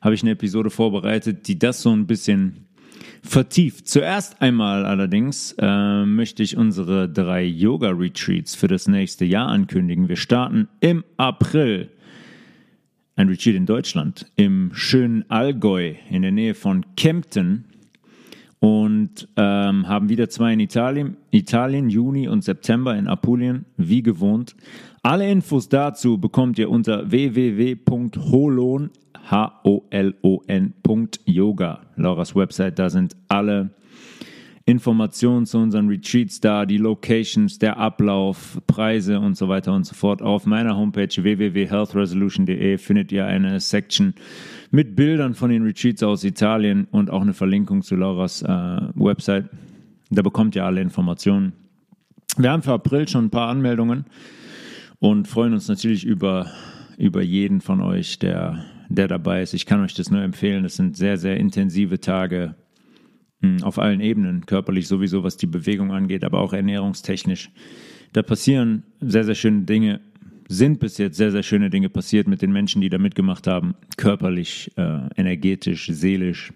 habe 0.01 0.15
ich 0.15 0.23
eine 0.23 0.33
Episode 0.33 0.71
vorbereitet, 0.71 1.49
die 1.49 1.59
das 1.59 1.83
so 1.83 1.91
ein 1.93 2.07
bisschen 2.07 2.67
vertieft. 3.23 3.89
Zuerst 3.89 4.41
einmal 4.41 4.85
allerdings 4.85 5.55
äh, 5.59 6.05
möchte 6.05 6.43
ich 6.43 6.57
unsere 6.57 7.09
drei 7.09 7.45
Yoga-Retreats 7.45 8.55
für 8.55 8.69
das 8.69 8.89
nächste 8.89 9.25
Jahr 9.25 9.49
ankündigen. 9.49 10.09
Wir 10.09 10.17
starten 10.17 10.69
im 10.81 11.05
April 11.17 11.91
ein 13.17 13.29
Retreat 13.29 13.57
in 13.57 13.67
Deutschland, 13.67 14.27
im 14.37 14.71
schönen 14.75 15.29
Allgäu 15.31 15.95
in 16.11 16.23
der 16.23 16.33
Nähe 16.33 16.55
von 16.55 16.85
Kempten 16.97 17.66
und 18.61 19.29
ähm, 19.37 19.87
haben 19.87 20.09
wieder 20.09 20.29
zwei 20.29 20.53
in 20.53 20.61
Italien, 20.61 21.17
Italien, 21.31 21.91
Juni 21.91 22.29
und 22.29 22.43
September 22.45 22.97
in 22.97 23.07
Apulien, 23.07 23.67
wie 23.77 24.03
gewohnt. 24.03 24.57
Alle 25.03 25.31
Infos 25.31 25.69
dazu 25.69 26.19
bekommt 26.19 26.59
ihr 26.59 26.71
unter 26.71 27.11
www.holon, 27.11 28.91
H-O-L-O-N.yoga, 29.31 29.81
Lauras 31.97 32.35
Website. 32.35 32.79
Da 32.79 32.91
sind 32.91 33.17
alle 33.29 33.71
Informationen 34.65 35.47
zu 35.47 35.59
unseren 35.59 35.89
Retreats 35.89 36.41
da, 36.41 36.67
die 36.67 36.79
Locations, 36.79 37.61
der 37.61 37.77
Ablauf, 37.77 38.61
Preise 38.67 39.21
und 39.21 39.37
so 39.37 39.49
weiter 39.49 39.73
und 39.73 39.85
so 39.85 39.95
fort. 39.95 40.23
Auf 40.23 40.45
meiner 40.45 40.77
Homepage 40.77 41.09
www.healthresolution.de 41.09 42.77
findet 42.79 43.13
ihr 43.13 43.27
eine 43.27 43.61
Section 43.61 44.15
mit 44.71 44.97
Bildern 44.97 45.35
von 45.35 45.51
den 45.51 45.63
Retreats 45.63 46.03
aus 46.03 46.25
Italien 46.25 46.87
und 46.91 47.11
auch 47.11 47.23
eine 47.23 47.35
Verlinkung 47.35 47.83
zu 47.83 47.97
Lauras 47.97 48.43
äh, 48.43 48.47
Website. 48.95 49.49
Da 50.11 50.23
bekommt 50.23 50.55
ihr 50.57 50.65
alle 50.65 50.81
Informationen. 50.81 51.53
Wir 52.37 52.51
haben 52.51 52.63
für 52.63 52.73
April 52.73 53.09
schon 53.09 53.27
ein 53.27 53.31
paar 53.31 53.49
Anmeldungen 53.49 54.05
und 54.99 55.29
freuen 55.29 55.53
uns 55.53 55.69
natürlich 55.69 56.05
über, 56.05 56.51
über 56.99 57.23
jeden 57.23 57.61
von 57.61 57.81
euch, 57.81 58.19
der, 58.19 58.65
der 58.89 59.09
dabei 59.09 59.43
ist. 59.43 59.55
Ich 59.55 59.67
kann 59.67 59.83
euch 59.83 59.95
das 59.95 60.11
nur 60.11 60.23
empfehlen. 60.23 60.65
Es 60.65 60.77
sind 60.77 60.97
sehr, 60.97 61.17
sehr 61.17 61.39
intensive 61.39 62.01
Tage 62.01 62.55
hm, 63.41 63.63
auf 63.63 63.79
allen 63.79 64.01
Ebenen, 64.01 64.47
körperlich 64.47 64.87
sowieso, 64.89 65.23
was 65.23 65.37
die 65.37 65.47
Bewegung 65.47 65.93
angeht, 65.93 66.25
aber 66.25 66.41
auch 66.41 66.53
ernährungstechnisch. 66.53 67.51
Da 68.13 68.23
passieren 68.23 68.83
sehr, 69.01 69.25
sehr 69.25 69.35
schöne 69.35 69.63
Dinge, 69.63 70.01
sind 70.49 70.81
bis 70.81 70.99
jetzt 70.99 71.17
sehr, 71.17 71.33
sehr 71.33 71.43
schöne 71.43 71.71
Dinge 71.71 71.89
passiert 71.89 72.29
mit 72.29 72.43
den 72.43 72.53
Menschen, 72.53 72.81
die 72.81 72.89
da 72.89 72.99
mitgemacht 72.99 73.47
haben, 73.47 73.75
körperlich, 73.97 74.73
äh, 74.77 75.01
energetisch, 75.17 75.89
seelisch. 75.91 76.53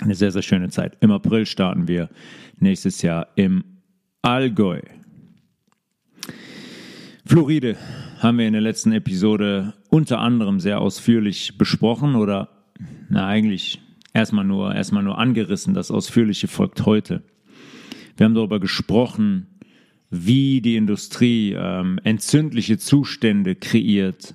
Eine 0.00 0.14
sehr, 0.14 0.32
sehr 0.32 0.42
schöne 0.42 0.70
Zeit. 0.70 0.96
Im 1.00 1.12
April 1.12 1.46
starten 1.46 1.88
wir 1.88 2.10
nächstes 2.58 3.02
Jahr 3.02 3.28
im 3.36 3.64
Allgäu. 4.22 4.80
Floride 7.26 7.76
haben 8.18 8.38
wir 8.38 8.46
in 8.46 8.52
der 8.52 8.62
letzten 8.62 8.92
Episode 8.92 9.74
unter 9.88 10.18
anderem 10.18 10.60
sehr 10.60 10.80
ausführlich 10.80 11.56
besprochen 11.56 12.16
oder 12.16 12.48
na 13.08 13.26
eigentlich 13.26 13.80
erstmal 14.12 14.44
nur 14.44 14.74
erstmal 14.74 15.02
nur 15.02 15.18
angerissen. 15.18 15.74
Das 15.74 15.90
ausführliche 15.90 16.48
folgt 16.48 16.84
heute. 16.86 17.22
Wir 18.16 18.24
haben 18.24 18.34
darüber 18.34 18.60
gesprochen, 18.60 19.46
wie 20.10 20.60
die 20.60 20.76
Industrie 20.76 21.52
ähm, 21.52 21.98
entzündliche 22.04 22.78
Zustände 22.78 23.54
kreiert, 23.54 24.34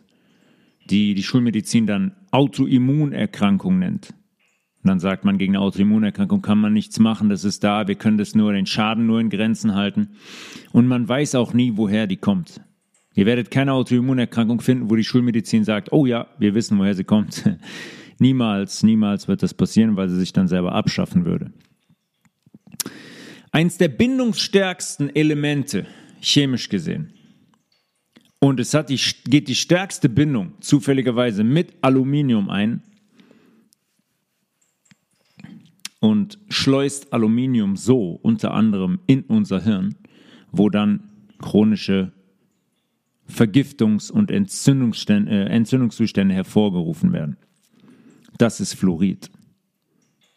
die 0.90 1.14
die 1.14 1.24
Schulmedizin 1.24 1.88
dann 1.88 2.16
Autoimmunerkrankung 2.32 3.80
nennt. 3.80 4.14
Und 4.84 4.88
dann 4.88 5.00
sagt 5.00 5.26
man, 5.26 5.38
gegen 5.38 5.56
eine 5.56 5.64
Autoimmunerkrankung 5.64 6.42
kann 6.42 6.60
man 6.60 6.74
nichts 6.74 7.00
machen, 7.00 7.30
das 7.30 7.44
ist 7.44 7.64
da, 7.64 7.88
wir 7.88 7.96
können 7.96 8.18
das 8.18 8.34
nur, 8.34 8.54
den 8.54 8.66
Schaden 8.66 9.06
nur 9.06 9.20
in 9.20 9.30
Grenzen 9.30 9.76
halten. 9.76 10.10
Und 10.72 10.88
man 10.88 11.08
weiß 11.08 11.36
auch 11.36 11.54
nie, 11.54 11.74
woher 11.76 12.08
die 12.08 12.18
kommt. 12.18 12.62
Ihr 13.16 13.26
werdet 13.26 13.52
keine 13.52 13.74
Autoimmunerkrankung 13.74 14.62
finden, 14.62 14.90
wo 14.90 14.96
die 14.96 15.04
Schulmedizin 15.04 15.66
sagt, 15.66 15.92
oh 15.92 16.06
ja, 16.06 16.28
wir 16.38 16.56
wissen, 16.56 16.78
woher 16.78 16.96
sie 16.96 17.04
kommt. 17.04 17.44
niemals, 18.20 18.84
niemals 18.84 19.28
wird 19.28 19.44
das 19.44 19.54
passieren, 19.54 19.98
weil 19.98 20.08
sie 20.08 20.18
sich 20.18 20.32
dann 20.32 20.48
selber 20.48 20.74
abschaffen 20.74 21.26
würde. 21.26 21.52
Eins 23.52 23.78
der 23.78 23.88
bindungsstärksten 23.88 25.16
Elemente, 25.16 25.86
chemisch 26.22 26.70
gesehen, 26.70 27.14
und 28.40 28.60
es 28.60 28.74
hat 28.74 28.90
die, 28.90 29.00
geht 29.26 29.50
die 29.50 29.56
stärkste 29.56 30.08
Bindung 30.08 30.54
zufälligerweise 30.62 31.44
mit 31.44 31.74
Aluminium 31.82 32.50
ein 32.50 32.82
und 36.00 36.40
schleust 36.48 37.12
Aluminium 37.12 37.76
so 37.76 38.12
unter 38.22 38.54
anderem 38.54 39.00
in 39.08 39.24
unser 39.24 39.62
Hirn, 39.62 39.96
wo 40.52 40.70
dann 40.70 41.10
chronische 41.40 42.14
Vergiftungs- 43.28 44.10
und 44.10 44.32
Entzündungsstände, 44.32 45.32
äh, 45.32 45.46
Entzündungszustände 45.50 46.34
hervorgerufen 46.34 47.12
werden. 47.12 47.38
Das 48.38 48.62
ist 48.62 48.74
Fluorid. 48.74 49.30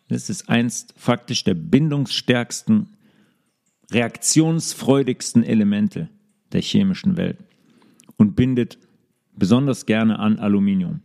Das 0.08 0.28
ist 0.28 0.48
einst 0.48 0.92
faktisch 0.96 1.44
der 1.44 1.54
bindungsstärksten, 1.54 2.88
reaktionsfreudigsten 3.92 5.44
Elemente 5.44 6.08
der 6.52 6.60
chemischen 6.60 7.16
Welt 7.16 7.38
und 8.16 8.36
bindet 8.36 8.78
besonders 9.36 9.86
gerne 9.86 10.18
an 10.18 10.38
Aluminium. 10.38 11.00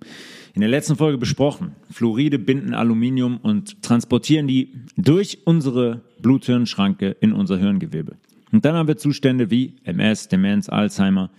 In 0.54 0.62
der 0.62 0.70
letzten 0.70 0.96
Folge 0.96 1.18
besprochen, 1.18 1.76
Fluoride 1.92 2.40
binden 2.40 2.74
Aluminium 2.74 3.38
und 3.38 3.82
transportieren 3.84 4.48
die 4.48 4.74
durch 4.98 5.40
unsere 5.46 6.02
Blut-Hirn-Schranke 6.22 7.16
in 7.20 7.34
unser 7.34 7.58
Hirngewebe. 7.58 8.18
Und 8.52 8.66
dann 8.66 8.76
haben 8.76 8.88
wir 8.88 8.98
Zustände 8.98 9.52
wie 9.52 9.76
MS, 9.84 10.30
Demenz, 10.30 10.70
Alzheimer, 10.70 11.30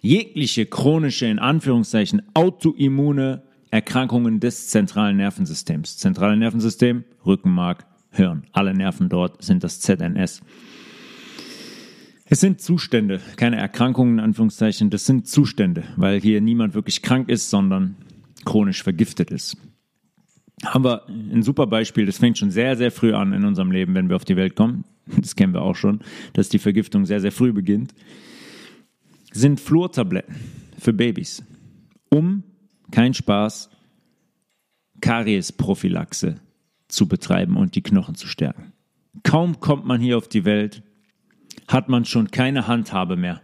jegliche 0.00 0.66
chronische, 0.66 1.26
in 1.26 1.38
Anführungszeichen, 1.38 2.22
autoimmune 2.34 3.42
Erkrankungen 3.70 4.40
des 4.40 4.68
zentralen 4.68 5.16
Nervensystems. 5.16 5.96
Zentrale 5.96 6.36
Nervensystem, 6.36 7.04
Rückenmark, 7.24 7.86
Hirn. 8.16 8.44
Alle 8.52 8.74
Nerven 8.74 9.08
dort 9.08 9.42
sind 9.42 9.64
das 9.64 9.80
ZNS. 9.80 10.42
Es 12.28 12.40
sind 12.40 12.60
Zustände, 12.60 13.20
keine 13.36 13.56
Erkrankungen 13.56 14.18
in 14.18 14.24
Anführungszeichen, 14.24 14.90
das 14.90 15.06
sind 15.06 15.28
Zustände, 15.28 15.84
weil 15.96 16.20
hier 16.20 16.40
niemand 16.40 16.74
wirklich 16.74 17.02
krank 17.02 17.28
ist, 17.28 17.50
sondern 17.50 17.94
chronisch 18.44 18.82
vergiftet 18.82 19.30
ist. 19.30 19.56
Haben 20.64 20.84
wir 20.84 21.06
ein 21.08 21.42
super 21.42 21.66
Beispiel, 21.66 22.06
das 22.06 22.18
fängt 22.18 22.38
schon 22.38 22.50
sehr, 22.50 22.76
sehr 22.76 22.90
früh 22.90 23.14
an 23.14 23.32
in 23.32 23.44
unserem 23.44 23.70
Leben, 23.70 23.94
wenn 23.94 24.08
wir 24.08 24.16
auf 24.16 24.24
die 24.24 24.36
Welt 24.36 24.56
kommen. 24.56 24.84
Das 25.18 25.36
kennen 25.36 25.54
wir 25.54 25.62
auch 25.62 25.76
schon, 25.76 26.00
dass 26.32 26.48
die 26.48 26.58
Vergiftung 26.58 27.06
sehr, 27.06 27.20
sehr 27.20 27.30
früh 27.30 27.52
beginnt 27.52 27.94
sind 29.36 29.60
Fluortabletten 29.60 30.34
für 30.78 30.92
Babys, 30.92 31.44
um, 32.10 32.42
kein 32.90 33.14
Spaß, 33.14 33.70
Kariesprophylaxe 35.00 36.40
zu 36.88 37.08
betreiben 37.08 37.56
und 37.56 37.74
die 37.74 37.82
Knochen 37.82 38.14
zu 38.14 38.28
stärken. 38.28 38.72
Kaum 39.22 39.60
kommt 39.60 39.86
man 39.86 40.00
hier 40.00 40.18
auf 40.18 40.28
die 40.28 40.44
Welt, 40.44 40.82
hat 41.68 41.88
man 41.88 42.04
schon 42.04 42.30
keine 42.30 42.66
Handhabe 42.66 43.16
mehr. 43.16 43.40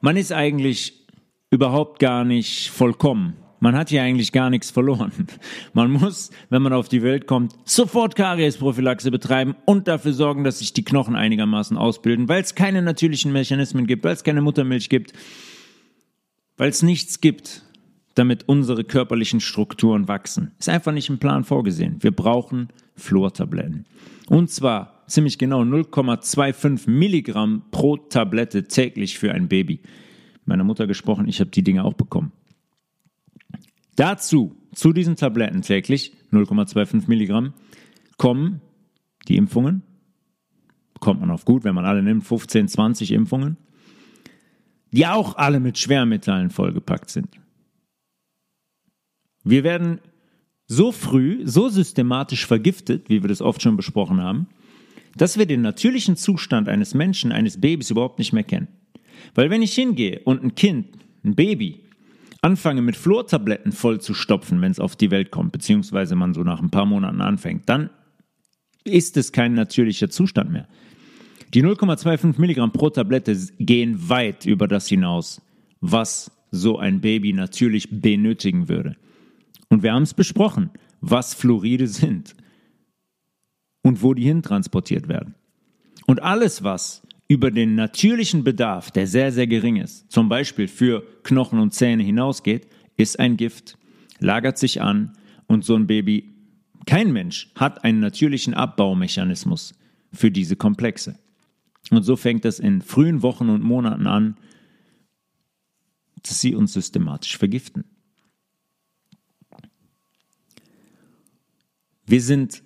Man 0.00 0.16
ist 0.16 0.32
eigentlich 0.32 1.06
überhaupt 1.50 1.98
gar 1.98 2.24
nicht 2.24 2.70
vollkommen. 2.70 3.36
Man 3.60 3.76
hat 3.76 3.88
hier 3.88 4.02
eigentlich 4.02 4.32
gar 4.32 4.50
nichts 4.50 4.70
verloren. 4.70 5.10
Man 5.72 5.90
muss, 5.90 6.30
wenn 6.50 6.60
man 6.60 6.74
auf 6.74 6.90
die 6.90 7.02
Welt 7.02 7.26
kommt, 7.26 7.54
sofort 7.64 8.14
Kariesprophylaxe 8.14 9.10
betreiben 9.10 9.56
und 9.64 9.88
dafür 9.88 10.12
sorgen, 10.12 10.44
dass 10.44 10.58
sich 10.58 10.74
die 10.74 10.84
Knochen 10.84 11.16
einigermaßen 11.16 11.78
ausbilden, 11.78 12.28
weil 12.28 12.42
es 12.42 12.54
keine 12.54 12.82
natürlichen 12.82 13.32
Mechanismen 13.32 13.86
gibt, 13.86 14.04
weil 14.04 14.12
es 14.12 14.22
keine 14.22 14.42
Muttermilch 14.42 14.90
gibt, 14.90 15.14
weil 16.58 16.68
es 16.68 16.82
nichts 16.82 17.22
gibt, 17.22 17.62
damit 18.14 18.48
unsere 18.48 18.84
körperlichen 18.84 19.40
Strukturen 19.40 20.08
wachsen. 20.08 20.52
Ist 20.58 20.68
einfach 20.68 20.92
nicht 20.92 21.08
im 21.08 21.18
Plan 21.18 21.44
vorgesehen. 21.44 21.96
Wir 22.00 22.12
brauchen 22.12 22.68
Fluortabletten. 22.96 23.86
Und 24.28 24.50
zwar 24.50 25.04
ziemlich 25.06 25.38
genau 25.38 25.62
0,25 25.62 26.88
Milligramm 26.88 27.62
pro 27.70 27.96
Tablette 27.96 28.64
täglich 28.64 29.18
für 29.18 29.32
ein 29.32 29.48
Baby. 29.48 29.80
Meiner 30.44 30.64
Mutter 30.64 30.86
gesprochen, 30.86 31.28
ich 31.28 31.40
habe 31.40 31.50
die 31.50 31.62
Dinge 31.64 31.84
auch 31.84 31.94
bekommen. 31.94 32.32
Dazu, 33.96 34.56
zu 34.74 34.92
diesen 34.92 35.16
Tabletten 35.16 35.62
täglich, 35.62 36.12
0,25 36.32 37.04
Milligramm, 37.08 37.54
kommen 38.16 38.60
die 39.28 39.36
Impfungen. 39.36 39.82
Kommt 41.00 41.20
man 41.20 41.30
auf 41.30 41.44
gut, 41.44 41.64
wenn 41.64 41.74
man 41.74 41.84
alle 41.84 42.02
nimmt, 42.02 42.24
15, 42.24 42.68
20 42.68 43.12
Impfungen, 43.12 43.56
die 44.90 45.06
auch 45.06 45.36
alle 45.36 45.60
mit 45.60 45.78
Schwermetallen 45.78 46.50
vollgepackt 46.50 47.10
sind. 47.10 47.28
Wir 49.44 49.62
werden 49.62 50.00
so 50.66 50.92
früh, 50.92 51.42
so 51.44 51.68
systematisch 51.68 52.46
vergiftet, 52.46 53.08
wie 53.08 53.22
wir 53.22 53.28
das 53.28 53.42
oft 53.42 53.62
schon 53.62 53.76
besprochen 53.76 54.20
haben, 54.20 54.48
dass 55.16 55.38
wir 55.38 55.46
den 55.46 55.60
natürlichen 55.60 56.16
Zustand 56.16 56.68
eines 56.68 56.94
Menschen, 56.94 57.30
eines 57.30 57.60
Babys 57.60 57.90
überhaupt 57.90 58.18
nicht 58.18 58.32
mehr 58.32 58.44
kennen. 58.44 58.68
Weil 59.34 59.50
wenn 59.50 59.62
ich 59.62 59.74
hingehe 59.74 60.20
und 60.24 60.42
ein 60.42 60.54
Kind, 60.54 60.88
ein 61.24 61.34
Baby, 61.34 61.84
anfange 62.40 62.82
mit 62.82 62.96
Fluortabletten 62.96 63.72
voll 63.72 64.00
zu 64.00 64.14
stopfen, 64.14 64.60
wenn 64.60 64.72
es 64.72 64.80
auf 64.80 64.96
die 64.96 65.10
Welt 65.10 65.30
kommt, 65.30 65.52
beziehungsweise 65.52 66.16
man 66.16 66.34
so 66.34 66.42
nach 66.42 66.60
ein 66.60 66.70
paar 66.70 66.86
Monaten 66.86 67.20
anfängt, 67.20 67.68
dann 67.68 67.90
ist 68.84 69.16
es 69.16 69.32
kein 69.32 69.54
natürlicher 69.54 70.10
Zustand 70.10 70.52
mehr. 70.52 70.68
Die 71.54 71.62
0,25 71.62 72.40
Milligramm 72.40 72.72
pro 72.72 72.90
Tablette 72.90 73.36
gehen 73.58 74.08
weit 74.08 74.44
über 74.44 74.68
das 74.68 74.88
hinaus, 74.88 75.40
was 75.80 76.30
so 76.50 76.78
ein 76.78 77.00
Baby 77.00 77.32
natürlich 77.32 77.88
benötigen 77.90 78.68
würde. 78.68 78.96
Und 79.68 79.82
wir 79.82 79.92
haben 79.92 80.02
es 80.02 80.14
besprochen, 80.14 80.70
was 81.00 81.34
Fluoride 81.34 81.86
sind 81.86 82.34
und 83.82 84.02
wo 84.02 84.14
die 84.14 84.24
hintransportiert 84.24 85.08
werden. 85.08 85.34
Und 86.06 86.22
alles, 86.22 86.62
was 86.62 87.06
über 87.28 87.50
den 87.50 87.74
natürlichen 87.74 88.44
Bedarf, 88.44 88.90
der 88.90 89.06
sehr, 89.06 89.32
sehr 89.32 89.46
gering 89.46 89.76
ist, 89.76 90.10
zum 90.10 90.28
Beispiel 90.28 90.68
für 90.68 91.04
Knochen 91.22 91.58
und 91.58 91.72
Zähne 91.72 92.02
hinausgeht, 92.02 92.68
ist 92.96 93.18
ein 93.18 93.36
Gift, 93.36 93.78
lagert 94.18 94.58
sich 94.58 94.82
an 94.82 95.12
und 95.46 95.64
so 95.64 95.74
ein 95.74 95.86
Baby, 95.86 96.34
kein 96.86 97.12
Mensch 97.12 97.50
hat 97.54 97.84
einen 97.84 98.00
natürlichen 98.00 98.54
Abbaumechanismus 98.54 99.74
für 100.12 100.30
diese 100.30 100.56
Komplexe. 100.56 101.18
Und 101.90 102.02
so 102.02 102.16
fängt 102.16 102.44
es 102.44 102.60
in 102.60 102.82
frühen 102.82 103.22
Wochen 103.22 103.48
und 103.48 103.62
Monaten 103.62 104.06
an, 104.06 104.36
dass 106.22 106.40
sie 106.40 106.54
uns 106.54 106.72
systematisch 106.72 107.36
vergiften. 107.36 107.84
Wir 112.06 112.20
sind 112.20 112.62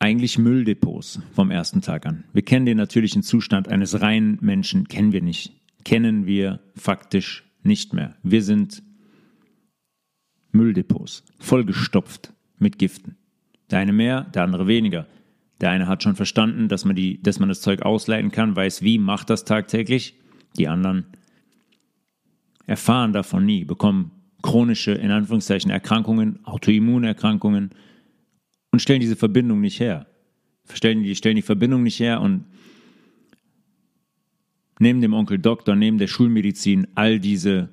eigentlich 0.00 0.36
Mülldepots 0.36 1.20
vom 1.32 1.50
ersten 1.50 1.80
Tag 1.80 2.06
an. 2.06 2.24
Wir 2.32 2.42
kennen 2.42 2.66
den 2.66 2.76
natürlichen 2.76 3.22
Zustand 3.22 3.68
eines 3.68 4.00
reinen 4.00 4.38
Menschen, 4.40 4.88
kennen 4.88 5.12
wir 5.12 5.22
nicht. 5.22 5.52
Kennen 5.84 6.26
wir 6.26 6.60
faktisch 6.74 7.44
nicht 7.62 7.92
mehr. 7.92 8.16
Wir 8.22 8.42
sind 8.42 8.82
Mülldepots, 10.50 11.24
vollgestopft 11.38 12.32
mit 12.58 12.78
Giften. 12.78 13.16
Der 13.70 13.78
eine 13.78 13.92
mehr, 13.92 14.22
der 14.22 14.42
andere 14.42 14.66
weniger. 14.66 15.06
Der 15.60 15.70
eine 15.70 15.86
hat 15.86 16.02
schon 16.02 16.16
verstanden, 16.16 16.68
dass 16.68 16.84
man, 16.84 16.96
die, 16.96 17.22
dass 17.22 17.38
man 17.38 17.48
das 17.48 17.60
Zeug 17.60 17.82
ausleiten 17.82 18.32
kann, 18.32 18.56
weiß 18.56 18.82
wie, 18.82 18.98
macht 18.98 19.30
das 19.30 19.44
tagtäglich. 19.44 20.18
Die 20.58 20.68
anderen 20.68 21.06
erfahren 22.66 23.12
davon 23.12 23.46
nie, 23.46 23.64
bekommen 23.64 24.10
chronische, 24.42 24.92
in 24.92 25.10
Anführungszeichen, 25.10 25.70
Erkrankungen, 25.70 26.44
Autoimmunerkrankungen, 26.44 27.70
und 28.74 28.80
stellen 28.80 28.98
diese 28.98 29.14
Verbindung 29.14 29.60
nicht 29.60 29.78
her. 29.78 30.08
Stellen 30.72 31.04
die, 31.04 31.14
stellen 31.14 31.36
die 31.36 31.42
Verbindung 31.42 31.84
nicht 31.84 32.00
her 32.00 32.20
und 32.20 32.46
neben 34.80 35.00
dem 35.00 35.12
Onkel 35.12 35.38
Doktor, 35.38 35.76
neben 35.76 35.98
der 35.98 36.08
Schulmedizin 36.08 36.88
all 36.96 37.20
diese 37.20 37.68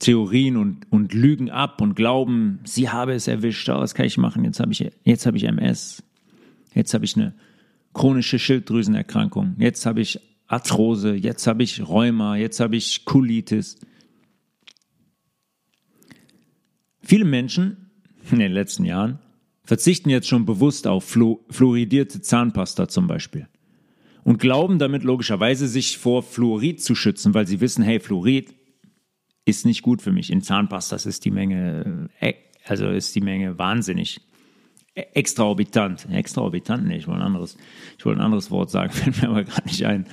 Theorien 0.00 0.56
und, 0.56 0.90
und 0.90 1.14
Lügen 1.14 1.48
ab 1.48 1.80
und 1.80 1.94
glauben, 1.94 2.58
sie 2.64 2.88
habe 2.88 3.12
es 3.12 3.28
erwischt, 3.28 3.68
oh, 3.68 3.74
was 3.74 3.94
kann 3.94 4.04
ich 4.04 4.18
machen? 4.18 4.42
Jetzt 4.42 4.58
habe 4.58 4.72
ich, 4.72 4.90
jetzt 5.04 5.26
habe 5.26 5.36
ich 5.36 5.44
MS, 5.44 6.02
jetzt 6.74 6.92
habe 6.92 7.04
ich 7.04 7.14
eine 7.14 7.32
chronische 7.94 8.40
Schilddrüsenerkrankung, 8.40 9.54
jetzt 9.60 9.86
habe 9.86 10.00
ich 10.00 10.18
Arthrose, 10.48 11.14
jetzt 11.14 11.46
habe 11.46 11.62
ich 11.62 11.86
Rheuma, 11.86 12.34
jetzt 12.34 12.58
habe 12.58 12.74
ich 12.74 13.04
Colitis. 13.04 13.78
Viele 17.00 17.24
Menschen 17.24 17.79
in 18.32 18.38
den 18.38 18.52
letzten 18.52 18.84
Jahren 18.84 19.18
verzichten 19.64 20.10
jetzt 20.10 20.28
schon 20.28 20.46
bewusst 20.46 20.86
auf 20.86 21.04
fluoridierte 21.04 22.20
Zahnpasta 22.20 22.88
zum 22.88 23.06
Beispiel 23.06 23.46
und 24.24 24.38
glauben 24.38 24.78
damit 24.78 25.02
logischerweise, 25.02 25.68
sich 25.68 25.98
vor 25.98 26.22
Fluorid 26.22 26.82
zu 26.82 26.94
schützen, 26.94 27.34
weil 27.34 27.46
sie 27.46 27.60
wissen, 27.60 27.82
hey, 27.82 28.00
Fluorid 28.00 28.54
ist 29.44 29.66
nicht 29.66 29.82
gut 29.82 30.02
für 30.02 30.12
mich. 30.12 30.30
In 30.30 30.42
Zahnpastas 30.42 31.06
ist 31.06 31.24
die 31.24 31.30
Menge, 31.30 32.08
äh, 32.20 32.34
also 32.66 32.88
ist 32.88 33.14
die 33.14 33.20
Menge 33.20 33.58
wahnsinnig. 33.58 34.20
E-, 34.94 35.00
extraorbitant. 35.14 36.06
Extraorbitant, 36.10 36.86
nee, 36.86 36.98
ich 36.98 37.08
wollte 37.08 37.20
ein 37.20 37.26
anderes, 37.26 37.56
ich 37.98 38.04
wollte 38.04 38.20
ein 38.20 38.24
anderes 38.24 38.50
Wort 38.50 38.70
sagen, 38.70 38.92
fällt 38.92 39.20
mir 39.22 39.28
aber 39.28 39.44
gerade 39.44 39.66
nicht 39.66 39.84
ein. 39.86 40.06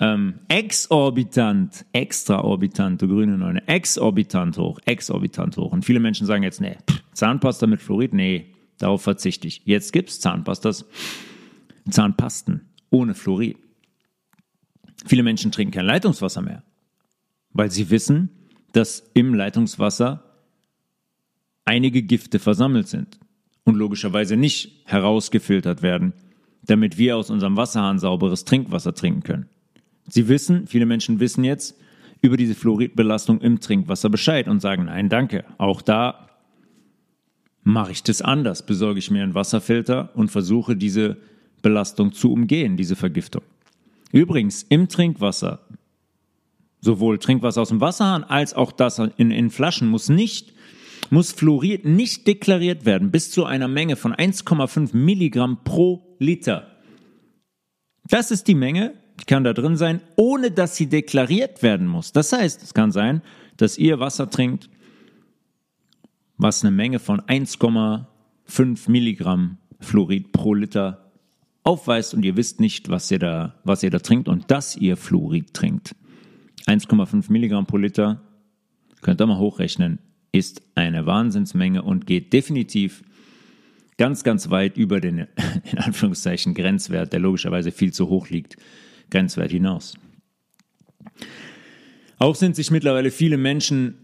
Ähm, 0.00 0.40
exorbitant, 0.48 1.84
extraorbitant, 1.92 3.02
du 3.02 3.06
grüne 3.06 3.36
Neune, 3.36 3.68
exorbitant 3.68 4.56
hoch, 4.56 4.80
exorbitant 4.86 5.58
hoch. 5.58 5.72
Und 5.72 5.84
viele 5.84 6.00
Menschen 6.00 6.26
sagen 6.26 6.42
jetzt, 6.42 6.62
nee, 6.62 6.78
Zahnpasta 7.12 7.66
mit 7.66 7.82
Fluorid, 7.82 8.14
nee, 8.14 8.54
darauf 8.78 9.02
verzichte 9.02 9.46
ich. 9.46 9.60
Jetzt 9.66 9.92
gibt 9.92 10.08
es 10.08 10.18
Zahnpastas, 10.20 10.86
Zahnpasten 11.90 12.62
ohne 12.88 13.14
Fluorid. 13.14 13.58
Viele 15.04 15.22
Menschen 15.22 15.52
trinken 15.52 15.74
kein 15.74 15.84
Leitungswasser 15.84 16.40
mehr, 16.40 16.62
weil 17.52 17.70
sie 17.70 17.90
wissen, 17.90 18.30
dass 18.72 19.10
im 19.12 19.34
Leitungswasser 19.34 20.24
einige 21.66 22.02
Gifte 22.02 22.38
versammelt 22.38 22.88
sind 22.88 23.20
und 23.64 23.76
logischerweise 23.76 24.38
nicht 24.38 24.82
herausgefiltert 24.86 25.82
werden, 25.82 26.14
damit 26.62 26.96
wir 26.96 27.18
aus 27.18 27.28
unserem 27.28 27.58
Wasserhahn 27.58 27.98
sauberes 27.98 28.46
Trinkwasser 28.46 28.94
trinken 28.94 29.22
können. 29.22 29.48
Sie 30.10 30.28
wissen, 30.28 30.66
viele 30.66 30.86
Menschen 30.86 31.20
wissen 31.20 31.44
jetzt 31.44 31.76
über 32.20 32.36
diese 32.36 32.54
Fluoridbelastung 32.54 33.40
im 33.40 33.60
Trinkwasser 33.60 34.10
Bescheid 34.10 34.48
und 34.48 34.60
sagen, 34.60 34.86
nein, 34.86 35.08
danke. 35.08 35.44
Auch 35.56 35.80
da 35.80 36.28
mache 37.62 37.92
ich 37.92 38.02
das 38.02 38.20
anders, 38.20 38.66
besorge 38.66 38.98
ich 38.98 39.10
mir 39.10 39.22
einen 39.22 39.34
Wasserfilter 39.34 40.10
und 40.14 40.30
versuche 40.30 40.76
diese 40.76 41.16
Belastung 41.62 42.12
zu 42.12 42.32
umgehen, 42.32 42.76
diese 42.76 42.96
Vergiftung. 42.96 43.42
Übrigens, 44.12 44.64
im 44.68 44.88
Trinkwasser, 44.88 45.60
sowohl 46.80 47.18
Trinkwasser 47.18 47.62
aus 47.62 47.68
dem 47.68 47.80
Wasserhahn 47.80 48.24
als 48.24 48.54
auch 48.54 48.72
das 48.72 48.98
in, 48.98 49.30
in 49.30 49.50
Flaschen 49.50 49.88
muss 49.88 50.08
nicht, 50.08 50.52
muss 51.10 51.32
Fluorid 51.32 51.84
nicht 51.84 52.26
deklariert 52.26 52.84
werden 52.84 53.10
bis 53.10 53.30
zu 53.30 53.44
einer 53.44 53.68
Menge 53.68 53.96
von 53.96 54.14
1,5 54.14 54.96
Milligramm 54.96 55.62
pro 55.64 56.16
Liter. 56.18 56.66
Das 58.08 58.30
ist 58.30 58.48
die 58.48 58.54
Menge, 58.54 58.94
kann 59.26 59.44
da 59.44 59.52
drin 59.52 59.76
sein, 59.76 60.00
ohne 60.16 60.50
dass 60.50 60.76
sie 60.76 60.86
deklariert 60.86 61.62
werden 61.62 61.86
muss. 61.86 62.12
Das 62.12 62.32
heißt, 62.32 62.62
es 62.62 62.74
kann 62.74 62.92
sein, 62.92 63.22
dass 63.56 63.78
ihr 63.78 64.00
Wasser 64.00 64.30
trinkt, 64.30 64.70
was 66.38 66.64
eine 66.64 66.70
Menge 66.70 66.98
von 66.98 67.20
1,5 67.20 68.90
Milligramm 68.90 69.58
Fluorid 69.80 70.32
pro 70.32 70.54
Liter 70.54 71.10
aufweist 71.62 72.14
und 72.14 72.24
ihr 72.24 72.36
wisst 72.36 72.60
nicht, 72.60 72.88
was 72.88 73.10
ihr 73.10 73.18
da, 73.18 73.54
was 73.64 73.82
ihr 73.82 73.90
da 73.90 73.98
trinkt 73.98 74.28
und 74.28 74.50
dass 74.50 74.76
ihr 74.76 74.96
Fluorid 74.96 75.52
trinkt. 75.52 75.94
1,5 76.66 77.30
Milligramm 77.30 77.66
pro 77.66 77.76
Liter, 77.76 78.22
könnt 79.00 79.20
ihr 79.20 79.26
mal 79.26 79.38
hochrechnen, 79.38 79.98
ist 80.32 80.62
eine 80.74 81.06
Wahnsinnsmenge 81.06 81.82
und 81.82 82.06
geht 82.06 82.32
definitiv 82.32 83.02
ganz, 83.98 84.24
ganz 84.24 84.50
weit 84.50 84.76
über 84.76 85.00
den, 85.00 85.26
in 85.70 85.78
Anführungszeichen, 85.78 86.54
Grenzwert, 86.54 87.12
der 87.12 87.20
logischerweise 87.20 87.72
viel 87.72 87.92
zu 87.92 88.08
hoch 88.08 88.28
liegt, 88.28 88.56
Grenzwert 89.10 89.50
hinaus. 89.50 89.94
Auch 92.18 92.34
sind 92.34 92.56
sich 92.56 92.70
mittlerweile 92.70 93.10
viele 93.10 93.38
Menschen 93.38 93.94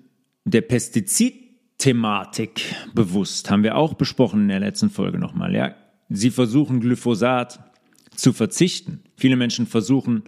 der 0.45 0.63
Pestizidthematik 0.63 2.75
bewusst. 2.95 3.51
Haben 3.51 3.63
wir 3.63 3.77
auch 3.77 3.95
besprochen 3.95 4.43
in 4.43 4.49
der 4.49 4.61
letzten 4.61 4.91
Folge 4.91 5.19
nochmal. 5.19 5.55
Ja? 5.55 5.75
Sie 6.09 6.31
versuchen 6.31 6.81
Glyphosat 6.81 7.61
zu 8.15 8.33
verzichten. 8.33 9.03
Viele 9.17 9.37
Menschen 9.37 9.67
versuchen 9.67 10.23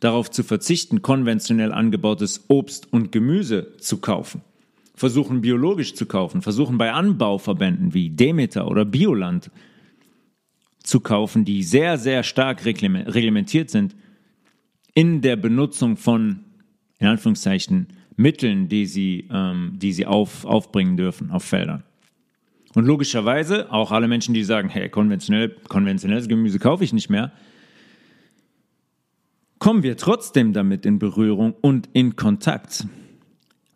darauf 0.00 0.30
zu 0.30 0.42
verzichten, 0.42 1.02
konventionell 1.02 1.72
angebautes 1.72 2.44
Obst 2.48 2.92
und 2.92 3.12
Gemüse 3.12 3.76
zu 3.78 3.98
kaufen. 3.98 4.42
Versuchen 4.94 5.40
biologisch 5.40 5.94
zu 5.94 6.06
kaufen, 6.06 6.42
versuchen 6.42 6.76
bei 6.76 6.92
Anbauverbänden 6.92 7.94
wie 7.94 8.10
Demeter 8.10 8.68
oder 8.68 8.84
Bioland 8.84 9.50
zu 10.82 11.00
kaufen, 11.00 11.44
die 11.44 11.62
sehr, 11.62 11.98
sehr 11.98 12.24
stark 12.24 12.64
reglementiert 12.64 13.70
sind, 13.70 13.94
in 14.98 15.20
der 15.20 15.36
Benutzung 15.36 15.96
von, 15.96 16.40
in 16.98 17.06
Anführungszeichen, 17.06 17.86
Mitteln, 18.16 18.68
die 18.68 18.84
sie, 18.84 19.28
ähm, 19.30 19.74
die 19.76 19.92
sie 19.92 20.06
auf, 20.06 20.44
aufbringen 20.44 20.96
dürfen 20.96 21.30
auf 21.30 21.44
Feldern. 21.44 21.84
Und 22.74 22.84
logischerweise 22.84 23.72
auch 23.72 23.92
alle 23.92 24.08
Menschen, 24.08 24.34
die 24.34 24.42
sagen, 24.42 24.68
hey, 24.68 24.88
konventionell, 24.88 25.50
konventionelles 25.68 26.26
Gemüse 26.26 26.58
kaufe 26.58 26.82
ich 26.82 26.92
nicht 26.92 27.10
mehr, 27.10 27.30
kommen 29.60 29.84
wir 29.84 29.96
trotzdem 29.96 30.52
damit 30.52 30.84
in 30.84 30.98
Berührung 30.98 31.54
und 31.60 31.88
in 31.92 32.16
Kontakt, 32.16 32.88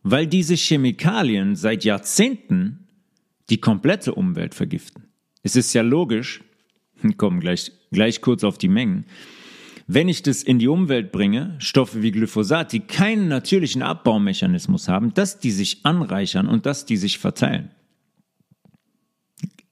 weil 0.03 0.27
diese 0.27 0.57
Chemikalien 0.57 1.55
seit 1.55 1.85
Jahrzehnten 1.85 2.89
die 3.49 3.61
komplette 3.61 4.13
Umwelt 4.13 4.57
vergiften. 4.57 5.05
Es 5.45 5.55
ist 5.55 5.73
ja 5.73 5.83
logisch, 5.83 6.43
wir 7.01 7.15
kommen 7.17 7.39
gleich, 7.39 7.71
gleich 7.93 8.21
kurz 8.23 8.43
auf 8.43 8.59
die 8.59 8.67
Mengen, 8.67 9.05
wenn 9.95 10.09
ich 10.09 10.23
das 10.23 10.43
in 10.43 10.59
die 10.59 10.69
Umwelt 10.69 11.13
bringe, 11.13 11.57
Stoffe 11.59 12.03
wie 12.03 12.13
Glyphosat, 12.13 12.73
die 12.73 12.81
keinen 12.81 13.29
natürlichen 13.29 13.83
Abbaumechanismus 13.83 14.89
haben, 14.89 15.13
dass 15.15 15.39
die 15.39 15.51
sich 15.51 15.85
anreichern 15.85 16.49
und 16.49 16.67
dass 16.67 16.87
die 16.87 16.97
sich 16.97 17.19
verteilen. 17.19 17.71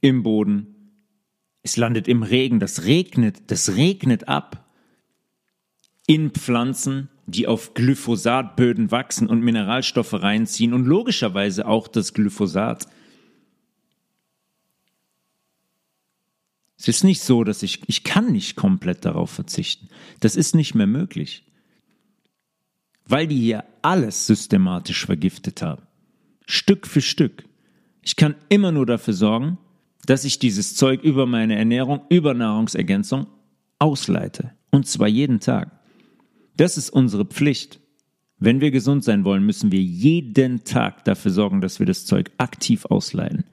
Im 0.00 0.22
Boden. 0.22 0.76
Es 1.62 1.76
landet 1.76 2.08
im 2.08 2.22
Regen, 2.22 2.58
das 2.58 2.84
regnet, 2.84 3.50
das 3.50 3.76
regnet 3.76 4.28
ab. 4.28 4.66
In 6.06 6.30
Pflanzen, 6.30 7.08
die 7.26 7.46
auf 7.46 7.74
Glyphosatböden 7.74 8.90
wachsen 8.90 9.28
und 9.28 9.40
Mineralstoffe 9.42 10.14
reinziehen 10.14 10.72
und 10.72 10.86
logischerweise 10.86 11.66
auch 11.66 11.86
das 11.86 12.14
Glyphosat. 12.14 12.86
Es 16.80 16.88
ist 16.88 17.04
nicht 17.04 17.20
so, 17.20 17.44
dass 17.44 17.62
ich, 17.62 17.82
ich 17.88 18.04
kann 18.04 18.32
nicht 18.32 18.56
komplett 18.56 19.04
darauf 19.04 19.28
verzichten. 19.30 19.88
Das 20.20 20.34
ist 20.34 20.54
nicht 20.54 20.74
mehr 20.74 20.86
möglich. 20.86 21.44
Weil 23.04 23.26
die 23.26 23.38
hier 23.38 23.64
alles 23.82 24.26
systematisch 24.26 25.04
vergiftet 25.04 25.60
haben. 25.60 25.82
Stück 26.46 26.86
für 26.86 27.02
Stück. 27.02 27.44
Ich 28.00 28.16
kann 28.16 28.34
immer 28.48 28.72
nur 28.72 28.86
dafür 28.86 29.12
sorgen, 29.12 29.58
dass 30.06 30.24
ich 30.24 30.38
dieses 30.38 30.74
Zeug 30.74 31.02
über 31.02 31.26
meine 31.26 31.54
Ernährung, 31.54 32.00
über 32.08 32.32
Nahrungsergänzung 32.32 33.26
ausleite. 33.78 34.52
Und 34.70 34.86
zwar 34.86 35.08
jeden 35.08 35.38
Tag. 35.38 35.70
Das 36.56 36.78
ist 36.78 36.88
unsere 36.88 37.26
Pflicht. 37.26 37.78
Wenn 38.38 38.62
wir 38.62 38.70
gesund 38.70 39.04
sein 39.04 39.24
wollen, 39.24 39.44
müssen 39.44 39.70
wir 39.70 39.82
jeden 39.82 40.64
Tag 40.64 41.04
dafür 41.04 41.30
sorgen, 41.30 41.60
dass 41.60 41.78
wir 41.78 41.84
das 41.84 42.06
Zeug 42.06 42.30
aktiv 42.38 42.86
ausleiten. 42.86 43.44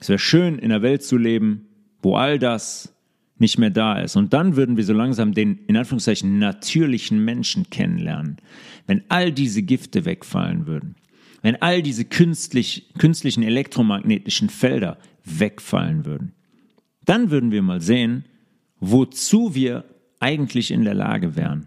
Es 0.00 0.08
wäre 0.08 0.18
schön, 0.18 0.58
in 0.58 0.72
einer 0.72 0.82
Welt 0.82 1.04
zu 1.04 1.16
leben, 1.16 1.68
wo 2.02 2.16
all 2.16 2.38
das 2.38 2.94
nicht 3.38 3.58
mehr 3.58 3.70
da 3.70 3.98
ist. 3.98 4.16
Und 4.16 4.32
dann 4.32 4.56
würden 4.56 4.76
wir 4.76 4.84
so 4.84 4.92
langsam 4.92 5.32
den, 5.32 5.58
in 5.66 5.76
Anführungszeichen, 5.76 6.38
natürlichen 6.38 7.24
Menschen 7.24 7.70
kennenlernen. 7.70 8.36
Wenn 8.86 9.02
all 9.08 9.32
diese 9.32 9.62
Gifte 9.62 10.04
wegfallen 10.04 10.66
würden. 10.66 10.96
Wenn 11.42 11.60
all 11.60 11.82
diese 11.82 12.04
künstlich, 12.04 12.92
künstlichen 12.98 13.42
elektromagnetischen 13.42 14.48
Felder 14.48 14.98
wegfallen 15.24 16.04
würden. 16.04 16.32
Dann 17.04 17.30
würden 17.30 17.50
wir 17.50 17.62
mal 17.62 17.80
sehen, 17.80 18.24
wozu 18.78 19.54
wir 19.54 19.84
eigentlich 20.20 20.70
in 20.70 20.84
der 20.84 20.94
Lage 20.94 21.34
wären. 21.34 21.66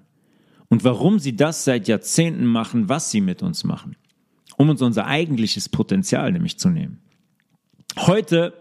Und 0.69 0.83
warum 0.83 1.19
sie 1.19 1.35
das 1.35 1.65
seit 1.65 1.87
Jahrzehnten 1.87 2.45
machen, 2.45 2.89
was 2.89 3.11
sie 3.11 3.21
mit 3.21 3.43
uns 3.43 3.63
machen. 3.63 3.97
Um 4.57 4.69
uns 4.69 4.81
unser 4.81 5.05
eigentliches 5.07 5.67
Potenzial 5.67 6.31
nämlich 6.31 6.57
zu 6.57 6.69
nehmen. 6.69 7.01
Heute 7.97 8.53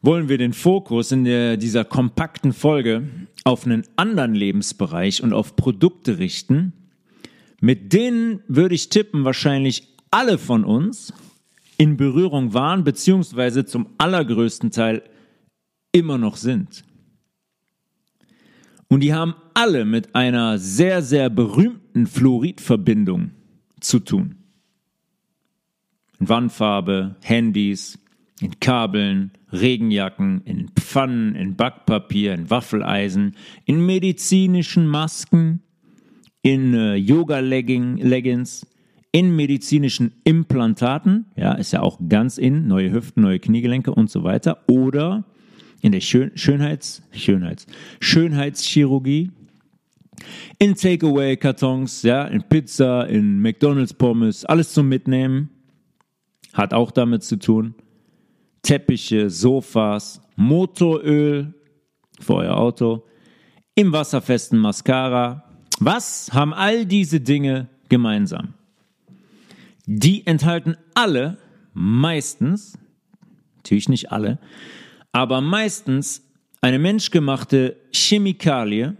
wollen 0.00 0.28
wir 0.28 0.38
den 0.38 0.52
Fokus 0.52 1.12
in 1.12 1.24
der, 1.24 1.56
dieser 1.56 1.84
kompakten 1.84 2.52
Folge 2.52 3.08
auf 3.44 3.66
einen 3.66 3.84
anderen 3.96 4.34
Lebensbereich 4.34 5.22
und 5.22 5.32
auf 5.32 5.56
Produkte 5.56 6.18
richten, 6.18 6.72
mit 7.60 7.92
denen 7.92 8.40
würde 8.46 8.74
ich 8.74 8.88
tippen, 8.88 9.24
wahrscheinlich 9.24 9.88
alle 10.10 10.38
von 10.38 10.64
uns 10.64 11.12
in 11.76 11.96
Berührung 11.96 12.54
waren, 12.54 12.84
beziehungsweise 12.84 13.64
zum 13.64 13.88
allergrößten 13.98 14.70
Teil 14.70 15.02
immer 15.92 16.18
noch 16.18 16.36
sind. 16.36 16.84
Und 18.88 19.00
die 19.00 19.12
haben 19.12 19.34
alle 19.54 19.84
mit 19.84 20.14
einer 20.14 20.58
sehr, 20.58 21.02
sehr 21.02 21.28
berühmten 21.30 22.06
Fluoridverbindung 22.06 23.32
zu 23.80 24.00
tun. 24.00 24.36
Wandfarbe, 26.18 27.16
Handys, 27.22 27.98
in 28.40 28.60
Kabeln, 28.60 29.32
Regenjacken, 29.52 30.42
in 30.44 30.68
Pfannen, 30.68 31.34
in 31.34 31.56
Backpapier, 31.56 32.34
in 32.34 32.50
Waffeleisen, 32.50 33.34
in 33.64 33.84
medizinischen 33.84 34.86
Masken, 34.86 35.62
in 36.42 36.74
äh, 36.74 36.94
Yoga-Leggings, 36.94 38.66
in 39.10 39.34
medizinischen 39.34 40.12
Implantaten, 40.24 41.26
ja, 41.36 41.54
ist 41.54 41.72
ja 41.72 41.80
auch 41.80 41.98
ganz 42.08 42.38
in, 42.38 42.66
neue 42.66 42.92
Hüften, 42.92 43.22
neue 43.22 43.40
Kniegelenke 43.40 43.92
und 43.92 44.10
so 44.10 44.22
weiter, 44.22 44.62
oder 44.68 45.24
in 45.80 45.92
der 45.92 46.00
Schön 46.00 46.32
Schönheits, 46.36 47.02
Schönheits, 47.12 47.66
Schönheitschirurgie, 48.00 49.30
in 50.58 50.74
Takeaway-Kartons, 50.74 52.02
ja, 52.02 52.24
in 52.24 52.42
Pizza, 52.42 53.08
in 53.08 53.40
McDonalds-Pommes, 53.40 54.44
alles 54.44 54.72
zum 54.72 54.88
Mitnehmen, 54.88 55.50
hat 56.52 56.74
auch 56.74 56.90
damit 56.90 57.22
zu 57.22 57.38
tun. 57.38 57.74
Teppiche, 58.62 59.30
Sofas, 59.30 60.20
Motoröl 60.36 61.54
für 62.20 62.34
euer 62.34 62.56
Auto, 62.56 63.04
im 63.74 63.92
wasserfesten 63.92 64.58
Mascara. 64.58 65.44
Was 65.78 66.30
haben 66.32 66.52
all 66.52 66.84
diese 66.86 67.20
Dinge 67.20 67.68
gemeinsam? 67.88 68.54
Die 69.86 70.26
enthalten 70.26 70.76
alle 70.94 71.38
meistens, 71.72 72.76
natürlich 73.56 73.88
nicht 73.88 74.12
alle, 74.12 74.38
aber 75.12 75.40
meistens 75.40 76.22
eine 76.60 76.78
menschgemachte 76.78 77.76
Chemikalie, 77.92 78.96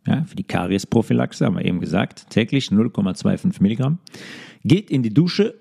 Ja, 0.04 0.24
für 0.24 0.34
die 0.34 0.42
Kariesprophylaxe 0.42 1.46
haben 1.46 1.56
wir 1.56 1.64
eben 1.64 1.78
gesagt. 1.78 2.28
Täglich 2.28 2.70
0,25 2.70 3.62
Milligramm. 3.62 3.98
Geht 4.64 4.90
in 4.90 5.04
die 5.04 5.14
Dusche 5.14 5.54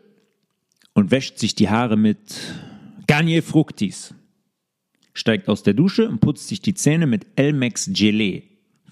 und 0.96 1.12
wäscht 1.12 1.38
sich 1.38 1.54
die 1.54 1.70
Haare 1.70 1.96
mit 1.96 2.18
Garnier 3.06 3.44
Fructis. 3.44 4.16
Steigt 5.14 5.48
aus 5.48 5.62
der 5.62 5.76
Dusche 5.76 6.10
und 6.10 6.22
putzt 6.22 6.48
sich 6.48 6.60
die 6.60 6.74
Zähne 6.74 7.06
mit 7.06 7.28
Elmex 7.36 7.88
Gelee. 7.94 8.44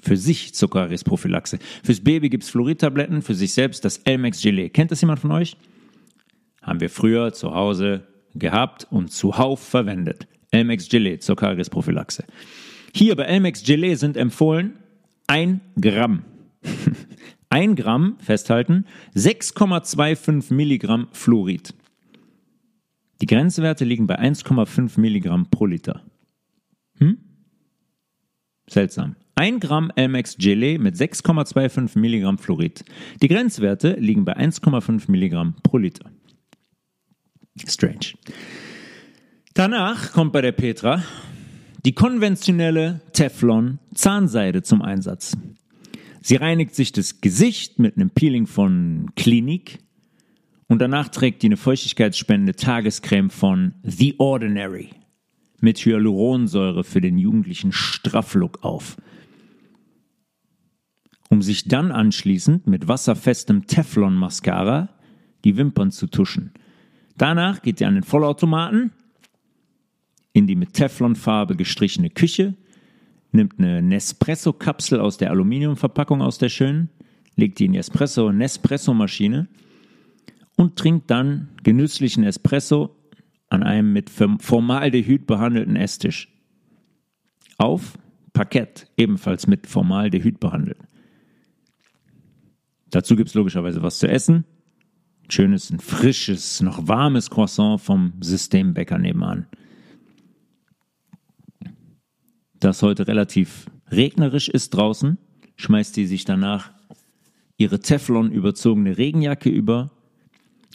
Für 0.04 0.18
sich 0.18 0.54
zur 0.54 0.70
Kariesprophylaxe. 0.70 1.58
Fürs 1.84 2.02
Baby 2.02 2.30
gibt 2.30 2.44
es 2.44 2.52
Fluoridtabletten, 2.52 3.24
für 3.24 3.34
sich 3.34 3.54
selbst 3.54 3.84
das 3.86 3.98
Elmex 4.00 4.44
Gelee. 4.44 4.70
Kennt 4.70 4.92
das 4.92 5.02
jemand 5.02 5.20
von 5.20 5.32
euch? 5.32 5.58
Haben 6.68 6.82
wir 6.82 6.90
früher 6.90 7.34
zu 7.34 7.56
Hause 7.56 8.06
gehabt 8.36 8.86
und 8.92 9.12
zuhauf 9.12 9.62
verwendet. 9.62 10.28
Elmex 10.52 10.90
Gelee 10.90 11.18
zur 11.18 11.36
Kariesprophylaxe. 11.36 12.26
Hier 12.94 13.16
bei 13.16 13.24
Elmex 13.24 13.64
Gelee 13.64 13.96
sind 13.96 14.18
empfohlen 14.18 14.78
1 15.28 15.60
Gramm. 15.80 16.24
1 17.50 17.76
Gramm, 17.78 18.18
festhalten, 18.20 18.86
6,25 19.16 20.54
Milligramm 20.54 21.08
Fluorid. 21.12 21.74
Die 23.22 23.26
Grenzwerte 23.26 23.86
liegen 23.86 24.06
bei 24.06 24.20
1,5 24.20 25.00
Milligramm 25.00 25.50
pro 25.50 25.66
Liter. 25.66 26.04
Hm? 27.00 27.18
Seltsam. 28.70 29.16
1 29.36 29.62
Gramm 29.62 29.92
Elmex 29.96 30.38
Gelee 30.38 30.78
mit 30.78 30.96
6,25 30.96 31.98
Milligramm 31.98 32.38
Fluorid. 32.38 32.84
Die 33.22 33.28
Grenzwerte 33.28 33.94
liegen 33.94 34.26
bei 34.26 34.36
1,5 34.36 35.10
Milligramm 35.10 35.56
pro 35.64 35.78
Liter. 35.78 36.12
Strange. 37.66 38.14
Danach 39.54 40.12
kommt 40.12 40.34
bei 40.34 40.42
der 40.42 40.52
Petra 40.52 41.04
die 41.86 41.94
konventionelle 41.94 43.02
Teflon-Zahnseide 43.14 44.62
zum 44.62 44.82
Einsatz. 44.82 45.38
Sie 46.22 46.36
reinigt 46.36 46.76
sich 46.76 46.92
das 46.92 47.22
Gesicht 47.22 47.80
mit 47.80 47.96
einem 47.96 48.10
Peeling 48.10 48.46
von 48.46 49.12
Klinik 49.16 49.80
und 50.68 50.80
danach 50.80 51.08
trägt 51.08 51.42
die 51.42 51.48
eine 51.48 51.58
feuchtigkeitsspendende 51.58 52.56
Tagescreme 52.56 53.30
von 53.30 53.74
The 53.84 54.16
Ordinary 54.20 54.90
mit 55.62 55.80
Hyaluronsäure 55.80 56.84
für 56.84 57.02
den 57.02 57.18
jugendlichen 57.18 57.72
Strafflook 57.72 58.64
auf. 58.64 58.98
Um 61.30 61.42
sich 61.42 61.68
dann 61.68 61.92
anschließend 61.92 62.68
mit 62.68 62.88
wasserfestem 62.88 63.66
Teflon-Mascara 63.66 64.90
die 65.46 65.58
Wimpern 65.58 65.92
zu 65.92 66.08
tuschen– 66.08 66.52
Danach 67.18 67.62
geht 67.62 67.82
ihr 67.82 67.88
an 67.88 67.96
den 67.96 68.04
Vollautomaten 68.04 68.92
in 70.34 70.46
die 70.46 70.56
mit 70.56 70.74
Teflonfarbe 70.74 71.56
gestrichene 71.56 72.12
Küche, 72.12 72.54
nimmt 73.32 73.58
eine 73.58 73.82
Nespresso-Kapsel 73.82 75.00
aus 75.00 75.18
der 75.18 75.32
Aluminiumverpackung 75.32 76.22
aus 76.22 76.38
der 76.38 76.50
schönen, 76.50 76.90
legt 77.36 77.58
die 77.60 77.66
in 77.66 77.74
die 77.74 77.80
Espresso-Nespresso-Maschine 77.80 79.48
und 80.56 80.76
trinkt 80.76 81.10
dann 81.10 81.50
genüsslichen 81.64 82.24
Espresso 82.24 82.96
an 83.50 83.64
einem 83.64 83.94
mit 83.94 84.12
Formaldehyd 84.12 85.26
behandelten 85.26 85.76
Esstisch. 85.76 86.32
Auf 87.58 87.98
Parkett, 88.34 88.88
ebenfalls 88.98 89.48
mit 89.48 89.66
Formaldehyd 89.66 90.40
behandelt. 90.40 90.78
Dazu 92.92 93.16
gibt 93.16 93.30
es 93.30 93.36
logischerweise 93.36 93.82
was 93.82 93.98
zu 93.98 94.08
essen. 94.08 94.46
Schönes, 95.30 95.70
ein 95.72 95.80
frisches, 95.80 96.62
noch 96.62 96.88
warmes 96.88 97.30
Croissant 97.30 97.82
vom 97.82 98.14
Systembäcker 98.22 98.98
nebenan. 98.98 99.48
Das 102.60 102.82
heute 102.82 103.08
relativ 103.08 103.66
regnerisch 103.92 104.48
ist 104.50 104.72
draußen, 104.72 105.18
schmeißt 105.58 105.94
sie 105.96 106.06
sich 106.06 106.26
danach 106.26 106.72
ihre 107.58 107.80
Teflon 107.80 108.32
überzogene 108.32 108.98
Regenjacke 108.98 109.50
über 109.50 109.92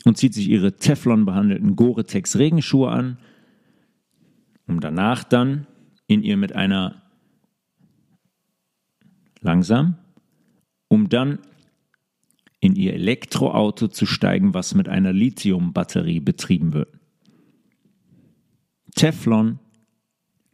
und 0.04 0.18
zieht 0.18 0.34
sich 0.34 0.48
ihre 0.48 0.76
Teflon 0.76 1.24
behandelten 1.24 1.76
Gore-Tex 1.76 2.36
Regenschuhe 2.36 2.90
an, 2.90 3.18
um 4.66 4.80
danach 4.80 5.24
dann 5.24 5.66
in 6.06 6.22
ihr 6.22 6.36
mit 6.36 6.54
einer 6.54 7.02
langsam, 9.40 9.96
um 10.88 11.08
dann 11.08 11.38
in 12.62 12.76
ihr 12.76 12.94
Elektroauto 12.94 13.88
zu 13.88 14.06
steigen, 14.06 14.54
was 14.54 14.76
mit 14.76 14.88
einer 14.88 15.12
Lithiumbatterie 15.12 16.20
betrieben 16.20 16.72
wird. 16.72 16.88
Teflon 18.94 19.58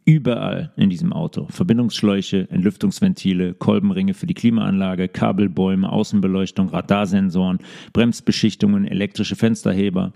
überall 0.05 0.73
in 0.75 0.89
diesem 0.89 1.13
Auto. 1.13 1.45
Verbindungsschläuche, 1.51 2.49
Entlüftungsventile, 2.49 3.53
Kolbenringe 3.53 4.15
für 4.15 4.25
die 4.25 4.33
Klimaanlage, 4.33 5.07
Kabelbäume, 5.07 5.91
Außenbeleuchtung, 5.91 6.69
Radarsensoren, 6.69 7.59
Bremsbeschichtungen, 7.93 8.85
elektrische 8.85 9.35
Fensterheber, 9.35 10.13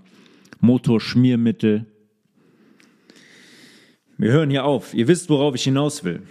Motorschmiermittel. 0.58 1.86
Wir 4.18 4.32
hören 4.32 4.50
hier 4.50 4.64
auf. 4.64 4.94
Ihr 4.94 5.06
wisst, 5.06 5.30
worauf 5.30 5.54
ich 5.54 5.62
hinaus 5.62 6.02
will. 6.02 6.22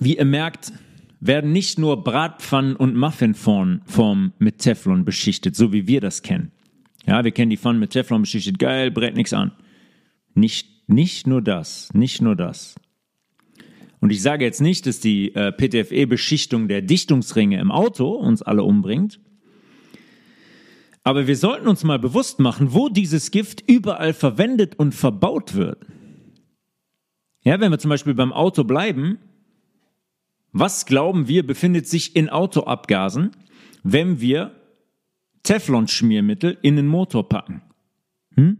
Wie 0.00 0.16
ihr 0.16 0.24
merkt, 0.24 0.72
werden 1.24 1.52
nicht 1.52 1.78
nur 1.78 2.02
Bratpfannen 2.02 2.74
und 2.74 2.96
Muffinformen 2.96 4.32
mit 4.38 4.58
Teflon 4.58 5.04
beschichtet, 5.04 5.54
so 5.54 5.72
wie 5.72 5.86
wir 5.86 6.00
das 6.00 6.22
kennen. 6.22 6.50
Ja, 7.06 7.22
wir 7.22 7.30
kennen 7.30 7.50
die 7.50 7.56
Pfannen 7.56 7.78
mit 7.78 7.90
Teflon 7.90 8.22
beschichtet, 8.22 8.58
geil, 8.58 8.90
brät 8.90 9.14
nichts 9.14 9.32
an. 9.32 9.52
Nicht, 10.34 10.88
nicht 10.88 11.28
nur 11.28 11.40
das, 11.40 11.94
nicht 11.94 12.20
nur 12.20 12.34
das. 12.34 12.74
Und 14.00 14.10
ich 14.10 14.20
sage 14.20 14.44
jetzt 14.44 14.60
nicht, 14.60 14.84
dass 14.86 14.98
die 14.98 15.32
äh, 15.36 15.52
PTFE-Beschichtung 15.52 16.66
der 16.66 16.82
Dichtungsringe 16.82 17.60
im 17.60 17.70
Auto 17.70 18.08
uns 18.10 18.42
alle 18.42 18.64
umbringt. 18.64 19.20
Aber 21.04 21.28
wir 21.28 21.36
sollten 21.36 21.68
uns 21.68 21.84
mal 21.84 22.00
bewusst 22.00 22.40
machen, 22.40 22.72
wo 22.72 22.88
dieses 22.88 23.30
Gift 23.30 23.62
überall 23.68 24.12
verwendet 24.12 24.76
und 24.76 24.92
verbaut 24.92 25.54
wird. 25.54 25.86
Ja, 27.44 27.60
wenn 27.60 27.70
wir 27.70 27.78
zum 27.78 27.90
Beispiel 27.90 28.14
beim 28.14 28.32
Auto 28.32 28.64
bleiben, 28.64 29.18
was 30.52 30.86
glauben 30.86 31.28
wir 31.28 31.46
befindet 31.46 31.86
sich 31.86 32.14
in 32.14 32.28
Autoabgasen, 32.28 33.30
wenn 33.82 34.20
wir 34.20 34.54
Teflon-Schmiermittel 35.42 36.58
in 36.62 36.76
den 36.76 36.86
Motor 36.86 37.28
packen? 37.28 37.62
Hm? 38.34 38.58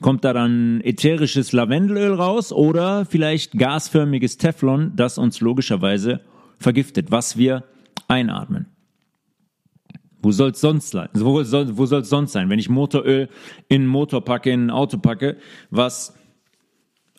Kommt 0.00 0.24
da 0.24 0.32
dann 0.32 0.80
ätherisches 0.80 1.52
Lavendelöl 1.52 2.14
raus 2.14 2.52
oder 2.52 3.04
vielleicht 3.04 3.52
gasförmiges 3.52 4.36
Teflon, 4.36 4.96
das 4.96 5.16
uns 5.16 5.40
logischerweise 5.40 6.22
vergiftet, 6.58 7.10
was 7.10 7.36
wir 7.36 7.64
einatmen? 8.08 8.66
Wo 10.20 10.30
soll 10.30 10.50
es 10.50 10.60
sonst 10.60 10.90
sein? 10.90 11.08
Wo 11.14 11.42
soll, 11.42 11.76
wo 11.76 11.86
soll 11.86 12.04
sonst 12.04 12.32
sein? 12.32 12.48
Wenn 12.48 12.58
ich 12.58 12.68
Motoröl 12.68 13.28
in 13.68 13.82
einen 13.82 13.86
Motor 13.88 14.24
packe, 14.24 14.50
in 14.50 14.66
ein 14.66 14.70
Auto 14.70 14.98
packe, 14.98 15.36
was 15.70 16.14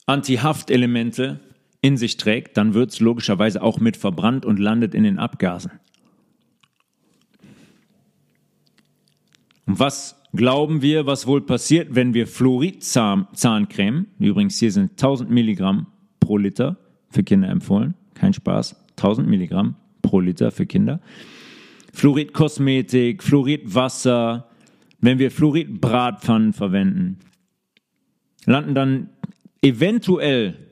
Anti-Haft-Elemente 0.05 1.39
in 1.83 1.97
sich 1.97 2.15
trägt, 2.15 2.55
dann 2.55 2.73
wird 2.73 2.91
es 2.91 3.01
logischerweise 3.01 3.61
auch 3.61 3.79
mit 3.79 3.97
verbrannt 3.97 4.45
und 4.45 4.57
landet 4.57 4.95
in 4.95 5.03
den 5.03 5.19
Abgasen. 5.19 5.71
Und 9.65 9.79
was 9.79 10.15
glauben 10.33 10.81
wir, 10.81 11.05
was 11.05 11.27
wohl 11.27 11.41
passiert, 11.41 11.93
wenn 11.93 12.13
wir 12.13 12.25
Fluorid-Zahncreme, 12.25 14.07
übrigens 14.17 14.57
hier 14.59 14.71
sind 14.71 14.91
1000 14.91 15.29
Milligramm 15.29 15.87
pro 16.21 16.37
Liter 16.37 16.77
für 17.09 17.23
Kinder 17.23 17.49
empfohlen, 17.49 17.95
kein 18.13 18.33
Spaß, 18.33 18.77
1000 18.91 19.27
Milligramm 19.27 19.75
pro 20.01 20.21
Liter 20.21 20.51
für 20.51 20.65
Kinder, 20.65 21.01
Fluorid-Kosmetik, 21.91 23.21
Fluorid-Wasser, 23.21 24.47
wenn 25.01 25.19
wir 25.19 25.31
Fluorid-Bratpfannen 25.31 26.53
verwenden, 26.53 27.19
landen 28.45 28.73
dann 28.73 29.09
eventuell 29.61 30.62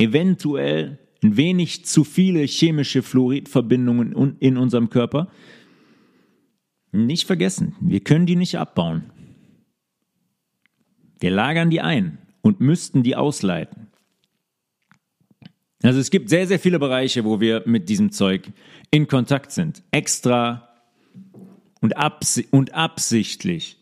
eventuell 0.00 0.98
ein 1.22 1.36
wenig 1.36 1.84
zu 1.84 2.04
viele 2.04 2.40
chemische 2.42 3.02
Fluoridverbindungen 3.02 4.36
in 4.38 4.56
unserem 4.56 4.88
Körper. 4.90 5.28
Nicht 6.92 7.26
vergessen, 7.26 7.76
wir 7.80 8.00
können 8.00 8.26
die 8.26 8.36
nicht 8.36 8.58
abbauen. 8.58 9.04
Wir 11.20 11.30
lagern 11.30 11.70
die 11.70 11.82
ein 11.82 12.18
und 12.40 12.60
müssten 12.60 13.02
die 13.02 13.14
ausleiten. 13.14 13.88
Also 15.82 16.00
es 16.00 16.10
gibt 16.10 16.28
sehr, 16.28 16.46
sehr 16.46 16.58
viele 16.58 16.78
Bereiche, 16.78 17.24
wo 17.24 17.40
wir 17.40 17.62
mit 17.66 17.88
diesem 17.88 18.10
Zeug 18.10 18.50
in 18.90 19.06
Kontakt 19.06 19.52
sind. 19.52 19.82
Extra 19.90 20.68
und, 21.80 21.96
abs 21.96 22.42
und 22.50 22.74
absichtlich 22.74 23.78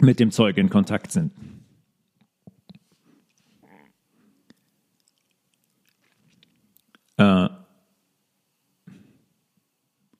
mit 0.00 0.20
dem 0.20 0.30
Zeug 0.30 0.58
in 0.58 0.68
Kontakt 0.68 1.12
sind. 1.12 1.32
Äh, 7.16 7.48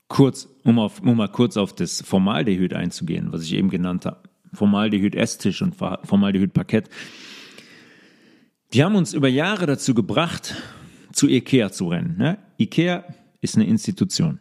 kurz, 0.08 0.48
um, 0.64 0.78
auf, 0.78 1.00
um 1.00 1.16
mal 1.16 1.28
kurz 1.28 1.56
auf 1.56 1.74
das 1.74 2.02
Formaldehyd 2.02 2.74
einzugehen, 2.74 3.32
was 3.32 3.42
ich 3.42 3.54
eben 3.54 3.70
genannt 3.70 4.04
habe. 4.06 4.20
Formaldehyd-Esstisch 4.52 5.62
und 5.62 5.74
Formaldehyd-Parkett. 5.74 6.90
Die 8.74 8.84
haben 8.84 8.94
uns 8.94 9.14
über 9.14 9.28
Jahre 9.28 9.66
dazu 9.66 9.94
gebracht, 9.94 10.54
zu 11.12 11.28
Ikea 11.28 11.72
zu 11.72 11.88
rennen. 11.88 12.16
Ne? 12.18 12.38
Ikea 12.58 13.04
ist 13.40 13.56
eine 13.56 13.66
Institution. 13.66 14.38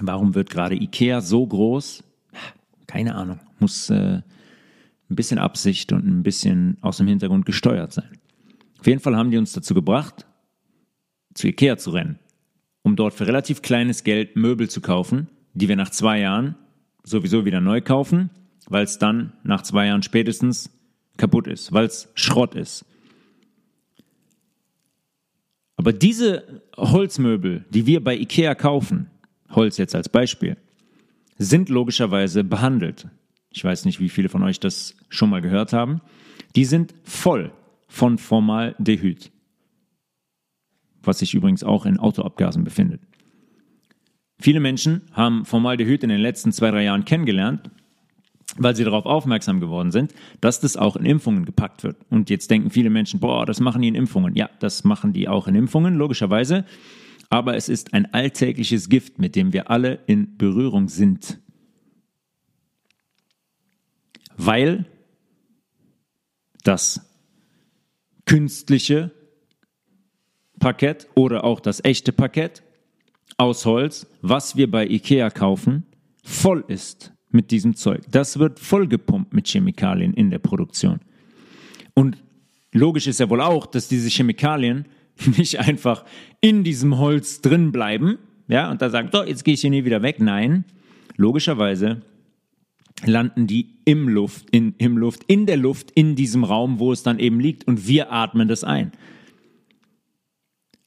Warum 0.00 0.34
wird 0.34 0.50
gerade 0.50 0.74
Ikea 0.76 1.20
so 1.20 1.46
groß? 1.46 2.04
Keine 2.86 3.14
Ahnung. 3.14 3.40
Muss 3.58 3.90
äh, 3.90 4.20
ein 5.10 5.16
bisschen 5.16 5.38
Absicht 5.38 5.92
und 5.92 6.06
ein 6.06 6.22
bisschen 6.22 6.76
aus 6.80 6.98
dem 6.98 7.08
Hintergrund 7.08 7.46
gesteuert 7.46 7.92
sein. 7.92 8.18
Auf 8.78 8.86
jeden 8.86 9.00
Fall 9.00 9.16
haben 9.16 9.30
die 9.30 9.38
uns 9.38 9.52
dazu 9.52 9.74
gebracht, 9.74 10.26
zu 11.34 11.48
Ikea 11.48 11.76
zu 11.76 11.90
rennen, 11.90 12.18
um 12.82 12.96
dort 12.96 13.14
für 13.14 13.26
relativ 13.26 13.62
kleines 13.62 14.04
Geld 14.04 14.36
Möbel 14.36 14.68
zu 14.68 14.80
kaufen, 14.80 15.28
die 15.54 15.68
wir 15.68 15.76
nach 15.76 15.90
zwei 15.90 16.20
Jahren 16.20 16.56
sowieso 17.02 17.44
wieder 17.44 17.60
neu 17.60 17.80
kaufen, 17.80 18.30
weil 18.68 18.84
es 18.84 18.98
dann 18.98 19.32
nach 19.42 19.62
zwei 19.62 19.86
Jahren 19.86 20.02
spätestens 20.02 20.70
kaputt 21.16 21.46
ist, 21.46 21.72
weil 21.72 21.86
es 21.86 22.08
Schrott 22.14 22.54
ist. 22.54 22.84
Aber 25.76 25.92
diese 25.92 26.62
Holzmöbel, 26.76 27.64
die 27.70 27.86
wir 27.86 28.04
bei 28.04 28.14
Ikea 28.16 28.54
kaufen, 28.54 29.10
Holz 29.50 29.78
jetzt 29.78 29.94
als 29.94 30.08
Beispiel, 30.08 30.56
sind 31.38 31.70
logischerweise 31.70 32.44
behandelt. 32.44 33.08
Ich 33.50 33.64
weiß 33.64 33.86
nicht, 33.86 33.98
wie 33.98 34.10
viele 34.10 34.28
von 34.28 34.42
euch 34.42 34.60
das 34.60 34.94
schon 35.08 35.30
mal 35.30 35.40
gehört 35.40 35.72
haben. 35.72 36.02
Die 36.54 36.66
sind 36.66 36.94
voll 37.02 37.52
von 37.88 38.18
Formaldehyd 38.18 39.32
was 41.02 41.18
sich 41.20 41.34
übrigens 41.34 41.64
auch 41.64 41.86
in 41.86 41.98
Autoabgasen 41.98 42.64
befindet. 42.64 43.00
Viele 44.40 44.60
Menschen 44.60 45.02
haben 45.12 45.44
Formaldehyd 45.44 46.02
in 46.02 46.08
den 46.08 46.20
letzten 46.20 46.52
zwei, 46.52 46.70
drei 46.70 46.84
Jahren 46.84 47.04
kennengelernt, 47.04 47.70
weil 48.56 48.74
sie 48.74 48.84
darauf 48.84 49.04
aufmerksam 49.04 49.60
geworden 49.60 49.92
sind, 49.92 50.14
dass 50.40 50.60
das 50.60 50.76
auch 50.76 50.96
in 50.96 51.04
Impfungen 51.04 51.44
gepackt 51.44 51.84
wird. 51.84 51.96
Und 52.08 52.30
jetzt 52.30 52.50
denken 52.50 52.70
viele 52.70 52.90
Menschen, 52.90 53.20
boah, 53.20 53.44
das 53.44 53.60
machen 53.60 53.82
die 53.82 53.88
in 53.88 53.94
Impfungen. 53.94 54.34
Ja, 54.34 54.48
das 54.58 54.84
machen 54.84 55.12
die 55.12 55.28
auch 55.28 55.46
in 55.46 55.54
Impfungen, 55.54 55.94
logischerweise. 55.94 56.64
Aber 57.28 57.54
es 57.54 57.68
ist 57.68 57.92
ein 57.94 58.12
alltägliches 58.12 58.88
Gift, 58.88 59.18
mit 59.18 59.36
dem 59.36 59.52
wir 59.52 59.70
alle 59.70 60.00
in 60.06 60.36
Berührung 60.36 60.88
sind. 60.88 61.38
Weil 64.36 64.86
das 66.64 67.14
künstliche 68.24 69.12
Parkett 70.60 71.08
oder 71.16 71.42
auch 71.42 71.58
das 71.58 71.84
echte 71.84 72.12
Parkett 72.12 72.62
aus 73.36 73.66
Holz, 73.66 74.06
was 74.22 74.56
wir 74.56 74.70
bei 74.70 74.86
Ikea 74.86 75.30
kaufen, 75.30 75.86
voll 76.22 76.64
ist 76.68 77.12
mit 77.30 77.50
diesem 77.50 77.74
Zeug. 77.74 78.02
Das 78.10 78.38
wird 78.38 78.60
vollgepumpt 78.60 79.32
mit 79.34 79.48
Chemikalien 79.48 80.14
in 80.14 80.30
der 80.30 80.38
Produktion. 80.38 81.00
Und 81.94 82.18
logisch 82.72 83.06
ist 83.06 83.20
ja 83.20 83.30
wohl 83.30 83.40
auch, 83.40 83.66
dass 83.66 83.88
diese 83.88 84.08
Chemikalien 84.08 84.86
nicht 85.36 85.58
einfach 85.58 86.04
in 86.40 86.62
diesem 86.62 86.98
Holz 86.98 87.40
drin 87.40 87.72
bleiben, 87.72 88.18
ja, 88.48 88.70
und 88.70 88.82
da 88.82 88.90
sagen, 88.90 89.10
so, 89.12 89.22
jetzt 89.22 89.44
gehe 89.44 89.54
ich 89.54 89.60
hier 89.60 89.70
nie 89.70 89.84
wieder 89.84 90.02
weg. 90.02 90.18
Nein, 90.18 90.64
logischerweise 91.16 92.02
landen 93.06 93.46
die 93.46 93.76
im 93.84 94.08
Luft, 94.08 94.50
in, 94.50 94.74
im 94.78 94.98
Luft, 94.98 95.22
in 95.28 95.46
der 95.46 95.56
Luft, 95.56 95.92
in 95.92 96.16
diesem 96.16 96.42
Raum, 96.42 96.80
wo 96.80 96.92
es 96.92 97.04
dann 97.04 97.18
eben 97.20 97.38
liegt 97.38 97.66
und 97.68 97.86
wir 97.86 98.12
atmen 98.12 98.48
das 98.48 98.64
ein. 98.64 98.92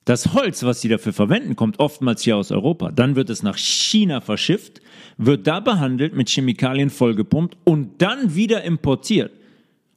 Das 0.05 0.33
Holz, 0.33 0.63
was 0.63 0.81
sie 0.81 0.89
dafür 0.89 1.13
verwenden, 1.13 1.55
kommt 1.55 1.79
oftmals 1.79 2.21
hier 2.23 2.35
aus 2.35 2.51
Europa. 2.51 2.91
Dann 2.91 3.15
wird 3.15 3.29
es 3.29 3.41
nach 3.41 3.57
China 3.57 4.19
verschifft, 4.19 4.81
wird 5.17 5.47
da 5.47 5.61
behandelt, 5.61 6.13
mit 6.13 6.29
Chemikalien 6.29 6.89
vollgepumpt 6.89 7.57
und 7.63 8.01
dann 8.01 8.35
wieder 8.35 8.63
importiert 8.63 9.31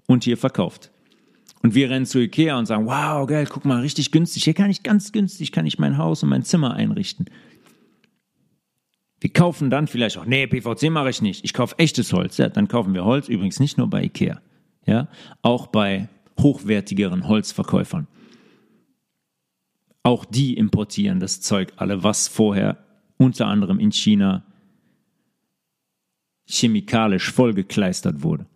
und 0.07 0.25
hier 0.25 0.37
verkauft. 0.37 0.91
Und 1.63 1.75
wir 1.75 1.91
rennen 1.91 2.07
zu 2.07 2.21
Ikea 2.21 2.57
und 2.57 2.67
sagen, 2.67 2.87
wow, 2.87 3.27
geil, 3.27 3.49
guck 3.51 3.65
mal, 3.65 3.81
richtig 3.81 4.13
günstig. 4.13 4.45
Hier 4.45 4.55
kann 4.55 4.71
ich 4.71 4.85
ganz 4.85 5.11
günstig, 5.11 5.51
kann 5.51 5.67
ich 5.67 5.81
mein 5.81 5.99
Haus 5.99 6.23
und 6.23 6.29
mein 6.29 6.45
Zimmer 6.45 6.75
einrichten. 6.75 7.27
Wir 9.19 9.33
kaufen 9.33 9.71
dann 9.71 9.89
vielleicht 9.89 10.19
auch, 10.19 10.27
nee, 10.27 10.47
PVC 10.47 10.91
mache 10.91 11.11
ich 11.11 11.23
nicht. 11.23 11.45
Ich 11.45 11.53
kaufe 11.53 11.77
echtes 11.79 12.13
Holz. 12.13 12.37
Ja, 12.37 12.49
dann 12.49 12.69
kaufen 12.69 12.95
wir 12.95 13.05
Holz, 13.05 13.29
übrigens 13.29 13.59
nicht 13.59 13.79
nur 13.79 13.91
bei 13.91 14.05
Ikea. 14.05 14.41
Ja, 14.87 15.09
auch 15.43 15.67
bei 15.67 16.09
hochwertigeren 16.41 17.27
Holzverkäufern. 17.27 18.07
Auch 20.07 20.25
die 20.25 20.55
importieren 20.55 21.19
das 21.19 21.41
Zeug 21.41 21.73
alle, 21.79 22.05
was 22.05 22.29
vorher 22.29 22.79
unter 23.17 23.49
anderem 23.49 23.81
in 23.81 23.91
China 23.91 24.45
chemikalisch 26.47 27.33
vollgekleistert 27.33 28.23
wurde. 28.23 28.47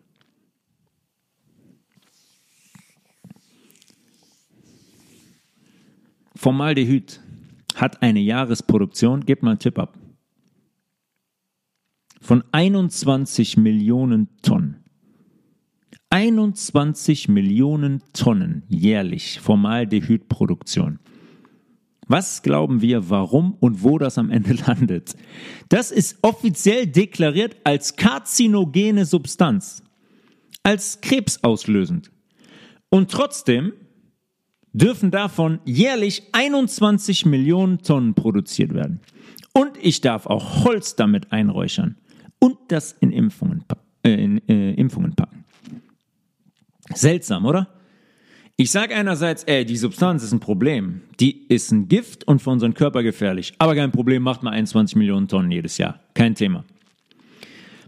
Formaldehyd 6.37 7.21
hat 7.75 8.01
eine 8.01 8.21
Jahresproduktion, 8.21 9.27
gebt 9.27 9.43
mal 9.43 9.51
einen 9.51 9.59
Tipp 9.59 9.81
ab, 9.81 9.99
von 12.21 12.45
21 12.53 13.57
Millionen 13.57 14.29
Tonnen. 14.43 14.85
21 16.11 17.29
Millionen 17.29 18.05
Tonnen 18.13 18.63
jährlich 18.69 19.41
Formaldehydproduktion. 19.41 21.01
Was 22.11 22.43
glauben 22.43 22.81
wir, 22.81 23.09
warum 23.09 23.55
und 23.61 23.85
wo 23.85 23.97
das 23.97 24.19
am 24.19 24.31
Ende 24.31 24.53
landet? 24.67 25.15
Das 25.69 25.93
ist 25.93 26.19
offiziell 26.23 26.89
deklariert 26.89 27.57
als 27.63 27.95
karzinogene 27.95 29.05
Substanz, 29.05 29.85
als 30.65 31.01
krebsauslösend. 31.03 32.11
Und 32.89 33.13
trotzdem 33.13 33.73
dürfen 34.73 35.13
davon 35.13 35.61
jährlich 35.65 36.25
21 36.33 37.27
Millionen 37.27 37.79
Tonnen 37.79 38.15
produziert 38.15 38.75
werden. 38.75 38.99
Und 39.53 39.77
ich 39.81 40.01
darf 40.01 40.27
auch 40.27 40.65
Holz 40.65 40.97
damit 40.97 41.31
einräuchern 41.31 41.97
und 42.41 42.59
das 42.67 42.91
in 42.91 43.13
Impfungen, 43.13 43.65
äh, 44.03 44.11
in, 44.15 44.49
äh, 44.49 44.73
Impfungen 44.73 45.15
packen. 45.15 45.45
Seltsam, 46.93 47.47
oder? 47.47 47.80
Ich 48.61 48.73
sage 48.73 48.95
einerseits, 48.95 49.45
ey, 49.45 49.65
die 49.65 49.79
Substanz 49.79 50.23
ist 50.23 50.33
ein 50.33 50.41
Problem. 50.41 51.01
Die 51.19 51.47
ist 51.49 51.73
ein 51.73 51.89
Gift 51.89 52.29
und 52.29 52.43
für 52.43 52.51
unseren 52.51 52.75
Körper 52.75 53.03
gefährlich. 53.03 53.55
Aber 53.57 53.75
kein 53.75 53.91
Problem, 53.91 54.23
macht 54.23 54.43
mal 54.43 54.51
21 54.51 54.97
Millionen 54.97 55.29
Tonnen 55.29 55.51
jedes 55.51 55.79
Jahr. 55.79 56.01
Kein 56.13 56.35
Thema. 56.35 56.67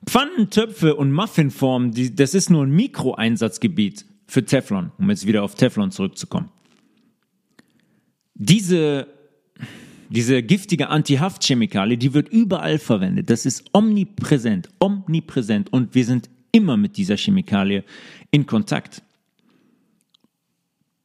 Pfannen, 0.07 0.49
Töpfe 0.49 0.97
und 0.97 1.13
Muffinformen, 1.13 1.91
die, 1.91 2.15
das 2.15 2.33
ist 2.33 2.49
nur 2.49 2.65
ein 2.65 2.71
Mikroeinsatzgebiet 2.71 4.07
für 4.27 4.47
Teflon, 4.47 4.93
um 4.97 5.11
jetzt 5.11 5.27
wieder 5.27 5.43
auf 5.43 5.57
Teflon 5.57 5.91
zurückzukommen. 5.91 6.49
Diese, 8.33 9.09
diese 10.09 10.43
giftige 10.43 10.89
Antihaftchemikalie, 10.89 11.99
die 11.99 12.15
wird 12.15 12.31
überall 12.31 12.79
verwendet. 12.79 13.29
Das 13.29 13.45
ist 13.45 13.63
omnipräsent, 13.75 14.71
omnipräsent 14.81 15.71
und 15.71 15.95
wir 15.95 16.07
sind 16.07 16.31
immer 16.51 16.79
mit 16.79 16.97
dieser 16.97 17.19
Chemikalie 17.19 17.85
in 18.31 18.47
Kontakt. 18.47 19.03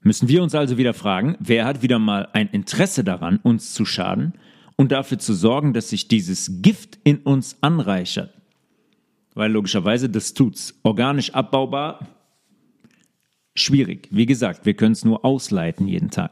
Müssen 0.02 0.28
wir 0.28 0.44
uns 0.44 0.56
also 0.56 0.78
wieder 0.78 0.94
fragen, 0.94 1.36
wer 1.40 1.66
hat 1.66 1.82
wieder 1.82 2.00
mal 2.00 2.30
ein 2.34 2.50
Interesse 2.50 3.04
daran, 3.04 3.38
uns 3.38 3.74
zu 3.74 3.86
schaden 3.86 4.34
und 4.76 4.92
dafür 4.92 5.20
zu 5.20 5.34
sorgen, 5.34 5.74
dass 5.74 5.90
sich 5.90 6.08
dieses 6.08 6.62
Gift 6.62 7.00
in 7.04 7.18
uns 7.20 7.58
anreichert? 7.62 8.34
Weil 9.34 9.52
logischerweise 9.52 10.10
das 10.10 10.34
tut's. 10.34 10.80
Organisch 10.84 11.34
abbaubar, 11.34 12.08
schwierig. 13.56 14.08
Wie 14.12 14.26
gesagt, 14.26 14.66
wir 14.66 14.76
können 14.76 14.94
es 14.94 15.06
nur 15.06 15.26
ausleiten 15.26 15.88
jeden 15.88 16.10
Tag. 16.10 16.32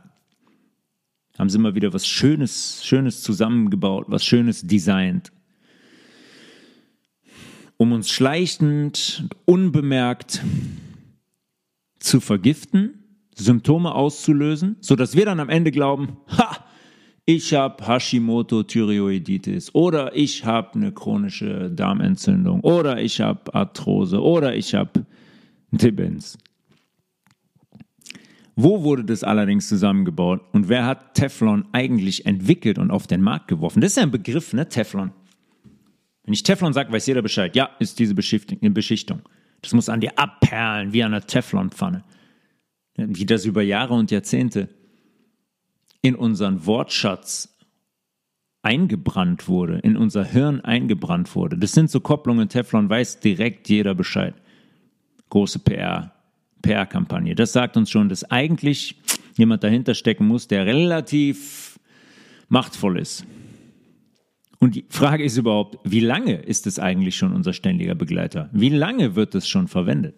Haben 1.37 1.49
sie 1.49 1.57
immer 1.57 1.75
wieder 1.75 1.91
was 1.93 2.07
Schönes, 2.07 2.85
Schönes 2.85 3.21
zusammengebaut, 3.21 4.05
was 4.07 4.23
Schönes 4.23 4.61
designt. 4.61 5.33
Um 7.77 7.91
uns 7.91 8.09
schleichend, 8.09 9.27
unbemerkt 9.43 10.41
zu 11.99 12.21
vergiften 12.21 13.04
Symptome 13.35 13.93
auszulösen, 13.93 14.77
sodass 14.79 15.15
wir 15.15 15.25
dann 15.25 15.39
am 15.39 15.49
Ende 15.49 15.71
glauben, 15.71 16.17
ha, 16.37 16.65
ich 17.25 17.53
habe 17.53 17.85
Hashimoto-Thyreoiditis 17.85 19.73
oder 19.73 20.15
ich 20.15 20.45
habe 20.45 20.75
eine 20.75 20.91
chronische 20.91 21.69
Darmentzündung 21.71 22.61
oder 22.61 23.01
ich 23.01 23.19
habe 23.19 23.53
Arthrose 23.53 24.21
oder 24.21 24.55
ich 24.55 24.73
habe 24.73 25.05
Demenz. 25.71 26.37
Wo 28.55 28.83
wurde 28.83 29.03
das 29.03 29.23
allerdings 29.23 29.67
zusammengebaut 29.67 30.41
und 30.53 30.69
wer 30.69 30.85
hat 30.85 31.15
Teflon 31.15 31.65
eigentlich 31.73 32.25
entwickelt 32.25 32.77
und 32.77 32.89
auf 32.89 33.05
den 33.05 33.21
Markt 33.21 33.49
geworfen? 33.49 33.81
Das 33.81 33.91
ist 33.91 33.97
ja 33.97 34.03
ein 34.03 34.11
Begriff, 34.11 34.53
ne? 34.53 34.69
Teflon. 34.69 35.11
Wenn 36.23 36.33
ich 36.33 36.43
Teflon 36.43 36.71
sage, 36.71 36.91
weiß 36.91 37.05
jeder 37.07 37.21
Bescheid. 37.21 37.55
Ja, 37.55 37.71
ist 37.79 37.99
diese 37.99 38.15
Beschichtung. 38.15 39.21
Das 39.61 39.73
muss 39.73 39.89
an 39.89 39.99
dir 39.99 40.17
abperlen 40.17 40.93
wie 40.93 41.03
an 41.03 41.13
einer 41.13 41.25
Teflonpfanne 41.25 42.03
wie 42.95 43.25
das 43.25 43.45
über 43.45 43.61
Jahre 43.61 43.93
und 43.93 44.11
Jahrzehnte 44.11 44.69
in 46.01 46.15
unseren 46.15 46.65
Wortschatz 46.65 47.55
eingebrannt 48.61 49.47
wurde, 49.47 49.79
in 49.79 49.95
unser 49.95 50.23
Hirn 50.23 50.61
eingebrannt 50.61 51.35
wurde. 51.35 51.57
Das 51.57 51.73
sind 51.73 51.89
so 51.89 51.99
Kopplungen, 51.99 52.49
Teflon 52.49 52.89
weiß 52.89 53.19
direkt 53.19 53.69
jeder 53.69 53.93
Bescheid. 53.93 54.33
Große 55.29 55.59
PR, 55.59 56.13
PR-Kampagne. 56.61 57.35
Das 57.35 57.53
sagt 57.53 57.77
uns 57.77 57.91
schon, 57.91 58.09
dass 58.09 58.23
eigentlich 58.31 58.95
jemand 59.37 59.63
dahinter 59.63 59.93
stecken 59.93 60.27
muss, 60.27 60.47
der 60.47 60.65
relativ 60.65 61.79
machtvoll 62.47 62.99
ist. 62.99 63.25
Und 64.59 64.75
die 64.75 64.85
Frage 64.89 65.23
ist 65.23 65.37
überhaupt, 65.37 65.77
wie 65.83 65.99
lange 65.99 66.35
ist 66.35 66.65
es 66.65 66.79
eigentlich 66.79 67.15
schon 67.15 67.33
unser 67.33 67.53
ständiger 67.53 67.93
Begleiter? 67.93 68.49
Wie 68.51 68.69
lange 68.69 69.15
wird 69.15 69.35
es 69.35 69.47
schon 69.47 69.67
verwendet? 69.67 70.15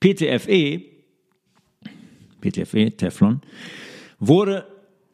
PTFE 0.00 0.91
PTFE, 2.42 2.90
Teflon, 2.90 3.40
wurde 4.18 4.66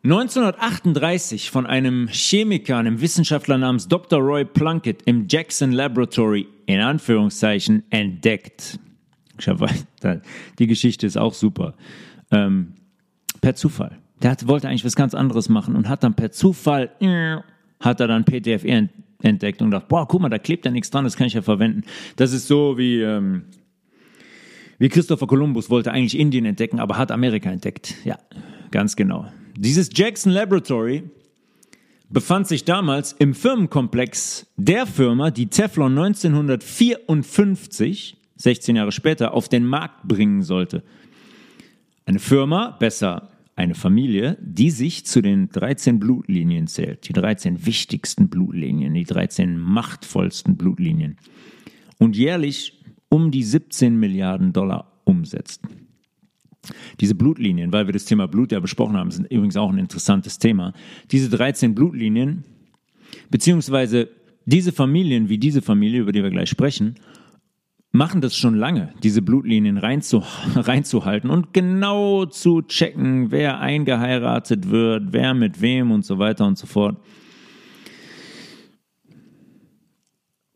1938 0.04 1.50
von 1.50 1.66
einem 1.66 2.08
Chemiker, 2.08 2.76
einem 2.76 3.00
Wissenschaftler 3.00 3.58
namens 3.58 3.88
Dr. 3.88 4.20
Roy 4.20 4.44
Plunkett 4.44 5.02
im 5.04 5.26
Jackson 5.28 5.72
Laboratory 5.72 6.46
in 6.66 6.80
Anführungszeichen 6.80 7.82
entdeckt. 7.90 8.78
Die 10.58 10.66
Geschichte 10.66 11.06
ist 11.06 11.16
auch 11.16 11.34
super. 11.34 11.74
Ähm, 12.30 12.74
per 13.40 13.54
Zufall. 13.54 13.98
Der 14.22 14.32
hat, 14.32 14.46
wollte 14.48 14.68
eigentlich 14.68 14.84
was 14.84 14.96
ganz 14.96 15.14
anderes 15.14 15.48
machen 15.48 15.76
und 15.76 15.88
hat 15.88 16.02
dann 16.02 16.14
per 16.14 16.32
Zufall, 16.32 16.90
hat 17.80 18.00
er 18.00 18.08
dann 18.08 18.24
PTFE 18.24 18.88
entdeckt 19.22 19.62
und 19.62 19.70
gedacht, 19.70 19.88
boah, 19.88 20.06
guck 20.06 20.20
mal, 20.20 20.28
da 20.28 20.38
klebt 20.38 20.64
ja 20.64 20.70
nichts 20.70 20.90
dran, 20.90 21.04
das 21.04 21.16
kann 21.16 21.26
ich 21.26 21.34
ja 21.34 21.42
verwenden. 21.42 21.82
Das 22.16 22.32
ist 22.32 22.48
so 22.48 22.78
wie, 22.78 23.00
ähm, 23.00 23.44
wie 24.78 24.88
Christopher 24.88 25.26
Columbus 25.26 25.70
wollte 25.70 25.92
eigentlich 25.92 26.18
Indien 26.18 26.44
entdecken, 26.44 26.80
aber 26.80 26.96
hat 26.96 27.10
Amerika 27.10 27.50
entdeckt. 27.50 27.94
Ja, 28.04 28.18
ganz 28.70 28.96
genau. 28.96 29.26
Dieses 29.56 29.90
Jackson 29.92 30.32
Laboratory 30.32 31.04
befand 32.10 32.46
sich 32.46 32.64
damals 32.64 33.12
im 33.12 33.34
Firmenkomplex 33.34 34.46
der 34.56 34.86
Firma, 34.86 35.30
die 35.30 35.48
Teflon 35.48 35.98
1954, 35.98 38.16
16 38.36 38.76
Jahre 38.76 38.92
später, 38.92 39.34
auf 39.34 39.48
den 39.48 39.66
Markt 39.66 40.06
bringen 40.06 40.42
sollte. 40.42 40.84
Eine 42.06 42.20
Firma, 42.20 42.76
besser 42.78 43.32
eine 43.56 43.74
Familie, 43.74 44.38
die 44.40 44.70
sich 44.70 45.04
zu 45.04 45.20
den 45.20 45.48
13 45.48 45.98
Blutlinien 45.98 46.68
zählt, 46.68 47.08
die 47.08 47.12
13 47.12 47.66
wichtigsten 47.66 48.28
Blutlinien, 48.28 48.94
die 48.94 49.02
13 49.02 49.58
machtvollsten 49.58 50.56
Blutlinien. 50.56 51.16
Und 51.98 52.16
jährlich 52.16 52.77
um 53.08 53.30
die 53.30 53.42
17 53.42 53.96
Milliarden 53.98 54.52
Dollar 54.52 55.00
umsetzt. 55.04 55.62
Diese 57.00 57.14
Blutlinien, 57.14 57.72
weil 57.72 57.86
wir 57.86 57.92
das 57.92 58.04
Thema 58.04 58.26
Blut 58.26 58.52
ja 58.52 58.60
besprochen 58.60 58.96
haben, 58.96 59.10
sind 59.10 59.30
übrigens 59.30 59.56
auch 59.56 59.70
ein 59.70 59.78
interessantes 59.78 60.38
Thema. 60.38 60.72
Diese 61.10 61.30
13 61.30 61.74
Blutlinien, 61.74 62.44
beziehungsweise 63.30 64.08
diese 64.44 64.72
Familien 64.72 65.28
wie 65.28 65.38
diese 65.38 65.62
Familie, 65.62 66.00
über 66.00 66.12
die 66.12 66.22
wir 66.22 66.30
gleich 66.30 66.50
sprechen, 66.50 66.96
machen 67.90 68.20
das 68.20 68.36
schon 68.36 68.54
lange, 68.54 68.92
diese 69.02 69.22
Blutlinien 69.22 69.78
reinzu, 69.78 70.22
reinzuhalten 70.54 71.30
und 71.30 71.52
genau 71.52 72.26
zu 72.26 72.62
checken, 72.62 73.30
wer 73.30 73.60
eingeheiratet 73.60 74.70
wird, 74.70 75.12
wer 75.12 75.34
mit 75.34 75.60
wem 75.60 75.90
und 75.90 76.04
so 76.04 76.18
weiter 76.18 76.46
und 76.46 76.58
so 76.58 76.66
fort. 76.66 76.98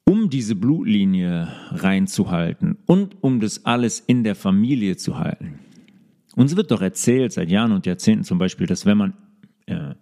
Um 0.04 0.30
diese 0.30 0.56
Blutlinie 0.56 1.48
reinzuhalten 1.70 2.76
und 2.86 3.22
um 3.22 3.40
das 3.40 3.64
alles 3.64 4.00
in 4.00 4.24
der 4.24 4.34
Familie 4.34 4.96
zu 4.96 5.18
halten. 5.18 5.60
Uns 6.34 6.56
wird 6.56 6.70
doch 6.70 6.82
erzählt 6.82 7.32
seit 7.32 7.50
Jahren 7.50 7.72
und 7.72 7.86
Jahrzehnten 7.86 8.24
zum 8.24 8.38
Beispiel, 8.38 8.66
dass 8.66 8.86
wenn 8.86 8.98
man 8.98 9.14
äh, 9.66 9.94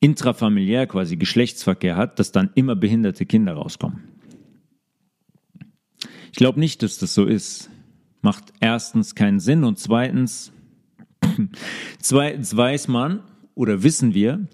intrafamiliär 0.00 0.86
quasi 0.86 1.16
Geschlechtsverkehr 1.16 1.96
hat, 1.96 2.18
dass 2.18 2.32
dann 2.32 2.50
immer 2.54 2.74
behinderte 2.74 3.26
Kinder 3.26 3.52
rauskommen. 3.52 4.00
Ich 6.32 6.36
glaube 6.36 6.60
nicht, 6.60 6.82
dass 6.82 6.98
das 6.98 7.14
so 7.14 7.26
ist. 7.26 7.70
Macht 8.22 8.52
erstens 8.60 9.14
keinen 9.14 9.40
Sinn 9.40 9.64
und 9.64 9.78
zweitens, 9.78 10.52
zweitens 11.98 12.56
weiß 12.56 12.88
man 12.88 13.22
oder 13.54 13.82
wissen 13.82 14.14
wir, 14.14 14.46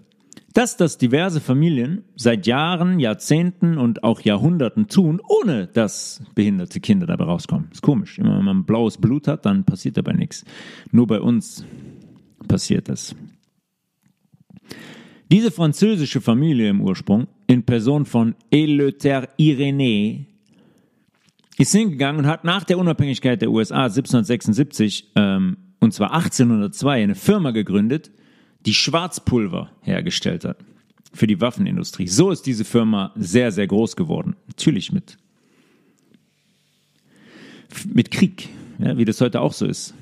dass 0.57 0.75
das 0.75 0.97
diverse 0.97 1.39
Familien 1.39 2.03
seit 2.15 2.47
Jahren, 2.47 2.99
Jahrzehnten 2.99 3.77
und 3.77 4.03
auch 4.03 4.21
Jahrhunderten 4.21 4.87
tun, 4.87 5.21
ohne 5.23 5.67
dass 5.67 6.23
behinderte 6.33 6.79
Kinder 6.79 7.05
dabei 7.05 7.25
rauskommen. 7.25 7.69
Ist 7.71 7.83
komisch. 7.83 8.17
Immer 8.17 8.39
wenn 8.39 8.45
man 8.45 8.65
blaues 8.65 8.97
Blut 8.97 9.27
hat, 9.27 9.45
dann 9.45 9.65
passiert 9.65 9.97
dabei 9.97 10.13
nichts. 10.13 10.45
Nur 10.91 11.05
bei 11.05 11.21
uns 11.21 11.63
passiert 12.47 12.89
das. 12.89 13.15
Diese 15.31 15.51
französische 15.51 16.21
Familie 16.21 16.71
im 16.71 16.81
Ursprung, 16.81 17.27
in 17.45 17.61
Person 17.61 18.07
von 18.07 18.33
Eleuther 18.49 19.29
Irénée, 19.37 20.25
ist 21.59 21.71
hingegangen 21.71 22.25
und 22.25 22.27
hat 22.31 22.45
nach 22.45 22.63
der 22.63 22.79
Unabhängigkeit 22.79 23.43
der 23.43 23.51
USA 23.51 23.83
1776, 23.83 25.11
ähm, 25.15 25.57
und 25.79 25.93
zwar 25.93 26.13
1802, 26.13 27.03
eine 27.03 27.13
Firma 27.13 27.51
gegründet, 27.51 28.09
die 28.67 28.73
Schwarzpulver 28.73 29.71
hergestellt 29.81 30.43
hat 30.43 30.57
für 31.13 31.25
die 31.25 31.39
Waffenindustrie. 31.39 32.07
So 32.07 32.31
ist 32.31 32.45
diese 32.45 32.65
Firma 32.65 33.13
sehr, 33.15 33.53
sehr 33.53 33.65
groß 33.65 33.95
geworden. 33.95 34.35
Natürlich 34.47 34.91
mit, 34.91 35.17
mit 37.87 38.11
Krieg, 38.11 38.49
ja, 38.77 38.97
wie 38.97 39.05
das 39.05 39.21
heute 39.21 39.39
auch 39.39 39.53
so 39.53 39.65
ist. 39.65 39.93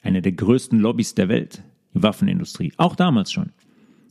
Eine 0.00 0.22
der 0.22 0.32
größten 0.32 0.78
Lobbys 0.78 1.14
der 1.14 1.28
Welt, 1.28 1.62
die 1.92 2.02
Waffenindustrie. 2.02 2.72
Auch 2.78 2.96
damals 2.96 3.30
schon. 3.30 3.50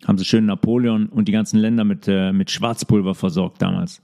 Haben 0.06 0.20
sie 0.20 0.26
schön 0.26 0.46
Napoleon 0.46 1.08
und 1.08 1.28
die 1.28 1.32
ganzen 1.32 1.58
Länder 1.58 1.86
mit, 1.86 2.08
äh, 2.08 2.32
mit 2.32 2.52
Schwarzpulver 2.52 3.16
versorgt 3.16 3.64
damals. 3.64 4.04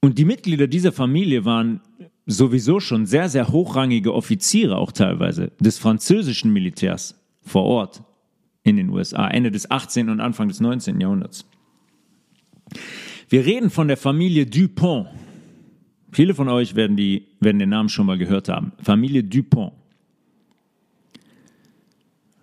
Und 0.00 0.18
die 0.18 0.24
Mitglieder 0.24 0.66
dieser 0.66 0.90
Familie 0.90 1.44
waren 1.44 1.80
sowieso 2.28 2.78
schon 2.78 3.06
sehr, 3.06 3.30
sehr 3.30 3.48
hochrangige 3.48 4.14
Offiziere 4.14 4.76
auch 4.76 4.92
teilweise 4.92 5.50
des 5.58 5.78
französischen 5.78 6.52
Militärs 6.52 7.18
vor 7.40 7.64
Ort 7.64 8.02
in 8.62 8.76
den 8.76 8.90
USA, 8.90 9.26
Ende 9.28 9.50
des 9.50 9.70
18. 9.70 10.10
und 10.10 10.20
Anfang 10.20 10.48
des 10.48 10.60
19. 10.60 11.00
Jahrhunderts. 11.00 11.46
Wir 13.30 13.46
reden 13.46 13.70
von 13.70 13.88
der 13.88 13.96
Familie 13.96 14.44
Dupont. 14.44 15.08
Viele 16.12 16.34
von 16.34 16.48
euch 16.48 16.74
werden, 16.74 16.98
die, 16.98 17.26
werden 17.40 17.58
den 17.58 17.70
Namen 17.70 17.88
schon 17.88 18.06
mal 18.06 18.18
gehört 18.18 18.50
haben. 18.50 18.72
Familie 18.82 19.24
Dupont. 19.24 19.72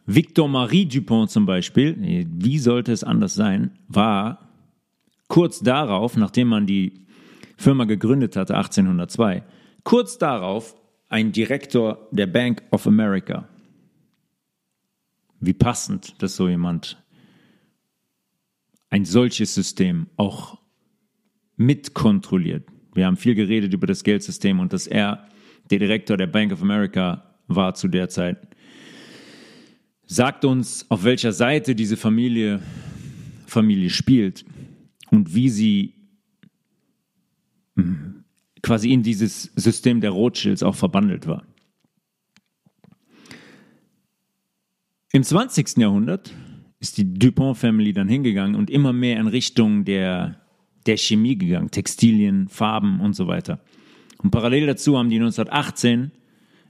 Victor 0.07 0.47
Marie 0.47 0.87
Dupont 0.87 1.29
zum 1.29 1.45
Beispiel, 1.45 2.25
wie 2.31 2.57
sollte 2.57 2.91
es 2.91 3.03
anders 3.03 3.35
sein, 3.35 3.71
war 3.87 4.49
kurz 5.27 5.59
darauf, 5.59 6.17
nachdem 6.17 6.47
man 6.47 6.65
die 6.65 7.05
Firma 7.55 7.85
gegründet 7.85 8.35
hatte, 8.35 8.55
1802, 8.55 9.43
kurz 9.85 10.17
darauf 10.17 10.75
ein 11.07 11.31
Direktor 11.31 12.09
der 12.11 12.27
Bank 12.27 12.61
of 12.71 12.85
America. 12.85 13.47
Wie 15.39 15.53
passend, 15.53 16.21
dass 16.21 16.35
so 16.35 16.49
jemand 16.49 17.01
ein 18.89 19.05
solches 19.05 19.53
System 19.55 20.07
auch 20.17 20.59
mitkontrolliert. 21.55 22.67
Wir 22.93 23.05
haben 23.05 23.15
viel 23.15 23.35
geredet 23.35 23.73
über 23.73 23.87
das 23.87 24.03
Geldsystem 24.03 24.59
und 24.59 24.73
dass 24.73 24.87
er 24.87 25.29
der 25.69 25.79
Direktor 25.79 26.17
der 26.17 26.27
Bank 26.27 26.51
of 26.51 26.61
America 26.61 27.35
war 27.47 27.73
zu 27.75 27.87
der 27.87 28.09
Zeit. 28.09 28.55
Sagt 30.05 30.45
uns, 30.45 30.89
auf 30.89 31.03
welcher 31.03 31.31
Seite 31.31 31.75
diese 31.75 31.97
Familie, 31.97 32.61
Familie 33.47 33.89
spielt 33.89 34.45
und 35.11 35.33
wie 35.33 35.49
sie 35.49 35.93
quasi 38.65 38.91
in 38.91 39.03
dieses 39.03 39.51
System 39.55 40.01
der 40.01 40.09
Rothschilds 40.09 40.63
auch 40.63 40.73
verbandelt 40.73 41.27
war. 41.27 41.43
Im 45.13 45.21
20. 45.21 45.77
Jahrhundert 45.77 46.33
ist 46.79 46.97
die 46.97 47.13
Dupont 47.13 47.57
Family 47.57 47.93
dann 47.93 48.09
hingegangen 48.09 48.55
und 48.55 48.71
immer 48.71 48.91
mehr 48.91 49.19
in 49.19 49.27
Richtung 49.27 49.85
der, 49.85 50.41
der 50.87 50.97
Chemie 50.97 51.37
gegangen, 51.37 51.69
Textilien, 51.69 52.47
Farben 52.47 53.01
und 53.01 53.13
so 53.13 53.27
weiter. 53.27 53.59
Und 54.17 54.31
parallel 54.31 54.65
dazu 54.65 54.97
haben 54.97 55.09
die 55.09 55.17
1918 55.17 56.11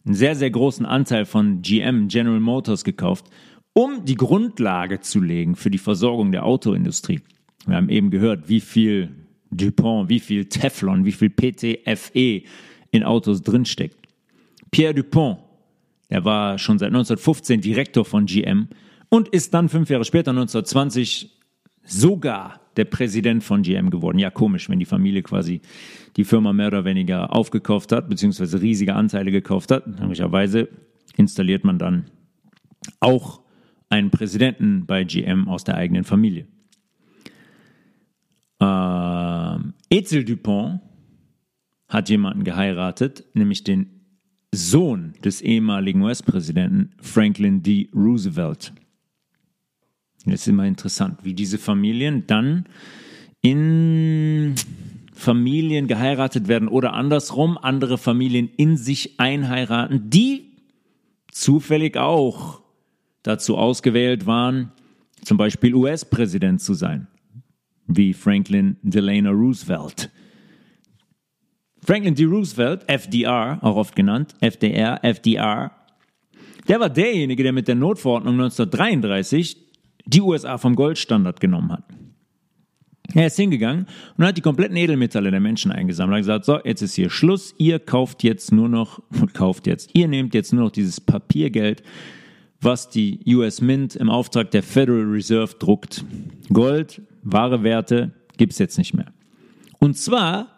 einen 0.04 0.14
sehr, 0.16 0.36
sehr 0.36 0.52
großen 0.52 0.86
Anteil 0.86 1.24
von 1.24 1.62
GM, 1.62 2.10
General 2.10 2.42
Motors, 2.42 2.84
gekauft, 2.84 3.30
um 3.72 4.04
die 4.04 4.18
Grundlage 4.18 5.00
zu 5.00 5.22
legen 5.22 5.56
für 5.56 5.72
die 5.72 5.78
Versorgung 5.78 6.34
der 6.34 6.46
Autoindustrie. 6.46 7.22
Wir 7.66 7.78
haben 7.78 7.88
eben 7.88 8.12
gehört, 8.12 8.50
wie 8.50 8.60
viel 8.60 9.25
Dupont, 9.58 10.10
wie 10.10 10.20
viel 10.20 10.46
Teflon, 10.46 11.06
wie 11.06 11.12
viel 11.12 11.30
PTFE 11.30 12.44
in 12.92 13.04
Autos 13.04 13.42
drinsteckt. 13.42 13.98
Pierre 14.72 14.94
Dupont, 14.94 15.40
der 16.10 16.26
war 16.26 16.58
schon 16.58 16.80
seit 16.80 16.90
1915 16.90 17.62
Direktor 17.62 18.06
von 18.06 18.26
GM 18.26 18.68
und 19.10 19.30
ist 19.30 19.54
dann 19.54 19.70
fünf 19.70 19.90
Jahre 19.90 20.06
später, 20.06 20.32
1920, 20.32 21.32
sogar 21.84 22.60
der 22.78 22.86
Präsident 22.86 23.44
von 23.44 23.62
GM 23.62 23.90
geworden. 23.90 24.20
Ja, 24.20 24.30
komisch, 24.30 24.70
wenn 24.70 24.80
die 24.80 24.86
Familie 24.86 25.22
quasi 25.22 25.62
die 26.18 26.24
Firma 26.24 26.54
mehr 26.54 26.68
oder 26.68 26.86
weniger 26.86 27.34
aufgekauft 27.34 27.92
hat, 27.92 28.10
beziehungsweise 28.10 28.62
riesige 28.62 28.96
Anteile 28.96 29.32
gekauft 29.32 29.72
hat. 29.72 29.88
Möglicherweise 29.88 30.68
installiert 31.16 31.64
man 31.64 31.80
dann 31.80 32.06
auch 33.00 33.42
einen 33.90 34.12
Präsidenten 34.12 34.86
bei 34.86 35.04
GM 35.04 35.48
aus 35.48 35.64
der 35.64 35.76
eigenen 35.76 36.04
Familie. 36.04 36.48
Ähm, 38.60 39.45
Ezel 39.90 40.24
Dupont 40.24 40.82
hat 41.88 42.10
jemanden 42.10 42.44
geheiratet, 42.44 43.26
nämlich 43.34 43.64
den 43.64 44.02
Sohn 44.54 45.14
des 45.24 45.42
ehemaligen 45.42 46.02
US-Präsidenten 46.02 46.92
Franklin 47.02 47.62
D. 47.62 47.90
Roosevelt. 47.94 48.74
Das 50.26 50.42
ist 50.42 50.48
immer 50.48 50.66
interessant, 50.66 51.20
wie 51.24 51.34
diese 51.34 51.58
Familien 51.58 52.26
dann 52.26 52.66
in 53.42 54.56
Familien 55.14 55.88
geheiratet 55.88 56.48
werden 56.48 56.68
oder 56.68 56.94
andersrum 56.94 57.58
andere 57.58 57.98
Familien 57.98 58.50
in 58.58 58.78
sich 58.78 59.20
einheiraten, 59.20 60.10
die 60.10 60.52
zufällig 61.32 61.98
auch 61.98 62.62
dazu 63.22 63.58
ausgewählt 63.58 64.26
waren, 64.26 64.72
zum 65.22 65.38
Beispiel 65.38 65.76
US-Präsident 65.76 66.62
zu 66.62 66.74
sein 66.74 67.08
wie 67.88 68.14
Franklin 68.14 68.78
Delano 68.82 69.32
Roosevelt. 69.32 70.10
Franklin 71.84 72.16
D. 72.16 72.26
Roosevelt, 72.26 72.84
FDR, 72.88 73.60
auch 73.62 73.76
oft 73.76 73.96
genannt, 73.96 74.34
FDR, 74.42 75.04
FDR, 75.04 75.72
der 76.68 76.80
war 76.80 76.90
derjenige, 76.90 77.44
der 77.44 77.54
mit 77.54 77.68
der 77.68 77.76
Notverordnung 77.76 78.34
1933 78.34 79.58
die 80.06 80.22
USA 80.22 80.58
vom 80.58 80.76
Goldstandard 80.76 81.40
genommen 81.40 81.72
hat. 81.72 81.84
Er 83.14 83.28
ist 83.28 83.36
hingegangen 83.36 83.86
und 84.18 84.26
hat 84.26 84.36
die 84.36 84.42
kompletten 84.42 84.76
Edelmetalle 84.76 85.30
der 85.30 85.40
Menschen 85.40 85.72
eingesammelt. 85.72 86.14
Er 86.14 86.34
hat 86.34 86.42
gesagt, 86.42 86.46
so, 86.46 86.68
jetzt 86.68 86.82
ist 86.82 86.96
hier 86.96 87.12
Schluss, 87.12 87.54
ihr 87.58 87.80
kauft 87.80 88.24
jetzt 88.24 88.52
nur 88.52 88.68
noch, 88.68 89.00
kauft 89.34 89.68
jetzt, 89.68 89.92
ihr 89.94 90.08
nehmt 90.08 90.34
jetzt 90.34 90.54
nur 90.54 90.66
noch 90.66 90.72
dieses 90.72 91.00
Papiergeld, 91.00 91.84
was 92.62 92.90
die 92.90 93.20
US 93.36 93.62
Mint 93.62 93.96
im 93.96 94.10
Auftrag 94.10 94.50
der 94.52 94.64
Federal 94.64 95.04
Reserve 95.04 95.56
druckt. 95.60 96.04
Gold 96.52 97.02
wahre 97.26 97.64
Werte 97.64 98.12
gibt 98.38 98.54
es 98.54 98.60
jetzt 98.60 98.78
nicht 98.78 98.94
mehr. 98.94 99.12
Und 99.80 99.98
zwar 99.98 100.56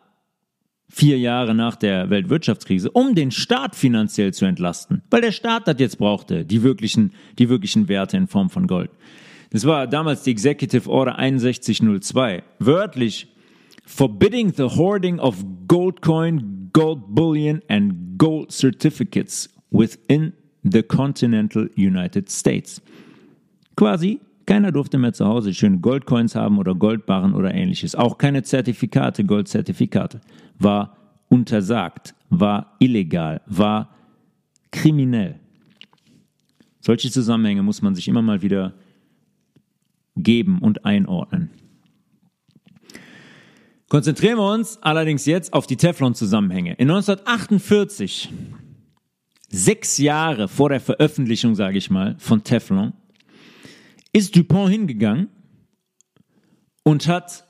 vier 0.90 1.18
Jahre 1.18 1.54
nach 1.54 1.76
der 1.76 2.10
Weltwirtschaftskrise, 2.10 2.92
um 2.92 3.16
den 3.16 3.32
Staat 3.32 3.76
finanziell 3.76 4.34
zu 4.34 4.46
entlasten, 4.46 5.02
weil 5.10 5.22
der 5.22 5.32
Staat 5.32 5.68
das 5.68 5.76
jetzt 5.80 5.98
brauchte, 5.98 6.46
die 6.46 6.64
wirklichen, 6.64 7.14
die 7.40 7.50
wirklichen 7.50 7.88
Werte 7.90 8.18
in 8.18 8.28
Form 8.28 8.50
von 8.50 8.68
Gold. 8.68 8.92
Das 9.50 9.66
war 9.66 9.88
damals 9.88 10.24
die 10.24 10.32
Executive 10.32 10.90
Order 10.90 11.18
6102. 11.18 12.44
Wörtlich 12.60 13.28
forbidding 13.86 14.54
the 14.54 14.64
hoarding 14.64 15.20
of 15.20 15.44
gold 15.68 16.02
coin, 16.02 16.70
gold 16.74 17.16
bullion 17.16 17.62
and 17.70 18.18
gold 18.18 18.52
certificates 18.52 19.50
within 19.72 20.34
the 20.64 20.84
continental 20.84 21.70
United 21.76 22.30
States. 22.30 22.82
Quasi 23.76 24.20
Keiner 24.48 24.72
durfte 24.72 24.98
mehr 24.98 25.14
zu 25.14 25.26
Hause 25.26 25.54
schöne 25.54 25.80
Goldcoins 25.80 26.34
haben 26.34 26.58
oder 26.58 26.74
Goldbarren 26.74 27.36
oder 27.36 27.54
ähnliches. 27.54 27.96
Auch 27.96 28.18
keine 28.18 28.44
Zertifikate, 28.44 29.26
Goldzertifikate. 29.26 30.22
War 30.58 30.96
untersagt, 31.28 32.16
war 32.30 32.78
illegal, 32.80 33.42
war 33.46 33.94
kriminell. 34.72 35.40
Solche 36.80 37.12
Zusammenhänge 37.12 37.62
muss 37.62 37.82
man 37.82 37.94
sich 37.94 38.08
immer 38.08 38.22
mal 38.22 38.42
wieder 38.42 38.74
geben 40.16 40.60
und 40.60 40.86
einordnen. 40.86 41.50
Konzentrieren 43.90 44.38
wir 44.38 44.54
uns 44.54 44.82
allerdings 44.82 45.26
jetzt 45.26 45.52
auf 45.54 45.68
die 45.68 45.76
Teflon-Zusammenhänge. 45.76 46.74
In 46.76 46.90
1948, 46.90 48.30
sechs 49.50 49.98
Jahre 49.98 50.48
vor 50.48 50.70
der 50.70 50.80
Veröffentlichung, 50.80 51.56
sage 51.56 51.78
ich 51.78 51.90
mal, 51.90 52.16
von 52.18 52.44
Teflon, 52.44 52.94
ist 54.18 54.36
Dupont 54.36 54.72
hingegangen 54.72 55.30
und 56.84 57.08
hat 57.08 57.46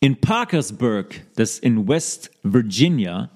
in 0.00 0.18
Parkersburg, 0.20 1.26
das 1.36 1.58
in 1.58 1.86
West 1.86 2.30
Virginia, 2.42 3.30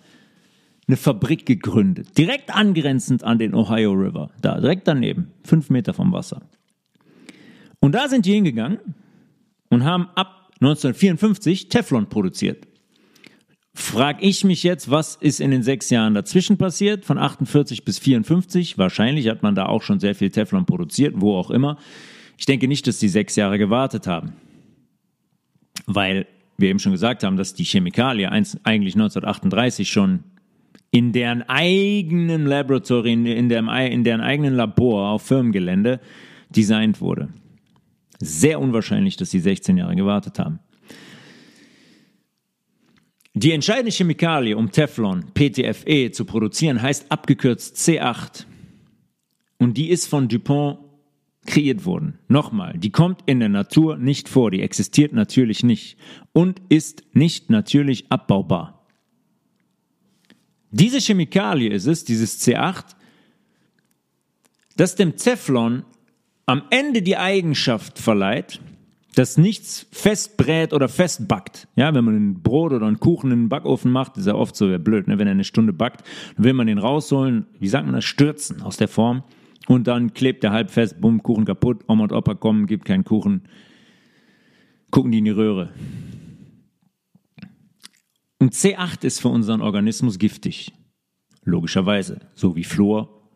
eine 0.87 0.97
Fabrik 0.97 1.45
gegründet, 1.45 2.17
direkt 2.17 2.55
angrenzend 2.55 3.25
an 3.25 3.39
den 3.39 3.55
Ohio 3.55 3.93
River, 3.93 4.31
da 4.41 4.59
direkt 4.59 4.89
daneben, 4.89 5.33
fünf 5.45 5.69
Meter 5.69 5.93
vom 5.93 6.13
Wasser. 6.13 6.41
Und 7.79 7.95
da 7.95 8.09
sind 8.09 8.25
die 8.25 8.33
hingegangen 8.33 8.79
und 9.69 9.85
haben 9.85 10.09
ab 10.15 10.49
1954 10.61 11.69
Teflon 11.69 12.09
produziert. 12.09 12.67
Frag 13.75 14.23
ich 14.23 14.45
mich 14.45 14.63
jetzt, 14.63 14.91
was 14.91 15.15
ist 15.15 15.41
in 15.41 15.51
den 15.51 15.63
sechs 15.63 15.91
Jahren 15.91 16.15
dazwischen 16.15 16.57
passiert, 16.57 17.05
von 17.05 17.19
48 17.19 17.85
bis 17.85 17.99
54? 17.99 18.79
Wahrscheinlich 18.79 19.29
hat 19.29 19.43
man 19.43 19.55
da 19.55 19.67
auch 19.67 19.83
schon 19.83 20.01
sehr 20.01 20.15
viel 20.15 20.31
Teflon 20.31 20.65
produziert, 20.65 21.15
wo 21.19 21.37
auch 21.37 21.51
immer. 21.51 21.77
Ich 22.41 22.47
denke 22.47 22.69
nicht, 22.69 22.87
dass 22.87 22.99
die 22.99 23.11
sechs 23.11 23.37
Jahre 23.37 23.59
gewartet 23.59 24.07
haben, 24.07 24.33
weil 25.85 26.27
wir 26.57 26.71
eben 26.71 26.79
schon 26.79 26.93
gesagt 26.93 27.23
haben, 27.23 27.37
dass 27.37 27.53
die 27.53 27.65
Chemikalie 27.65 28.33
eigentlich 28.33 28.95
1938 28.95 29.91
schon 29.91 30.25
in 30.91 31.13
deren 31.13 31.43
eigenen 31.43 32.47
Laboratory, 32.47 33.13
in, 33.13 33.51
der, 33.51 33.59
in 33.91 34.05
deren 34.05 34.21
eigenen 34.23 34.55
Labor 34.55 35.11
auf 35.11 35.23
Firmengelände 35.23 36.01
designt 36.49 37.03
wurde. 37.03 37.29
Sehr 38.21 38.59
unwahrscheinlich, 38.59 39.19
dass 39.19 39.31
sie 39.31 39.41
16 39.41 39.77
Jahre 39.77 39.95
gewartet 39.95 40.39
haben. 40.39 40.61
Die 43.35 43.53
entscheidende 43.53 43.93
Chemikalie, 43.93 44.57
um 44.57 44.73
Teflon, 44.73 45.27
PTFE, 45.35 46.11
zu 46.11 46.25
produzieren, 46.25 46.81
heißt 46.81 47.13
abgekürzt 47.13 47.77
C8. 47.77 48.47
Und 49.59 49.77
die 49.77 49.91
ist 49.91 50.07
von 50.07 50.27
DuPont 50.27 50.90
kreiert 51.51 51.85
worden. 51.85 52.19
Nochmal, 52.29 52.79
die 52.79 52.91
kommt 52.91 53.23
in 53.27 53.41
der 53.41 53.49
Natur 53.49 53.97
nicht 53.97 54.29
vor, 54.29 54.51
die 54.51 54.63
existiert 54.63 55.13
natürlich 55.13 55.65
nicht 55.65 55.99
und 56.33 56.63
ist 56.69 57.03
nicht 57.13 57.51
natürlich 57.51 58.11
abbaubar. 58.11 58.87
Diese 60.71 61.01
Chemikalie 61.01 61.71
ist 61.71 61.87
es, 61.87 62.05
dieses 62.05 62.41
C8, 62.41 62.85
das 64.77 64.95
dem 64.95 65.17
Teflon 65.17 65.83
am 66.47 66.63
Ende 66.71 67.03
die 67.03 67.17
Eigenschaft 67.17 67.99
verleiht, 67.99 68.61
dass 69.17 69.37
nichts 69.37 69.87
festbrät 69.91 70.73
oder 70.73 70.89
festbackt. 70.89 71.67
Ja, 71.75 71.93
wenn 71.93 72.05
man 72.05 72.15
ein 72.15 72.43
Brot 72.43 72.73
oder 72.73 72.87
einen 72.87 73.01
Kuchen 73.01 73.33
in 73.33 73.41
den 73.41 73.49
Backofen 73.49 73.91
macht, 73.91 74.17
ist 74.17 74.29
ja 74.29 74.37
oft 74.37 74.55
so 74.55 74.67
blöd, 74.79 75.09
ne? 75.09 75.19
wenn 75.19 75.27
er 75.27 75.33
eine 75.33 75.43
Stunde 75.43 75.73
backt, 75.73 76.05
dann 76.37 76.45
will 76.45 76.53
man 76.53 76.69
den 76.69 76.79
rausholen, 76.79 77.47
wie 77.59 77.69
sagt 77.69 77.87
man 77.87 77.97
das, 77.97 78.05
stürzen 78.05 78.63
aus 78.63 78.77
der 78.77 78.87
Form 78.87 79.25
und 79.71 79.87
dann 79.87 80.15
klebt 80.15 80.43
er 80.43 80.51
halb 80.51 80.73
fest, 80.73 81.01
bumm, 81.01 81.23
Kuchen 81.23 81.45
kaputt, 81.45 81.85
Oma 81.87 82.03
und 82.03 82.13
Opa 82.13 82.35
kommen, 82.35 82.67
gibt 82.67 82.85
keinen 82.85 83.05
Kuchen, 83.05 83.43
gucken 84.91 85.13
die 85.13 85.19
in 85.19 85.27
die 85.27 85.31
Röhre. 85.31 85.73
Und 88.41 88.53
C8 88.53 89.05
ist 89.05 89.21
für 89.21 89.29
unseren 89.29 89.61
Organismus 89.61 90.19
giftig. 90.19 90.73
Logischerweise. 91.45 92.19
So 92.35 92.57
wie 92.57 92.65
Fluor, 92.65 93.31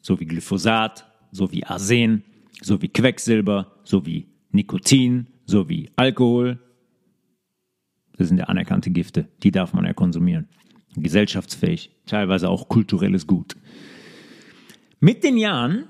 so 0.00 0.20
wie 0.20 0.26
Glyphosat, 0.26 1.10
so 1.32 1.50
wie 1.50 1.64
Arsen, 1.64 2.22
so 2.62 2.80
wie 2.80 2.88
Quecksilber, 2.88 3.74
so 3.82 4.06
wie 4.06 4.28
Nikotin, 4.52 5.26
so 5.44 5.68
wie 5.68 5.90
Alkohol. 5.96 6.60
Das 8.16 8.28
sind 8.28 8.38
ja 8.38 8.44
anerkannte 8.44 8.92
Gifte, 8.92 9.28
die 9.42 9.50
darf 9.50 9.72
man 9.72 9.86
ja 9.86 9.92
konsumieren. 9.92 10.46
Gesellschaftsfähig, 10.94 11.90
teilweise 12.06 12.48
auch 12.48 12.68
kulturelles 12.68 13.26
Gut. 13.26 13.56
Mit 15.00 15.24
den 15.24 15.38
Jahren 15.38 15.84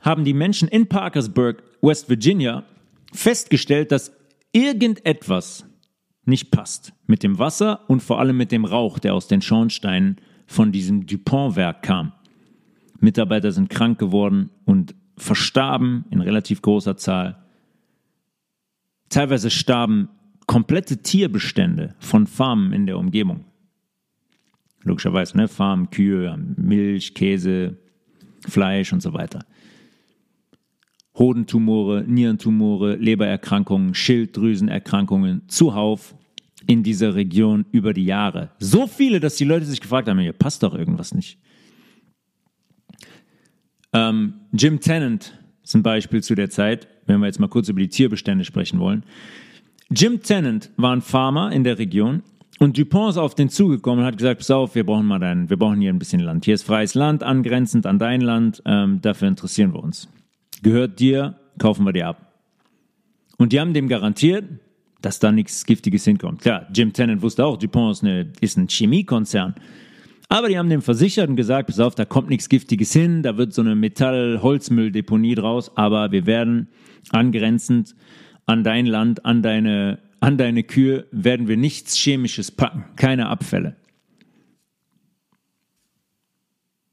haben 0.00 0.24
die 0.24 0.32
Menschen 0.32 0.68
in 0.68 0.86
Parkersburg, 0.88 1.62
West 1.82 2.08
Virginia, 2.08 2.64
festgestellt, 3.12 3.92
dass 3.92 4.10
irgendetwas 4.52 5.66
nicht 6.24 6.50
passt 6.50 6.94
mit 7.06 7.22
dem 7.22 7.38
Wasser 7.38 7.88
und 7.88 8.02
vor 8.02 8.18
allem 8.18 8.38
mit 8.38 8.52
dem 8.52 8.64
Rauch, 8.64 8.98
der 8.98 9.14
aus 9.14 9.28
den 9.28 9.42
Schornsteinen 9.42 10.16
von 10.46 10.72
diesem 10.72 11.06
Dupont-Werk 11.06 11.82
kam. 11.82 12.12
Mitarbeiter 13.00 13.52
sind 13.52 13.68
krank 13.68 13.98
geworden 13.98 14.48
und 14.64 14.94
verstarben 15.18 16.06
in 16.10 16.22
relativ 16.22 16.62
großer 16.62 16.96
Zahl. 16.96 17.44
Teilweise 19.10 19.50
starben 19.50 20.08
komplette 20.46 21.02
Tierbestände 21.02 21.94
von 21.98 22.26
Farmen 22.26 22.72
in 22.72 22.86
der 22.86 22.98
Umgebung. 22.98 23.44
Logischerweise, 24.82 25.36
ne? 25.36 25.48
Farmen, 25.48 25.90
Kühe, 25.90 26.36
Milch, 26.56 27.14
Käse, 27.14 27.78
Fleisch 28.48 28.92
und 28.92 29.00
so 29.00 29.12
weiter. 29.12 29.44
Hodentumore, 31.16 32.04
Nierentumore, 32.06 32.96
Lebererkrankungen, 32.96 33.94
Schilddrüsenerkrankungen 33.94 35.48
zuhauf 35.48 36.14
in 36.66 36.82
dieser 36.82 37.14
Region 37.14 37.66
über 37.72 37.92
die 37.92 38.04
Jahre. 38.04 38.50
So 38.58 38.86
viele, 38.86 39.20
dass 39.20 39.36
die 39.36 39.44
Leute 39.44 39.66
sich 39.66 39.80
gefragt 39.80 40.08
haben, 40.08 40.18
hier 40.18 40.32
passt 40.32 40.62
doch 40.62 40.74
irgendwas 40.74 41.14
nicht. 41.14 41.38
Ähm, 43.92 44.34
Jim 44.52 44.80
Tennant 44.80 45.38
ist 45.62 45.74
ein 45.74 45.82
Beispiel 45.82 46.22
zu 46.22 46.34
der 46.34 46.50
Zeit, 46.50 46.88
wenn 47.06 47.20
wir 47.20 47.26
jetzt 47.26 47.38
mal 47.38 47.48
kurz 47.48 47.68
über 47.68 47.80
die 47.80 47.88
Tierbestände 47.88 48.44
sprechen 48.44 48.80
wollen. 48.80 49.04
Jim 49.90 50.20
Tennant 50.20 50.70
war 50.76 50.94
ein 50.94 51.02
Farmer 51.02 51.52
in 51.52 51.62
der 51.62 51.78
Region 51.78 52.22
und 52.58 52.78
Dupont 52.78 53.10
ist 53.10 53.18
auf 53.18 53.34
den 53.34 53.48
zugekommen 53.48 54.00
und 54.00 54.06
hat 54.06 54.16
gesagt, 54.16 54.38
pass 54.38 54.50
auf, 54.50 54.74
wir 54.74 54.84
brauchen 54.84 55.06
mal 55.06 55.18
dein, 55.18 55.50
wir 55.50 55.56
brauchen 55.56 55.80
hier 55.80 55.92
ein 55.92 55.98
bisschen 55.98 56.20
Land. 56.20 56.44
Hier 56.44 56.54
ist 56.54 56.62
freies 56.62 56.94
Land, 56.94 57.22
angrenzend 57.22 57.86
an 57.86 57.98
dein 57.98 58.20
Land, 58.20 58.62
ähm, 58.64 59.00
dafür 59.00 59.28
interessieren 59.28 59.72
wir 59.72 59.82
uns. 59.82 60.08
Gehört 60.62 61.00
dir, 61.00 61.36
kaufen 61.58 61.84
wir 61.84 61.92
dir 61.92 62.08
ab. 62.08 62.32
Und 63.36 63.52
die 63.52 63.60
haben 63.60 63.74
dem 63.74 63.88
garantiert, 63.88 64.44
dass 65.02 65.18
da 65.18 65.32
nichts 65.32 65.66
Giftiges 65.66 66.04
hinkommt. 66.04 66.40
Klar, 66.40 66.66
Jim 66.72 66.92
Tennant 66.92 67.22
wusste 67.22 67.44
auch, 67.44 67.56
Dupont 67.56 67.92
ist, 67.92 68.04
eine, 68.04 68.32
ist 68.40 68.56
ein 68.56 68.68
Chemiekonzern. 68.68 69.54
Aber 70.28 70.48
die 70.48 70.58
haben 70.58 70.70
dem 70.70 70.82
versichert 70.82 71.28
und 71.28 71.36
gesagt, 71.36 71.66
pass 71.68 71.80
auf, 71.80 71.94
da 71.94 72.04
kommt 72.04 72.30
nichts 72.30 72.48
Giftiges 72.48 72.92
hin, 72.92 73.22
da 73.22 73.36
wird 73.36 73.52
so 73.52 73.62
eine 73.62 73.74
Metall-Holzmülldeponie 73.74 75.34
draus, 75.34 75.76
aber 75.76 76.12
wir 76.12 76.26
werden 76.26 76.68
angrenzend 77.10 77.94
an 78.46 78.64
dein 78.64 78.86
Land, 78.86 79.24
an 79.24 79.42
deine, 79.42 79.98
an 80.24 80.38
deine 80.38 80.64
Kühe, 80.64 81.06
werden 81.12 81.48
wir 81.48 81.58
nichts 81.58 81.98
Chemisches 81.98 82.50
packen, 82.50 82.96
keine 82.96 83.28
Abfälle. 83.28 83.76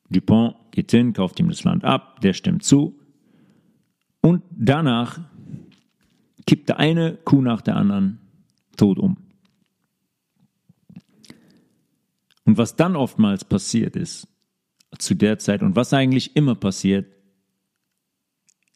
Dupont 0.10 0.58
geht 0.72 0.92
hin, 0.92 1.14
kauft 1.14 1.40
ihm 1.40 1.48
das 1.48 1.64
Land 1.64 1.86
ab, 1.86 2.20
der 2.20 2.34
stimmt 2.34 2.66
zu. 2.66 3.00
Und 4.20 4.44
danach 4.52 5.22
kippt 6.46 6.68
der 6.68 6.80
eine 6.80 7.20
Kuh 7.24 7.42
nach 7.42 7.62
der 7.62 7.78
anderen 7.78 8.20
tot 8.76 9.00
um. 9.00 9.16
Und 12.44 12.58
was 12.58 12.76
dann 12.76 12.98
oftmals 12.98 13.46
passiert 13.46 13.96
ist, 13.96 14.28
zu 14.98 15.16
der 15.16 15.40
Zeit 15.40 15.64
und 15.64 15.78
was 15.78 15.94
eigentlich 15.94 16.36
immer 16.36 16.56
passiert, 16.56 17.08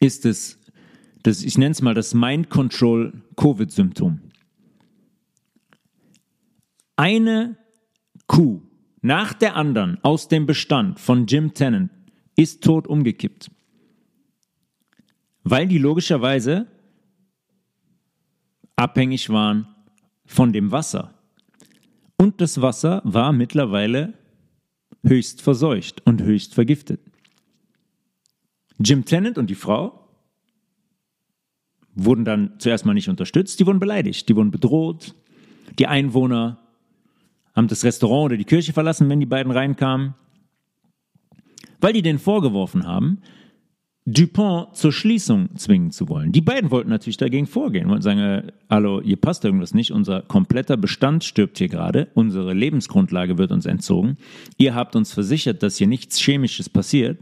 ist 0.00 0.24
es, 0.24 0.58
das, 1.22 1.42
ich 1.42 1.58
nenne 1.58 1.72
es 1.72 1.82
mal 1.82 1.92
das 1.92 2.14
Mind 2.14 2.48
Control 2.48 3.22
Covid-Symptom. 3.36 4.25
Eine 6.96 7.58
Kuh 8.26 8.62
nach 9.02 9.34
der 9.34 9.54
anderen 9.54 10.02
aus 10.02 10.28
dem 10.28 10.46
Bestand 10.46 10.98
von 10.98 11.26
Jim 11.26 11.54
Tennant 11.54 11.90
ist 12.34 12.64
tot 12.64 12.86
umgekippt. 12.88 13.50
Weil 15.44 15.68
die 15.68 15.78
logischerweise 15.78 16.66
abhängig 18.74 19.30
waren 19.30 19.68
von 20.24 20.52
dem 20.52 20.72
Wasser. 20.72 21.14
Und 22.16 22.40
das 22.40 22.60
Wasser 22.62 23.02
war 23.04 23.32
mittlerweile 23.32 24.14
höchst 25.04 25.42
verseucht 25.42 26.02
und 26.04 26.22
höchst 26.22 26.54
vergiftet. 26.54 27.00
Jim 28.78 29.04
Tennant 29.04 29.38
und 29.38 29.48
die 29.48 29.54
Frau 29.54 30.08
wurden 31.94 32.24
dann 32.24 32.58
zuerst 32.58 32.84
mal 32.84 32.94
nicht 32.94 33.08
unterstützt, 33.08 33.60
die 33.60 33.66
wurden 33.66 33.80
beleidigt, 33.80 34.28
die 34.28 34.36
wurden 34.36 34.50
bedroht. 34.50 35.14
Die 35.78 35.86
Einwohner 35.86 36.65
haben 37.56 37.68
das 37.68 37.84
Restaurant 37.84 38.26
oder 38.26 38.36
die 38.36 38.44
Kirche 38.44 38.72
verlassen, 38.72 39.08
wenn 39.08 39.20
die 39.20 39.26
beiden 39.26 39.50
reinkamen, 39.50 40.14
weil 41.80 41.94
die 41.94 42.02
denen 42.02 42.18
vorgeworfen 42.18 42.86
haben, 42.86 43.22
Dupont 44.08 44.76
zur 44.76 44.92
Schließung 44.92 45.56
zwingen 45.56 45.90
zu 45.90 46.08
wollen. 46.08 46.30
Die 46.30 46.40
beiden 46.40 46.70
wollten 46.70 46.90
natürlich 46.90 47.16
dagegen 47.16 47.46
vorgehen 47.46 47.90
und 47.90 48.02
sagen, 48.02 48.20
äh, 48.20 48.52
hallo, 48.70 49.02
hier 49.02 49.16
passt 49.16 49.44
irgendwas 49.44 49.74
nicht, 49.74 49.90
unser 49.90 50.22
kompletter 50.22 50.76
Bestand 50.76 51.24
stirbt 51.24 51.58
hier 51.58 51.68
gerade, 51.68 52.06
unsere 52.14 52.54
Lebensgrundlage 52.54 53.36
wird 53.36 53.50
uns 53.50 53.66
entzogen, 53.66 54.16
ihr 54.58 54.76
habt 54.76 54.94
uns 54.94 55.12
versichert, 55.12 55.64
dass 55.64 55.76
hier 55.76 55.88
nichts 55.88 56.20
Chemisches 56.20 56.68
passiert, 56.68 57.18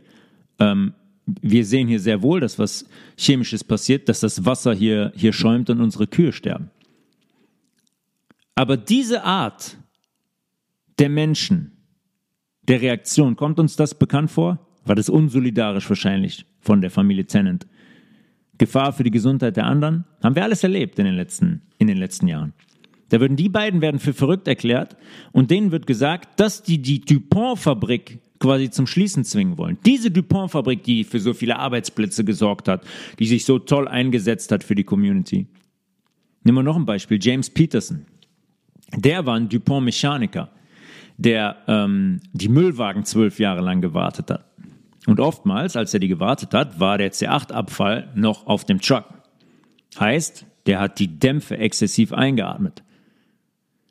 ähm, 0.58 0.92
wir 1.26 1.64
sehen 1.64 1.88
hier 1.88 2.00
sehr 2.00 2.20
wohl, 2.20 2.40
dass 2.40 2.58
was 2.58 2.86
Chemisches 3.16 3.64
passiert, 3.64 4.10
dass 4.10 4.20
das 4.20 4.44
Wasser 4.44 4.74
hier, 4.74 5.10
hier 5.16 5.32
schäumt 5.32 5.70
und 5.70 5.80
unsere 5.80 6.06
Kühe 6.06 6.32
sterben. 6.32 6.70
Aber 8.54 8.76
diese 8.76 9.24
Art 9.24 9.78
der 10.98 11.08
Menschen, 11.08 11.72
der 12.68 12.80
Reaktion, 12.80 13.36
kommt 13.36 13.58
uns 13.58 13.76
das 13.76 13.98
bekannt 13.98 14.30
vor? 14.30 14.66
War 14.84 14.94
das 14.94 15.08
unsolidarisch 15.08 15.88
wahrscheinlich 15.88 16.46
von 16.60 16.80
der 16.80 16.90
Familie 16.90 17.26
Tennant? 17.26 17.66
Gefahr 18.58 18.92
für 18.92 19.02
die 19.02 19.10
Gesundheit 19.10 19.56
der 19.56 19.66
anderen? 19.66 20.04
Haben 20.22 20.36
wir 20.36 20.44
alles 20.44 20.62
erlebt 20.62 20.98
in 20.98 21.06
den 21.06 21.14
letzten, 21.14 21.62
in 21.78 21.86
den 21.86 21.96
letzten 21.96 22.28
Jahren. 22.28 22.52
Da 23.08 23.20
würden 23.20 23.36
die 23.36 23.48
beiden 23.48 23.80
werden 23.80 24.00
für 24.00 24.12
verrückt 24.12 24.48
erklärt 24.48 24.96
und 25.32 25.50
denen 25.50 25.72
wird 25.72 25.86
gesagt, 25.86 26.40
dass 26.40 26.62
die 26.62 26.80
die 26.80 27.00
Dupont-Fabrik 27.00 28.20
quasi 28.40 28.70
zum 28.70 28.86
Schließen 28.86 29.24
zwingen 29.24 29.58
wollen. 29.58 29.78
Diese 29.86 30.10
Dupont-Fabrik, 30.10 30.82
die 30.82 31.04
für 31.04 31.20
so 31.20 31.32
viele 31.32 31.58
Arbeitsplätze 31.58 32.24
gesorgt 32.24 32.68
hat, 32.68 32.84
die 33.18 33.26
sich 33.26 33.44
so 33.44 33.58
toll 33.58 33.88
eingesetzt 33.88 34.52
hat 34.52 34.64
für 34.64 34.74
die 34.74 34.84
Community. 34.84 35.46
Nehmen 36.42 36.58
wir 36.58 36.62
noch 36.62 36.76
ein 36.76 36.84
Beispiel, 36.84 37.18
James 37.20 37.50
Peterson. 37.50 38.04
Der 38.96 39.24
war 39.24 39.36
ein 39.36 39.48
Dupont-Mechaniker, 39.48 40.50
der 41.16 41.56
ähm, 41.66 42.20
die 42.32 42.48
Müllwagen 42.48 43.04
zwölf 43.04 43.38
Jahre 43.38 43.60
lang 43.60 43.80
gewartet 43.80 44.30
hat. 44.30 44.44
Und 45.06 45.20
oftmals, 45.20 45.76
als 45.76 45.92
er 45.94 46.00
die 46.00 46.08
gewartet 46.08 46.54
hat, 46.54 46.80
war 46.80 46.98
der 46.98 47.12
C8-Abfall 47.12 48.10
noch 48.14 48.46
auf 48.46 48.64
dem 48.64 48.80
Truck. 48.80 49.04
Heißt, 49.98 50.46
der 50.66 50.80
hat 50.80 50.98
die 50.98 51.18
Dämpfe 51.18 51.58
exzessiv 51.58 52.12
eingeatmet. 52.12 52.82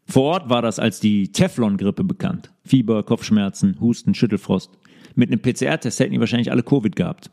Vor 0.06 0.24
Ort 0.24 0.50
war 0.50 0.62
das 0.62 0.80
als 0.80 1.00
die 1.00 1.32
Teflon-Grippe 1.32 2.04
bekannt. 2.04 2.52
Fieber, 2.66 3.04
Kopfschmerzen, 3.04 3.80
Husten, 3.80 4.14
Schüttelfrost. 4.14 4.72
Mit 5.16 5.30
einem 5.30 5.42
PCR-Test 5.42 6.00
hätten 6.00 6.14
die 6.14 6.20
wahrscheinlich 6.20 6.52
alle 6.52 6.64
Covid 6.64 6.96
gehabt. 6.96 7.30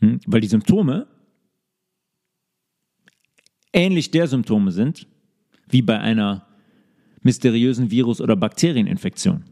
Hm? 0.00 0.20
Weil 0.26 0.40
die 0.40 0.48
Symptome 0.48 1.06
ähnlich 3.72 4.10
der 4.10 4.26
Symptome 4.26 4.72
sind, 4.72 5.06
wie 5.68 5.82
bei 5.82 5.98
einer 5.98 6.47
mysteriösen 7.28 7.90
Virus- 7.90 8.22
oder 8.22 8.36
Bakterieninfektion. 8.36 9.44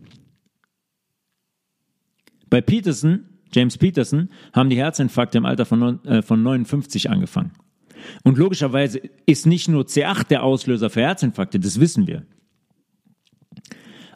Bei 2.48 2.62
Peterson, 2.62 3.28
James 3.52 3.76
Peterson, 3.76 4.30
haben 4.54 4.70
die 4.70 4.78
Herzinfarkte 4.78 5.36
im 5.36 5.44
Alter 5.44 5.66
von, 5.66 6.02
äh, 6.06 6.22
von 6.22 6.42
59 6.42 7.10
angefangen. 7.10 7.52
Und 8.24 8.38
logischerweise 8.38 9.02
ist 9.26 9.46
nicht 9.46 9.68
nur 9.68 9.84
C8 9.84 10.28
der 10.28 10.42
Auslöser 10.42 10.88
für 10.88 11.02
Herzinfarkte, 11.02 11.60
das 11.60 11.78
wissen 11.78 12.06
wir. 12.06 12.24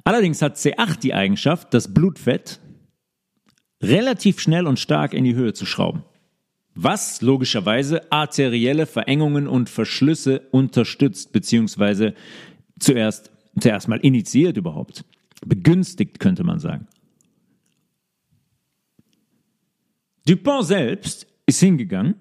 Allerdings 0.04 0.40
hat 0.40 0.56
C8 0.56 1.00
die 1.00 1.12
Eigenschaft, 1.12 1.74
das 1.74 1.92
Blutfett 1.92 2.60
relativ 3.82 4.40
schnell 4.40 4.66
und 4.66 4.78
stark 4.78 5.12
in 5.12 5.24
die 5.24 5.34
Höhe 5.34 5.52
zu 5.52 5.66
schrauben. 5.66 6.04
Was 6.74 7.20
logischerweise 7.20 8.10
arterielle 8.10 8.86
Verengungen 8.86 9.46
und 9.46 9.68
Verschlüsse 9.68 10.48
unterstützt, 10.50 11.32
beziehungsweise 11.32 12.14
zuerst, 12.78 13.30
zuerst 13.58 13.88
mal 13.88 13.98
initiiert 14.00 14.56
überhaupt. 14.56 15.04
Begünstigt, 15.44 16.20
könnte 16.20 16.44
man 16.44 16.58
sagen. 16.58 16.86
Dupont 20.26 20.66
selbst 20.66 21.26
ist 21.46 21.60
hingegangen 21.60 22.14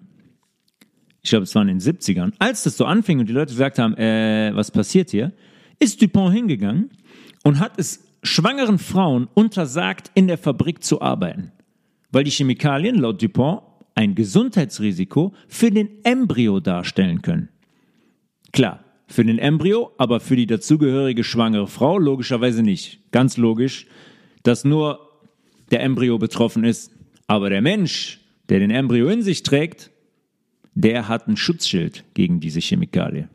ich 1.22 1.30
glaube, 1.32 1.44
es 1.44 1.56
war 1.56 1.62
in 1.62 1.68
den 1.68 1.80
70ern, 1.80 2.34
als 2.40 2.64
das 2.64 2.78
so 2.78 2.86
anfing 2.86 3.20
und 3.20 3.28
die 3.28 3.34
Leute 3.34 3.52
gesagt 3.52 3.78
haben, 3.78 3.96
äh, 3.98 4.52
was 4.54 4.72
passiert 4.72 5.12
hier, 5.12 5.34
ist 5.80 6.02
Dupont 6.02 6.34
hingegangen 6.34 6.90
und 7.44 7.60
hat 7.60 7.78
es 7.78 8.04
schwangeren 8.24 8.80
Frauen 8.80 9.28
untersagt, 9.34 10.12
in 10.14 10.28
der 10.28 10.38
Fabrik 10.38 10.84
zu 10.84 11.02
arbeiten, 11.02 11.52
weil 12.12 12.24
die 12.24 12.32
Chemikalien 12.32 12.96
laut 12.96 13.22
Dupont 13.22 13.62
ein 13.96 14.16
Gesundheitsrisiko 14.16 15.34
für 15.48 15.72
den 15.72 16.04
Embryo 16.04 16.60
darstellen 16.60 17.22
können. 17.22 17.50
Klar, 18.52 18.84
für 19.10 19.26
den 19.26 19.40
Embryo, 19.40 19.92
aber 19.98 20.20
für 20.20 20.36
die 20.36 20.46
dazugehörige 20.46 21.24
schwangere 21.24 21.68
Frau 21.68 21.98
logischerweise 21.98 22.62
nicht. 22.62 23.12
Ganz 23.12 23.38
logisch, 23.38 23.88
dass 24.44 24.64
nur 24.64 25.00
der 25.72 25.82
Embryo 25.82 26.18
betroffen 26.18 26.64
ist, 26.64 26.92
aber 27.28 27.50
der 27.50 27.62
Mensch, 27.62 28.20
der 28.50 28.60
den 28.60 28.72
Embryo 28.72 29.10
in 29.10 29.24
sich 29.24 29.44
trägt, 29.44 29.92
der 30.76 31.08
hat 31.08 31.28
ein 31.28 31.38
Schutzschild 31.38 32.06
gegen 32.14 32.40
diese 32.40 32.60
Chemikalie. 32.60 33.28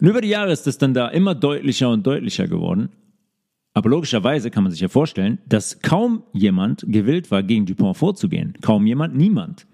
Und 0.00 0.06
über 0.06 0.22
die 0.22 0.28
Jahre 0.28 0.52
ist 0.52 0.66
es 0.66 0.78
dann 0.78 0.94
da 0.94 1.08
immer 1.08 1.34
deutlicher 1.34 1.90
und 1.90 2.06
deutlicher 2.06 2.48
geworden. 2.48 2.88
Aber 3.74 3.90
logischerweise 3.90 4.50
kann 4.50 4.64
man 4.64 4.72
sich 4.72 4.80
ja 4.80 4.88
vorstellen, 4.88 5.38
dass 5.46 5.80
kaum 5.80 6.24
jemand 6.32 6.84
gewillt 6.88 7.30
war, 7.30 7.42
gegen 7.42 7.66
Dupont 7.66 7.96
vorzugehen. 7.96 8.54
Kaum 8.62 8.86
jemand, 8.86 9.14
niemand. 9.14 9.66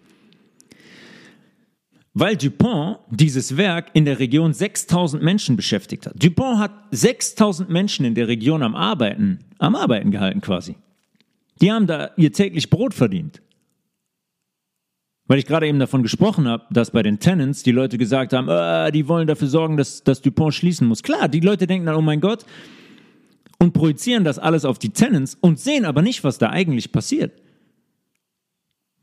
Weil 2.18 2.38
Dupont 2.38 2.96
dieses 3.10 3.58
Werk 3.58 3.90
in 3.92 4.06
der 4.06 4.18
Region 4.18 4.54
6000 4.54 5.22
Menschen 5.22 5.54
beschäftigt 5.54 6.06
hat. 6.06 6.14
Dupont 6.16 6.58
hat 6.58 6.72
6000 6.90 7.68
Menschen 7.68 8.06
in 8.06 8.14
der 8.14 8.26
Region 8.26 8.62
am 8.62 8.74
Arbeiten, 8.74 9.40
am 9.58 9.74
Arbeiten 9.74 10.10
gehalten 10.10 10.40
quasi. 10.40 10.76
Die 11.60 11.70
haben 11.70 11.86
da 11.86 12.12
ihr 12.16 12.32
täglich 12.32 12.70
Brot 12.70 12.94
verdient. 12.94 13.42
Weil 15.26 15.40
ich 15.40 15.44
gerade 15.44 15.66
eben 15.66 15.78
davon 15.78 16.02
gesprochen 16.02 16.48
habe, 16.48 16.64
dass 16.70 16.90
bei 16.90 17.02
den 17.02 17.18
Tenants 17.18 17.62
die 17.62 17.72
Leute 17.72 17.98
gesagt 17.98 18.32
haben, 18.32 18.48
äh, 18.48 18.90
die 18.92 19.08
wollen 19.08 19.26
dafür 19.26 19.48
sorgen, 19.48 19.76
dass, 19.76 20.02
dass 20.02 20.22
Dupont 20.22 20.54
schließen 20.54 20.88
muss. 20.88 21.02
Klar, 21.02 21.28
die 21.28 21.40
Leute 21.40 21.66
denken 21.66 21.84
dann, 21.84 21.96
oh 21.96 22.00
mein 22.00 22.22
Gott, 22.22 22.46
und 23.58 23.74
projizieren 23.74 24.24
das 24.24 24.38
alles 24.38 24.64
auf 24.64 24.78
die 24.78 24.88
Tenants 24.88 25.36
und 25.38 25.60
sehen 25.60 25.84
aber 25.84 26.00
nicht, 26.00 26.24
was 26.24 26.38
da 26.38 26.48
eigentlich 26.48 26.92
passiert. 26.92 27.32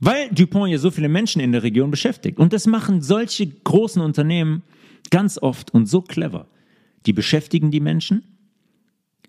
Weil 0.04 0.30
Dupont 0.30 0.72
ja 0.72 0.78
so 0.78 0.92
viele 0.92 1.10
Menschen 1.10 1.42
in 1.42 1.52
der 1.52 1.64
Region 1.64 1.92
beschäftigt. 1.92 2.38
Und 2.38 2.52
das 2.54 2.68
machen 2.68 3.02
solche 3.02 3.48
großen 3.48 4.02
Unternehmen 4.02 4.64
ganz 5.10 5.38
oft 5.38 5.74
und 5.74 5.88
so 5.88 6.02
clever. 6.02 6.48
Die 7.06 7.14
beschäftigen 7.14 7.72
die 7.72 7.80
Menschen 7.80 8.24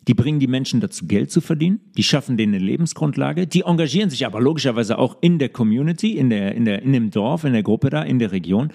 die 0.07 0.15
bringen 0.15 0.39
die 0.39 0.47
Menschen 0.47 0.81
dazu, 0.81 1.07
Geld 1.07 1.31
zu 1.31 1.41
verdienen, 1.41 1.81
die 1.97 2.03
schaffen 2.03 2.37
denen 2.37 2.55
eine 2.55 2.65
Lebensgrundlage, 2.65 3.47
die 3.47 3.63
engagieren 3.63 4.11
sich 4.11 4.27
aber 4.27 4.41
logischerweise 4.41 4.99
auch 4.99 5.17
in 5.21 5.39
der 5.39 5.49
Community, 5.49 6.17
in, 6.17 6.31
der, 6.31 6.55
in, 6.55 6.65
der, 6.65 6.83
in 6.83 6.93
dem 6.93 7.11
Dorf, 7.11 7.45
in 7.45 7.53
der 7.53 7.63
Gruppe 7.63 7.91
da, 7.91 8.03
in 8.03 8.19
der 8.19 8.33
Region, 8.33 8.73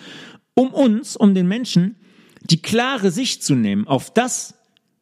um 0.55 0.73
uns, 0.73 1.15
um 1.15 1.35
den 1.35 1.47
Menschen 1.47 1.95
die 2.41 2.61
klare 2.61 3.11
Sicht 3.11 3.43
zu 3.43 3.53
nehmen 3.53 3.87
auf 3.87 4.11
das, 4.11 4.55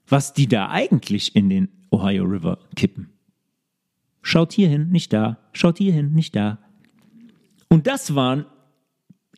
was 0.08 0.34
die 0.34 0.48
da 0.48 0.70
eigentlich 0.70 1.36
in 1.36 1.50
den 1.50 1.70
Ohio 1.92 2.24
River 2.24 2.60
kippen. 2.76 3.10
Schaut 4.22 4.52
hier 4.52 4.68
hin, 4.68 4.90
nicht 4.90 5.14
da, 5.14 5.38
schaut 5.54 5.78
hier 5.78 5.94
hin, 5.94 6.14
nicht 6.14 6.36
da. 6.36 6.60
Und 7.70 7.88
das 7.88 8.16
waren 8.16 8.46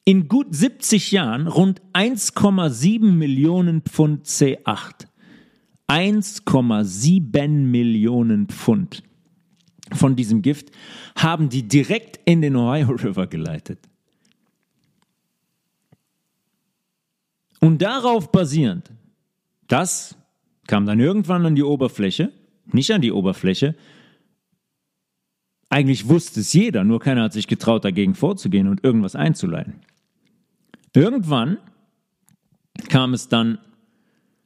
in 0.06 0.28
gut 0.28 0.56
70 0.56 1.12
Jahren 1.12 1.48
rund 1.48 1.82
1,7 1.94 3.12
Millionen 3.12 3.82
Pfund 3.82 4.26
C8. 4.26 5.08
1,7 5.88 7.48
Millionen 7.48 8.48
Pfund 8.48 9.04
von 9.92 10.16
diesem 10.16 10.42
Gift 10.42 10.72
haben 11.16 11.50
die 11.50 11.68
direkt 11.68 12.20
in 12.26 12.42
den 12.42 12.56
Ohio 12.56 12.90
River 12.90 13.28
geleitet. 13.28 13.80
Und 17.60 17.82
darauf 17.82 18.32
basierend, 18.32 18.92
das 19.68 20.16
kam 20.68 20.86
dann 20.86 21.00
irgendwann 21.00 21.46
an 21.46 21.56
die 21.56 21.64
Oberfläche, 21.64 22.32
nicht 22.72 22.92
an 22.92 23.02
die 23.02 23.12
Oberfläche. 23.12 23.76
Eigentlich 25.70 26.10
wusste 26.10 26.40
es 26.40 26.54
jeder, 26.54 26.84
nur 26.84 27.00
keiner 27.00 27.24
hat 27.24 27.34
sich 27.34 27.48
getraut, 27.48 27.86
dagegen 27.86 28.16
vorzugehen 28.16 28.68
und 28.68 28.84
irgendwas 28.84 29.16
einzuleiten. 29.16 29.76
Irgendwann 30.96 31.60
kam 32.90 33.14
es 33.14 33.28
dann 33.28 33.60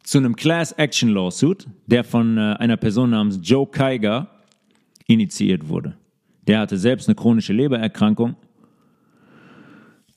zu 0.04 0.18
einem 0.18 0.36
Class 0.36 0.74
Action 0.74 1.10
Lawsuit, 1.10 1.68
der 1.88 2.04
von 2.04 2.38
äh, 2.38 2.56
einer 2.60 2.76
Person 2.76 3.12
namens 3.12 3.40
Joe 3.42 3.66
Kiger 3.66 4.30
initiiert 5.08 5.70
wurde. 5.70 5.98
Der 6.46 6.60
hatte 6.60 6.78
selbst 6.78 7.08
eine 7.08 7.16
chronische 7.16 7.54
Lebererkrankung 7.54 8.36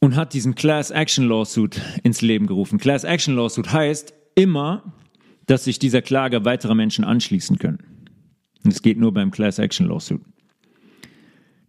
und 0.01 0.17
hat 0.17 0.35
diesen 0.35 0.57
Class 0.57 0.91
Action 0.91 1.29
Lawsuit 1.29 1.81
ins 2.03 2.21
Leben 2.21 2.49
gerufen. 2.49 2.79
Class 2.79 3.05
Action 3.05 3.37
Lawsuit 3.37 3.73
heißt 3.73 4.13
immer, 4.35 4.93
dass 5.47 5.65
sich 5.65 5.79
dieser 5.79 6.03
Klage 6.03 6.45
weitere 6.45 6.75
Menschen 6.75 7.05
anschließen 7.05 7.59
können. 7.59 7.79
Und 8.65 8.73
es 8.73 8.83
geht 8.83 8.99
nur 8.99 9.15
beim 9.15 9.31
Class 9.31 9.61
Action 9.61 9.87
Lawsuit. 9.87 10.21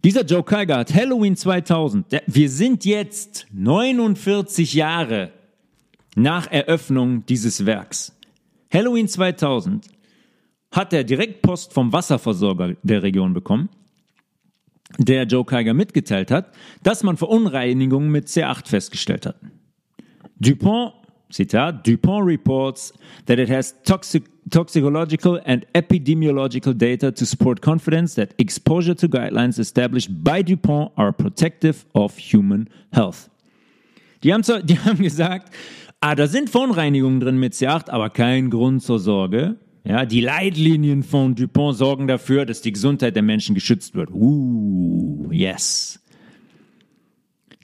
Dieser 0.04 0.24
Joe 0.24 0.44
hat 0.46 0.94
Halloween 0.94 1.36
2000, 1.36 2.22
wir 2.26 2.50
sind 2.50 2.84
jetzt 2.84 3.46
49 3.52 4.74
Jahre 4.74 5.32
nach 6.14 6.50
Eröffnung 6.50 7.26
dieses 7.26 7.66
Werks. 7.66 8.16
Halloween 8.72 9.08
2000 9.08 9.86
hat 10.70 10.92
er 10.92 11.04
direkt 11.04 11.42
Post 11.42 11.72
vom 11.72 11.92
Wasserversorger 11.92 12.76
der 12.82 13.02
Region 13.02 13.32
bekommen 13.34 13.68
der 14.96 15.24
Joe 15.24 15.44
Kiger 15.44 15.74
mitgeteilt 15.74 16.30
hat, 16.30 16.54
dass 16.82 17.02
man 17.02 17.16
Verunreinigungen 17.16 18.10
mit 18.10 18.28
C8 18.28 18.66
festgestellt 18.66 19.26
hat. 19.26 19.36
Dupont, 20.36 20.94
Zitat, 21.30 21.84
Dupont 21.84 22.24
reports 22.24 22.92
that 23.26 23.38
it 23.38 23.48
has 23.48 23.74
toxic, 23.84 24.24
toxicological 24.50 25.40
and 25.44 25.66
epidemiological 25.74 26.76
data 26.76 27.12
to 27.12 27.26
support 27.26 27.60
confidence 27.60 28.14
that 28.14 28.34
exposure 28.38 28.94
to 28.94 29.08
guidelines 29.08 29.58
established 29.58 30.08
by 30.24 30.42
Dupont 30.42 30.90
are 30.96 31.12
protective 31.12 31.84
of 31.94 32.16
human 32.16 32.68
health. 32.92 33.28
Die 34.22 34.32
haben, 34.32 34.42
zwar, 34.42 34.62
die 34.62 34.78
haben 34.78 35.02
gesagt, 35.02 35.52
ah, 36.00 36.14
da 36.14 36.26
sind 36.26 36.50
Verunreinigungen 36.50 37.20
drin 37.20 37.38
mit 37.38 37.52
C8, 37.54 37.90
aber 37.90 38.10
kein 38.10 38.50
Grund 38.50 38.82
zur 38.82 38.98
Sorge. 38.98 39.56
Ja, 39.84 40.04
die 40.04 40.20
Leitlinien 40.20 41.02
von 41.02 41.34
Dupont 41.34 41.76
sorgen 41.76 42.08
dafür, 42.08 42.44
dass 42.44 42.60
die 42.60 42.72
Gesundheit 42.72 43.16
der 43.16 43.22
Menschen 43.22 43.54
geschützt 43.54 43.94
wird. 43.94 44.10
Uh, 44.10 45.28
yes. 45.30 46.00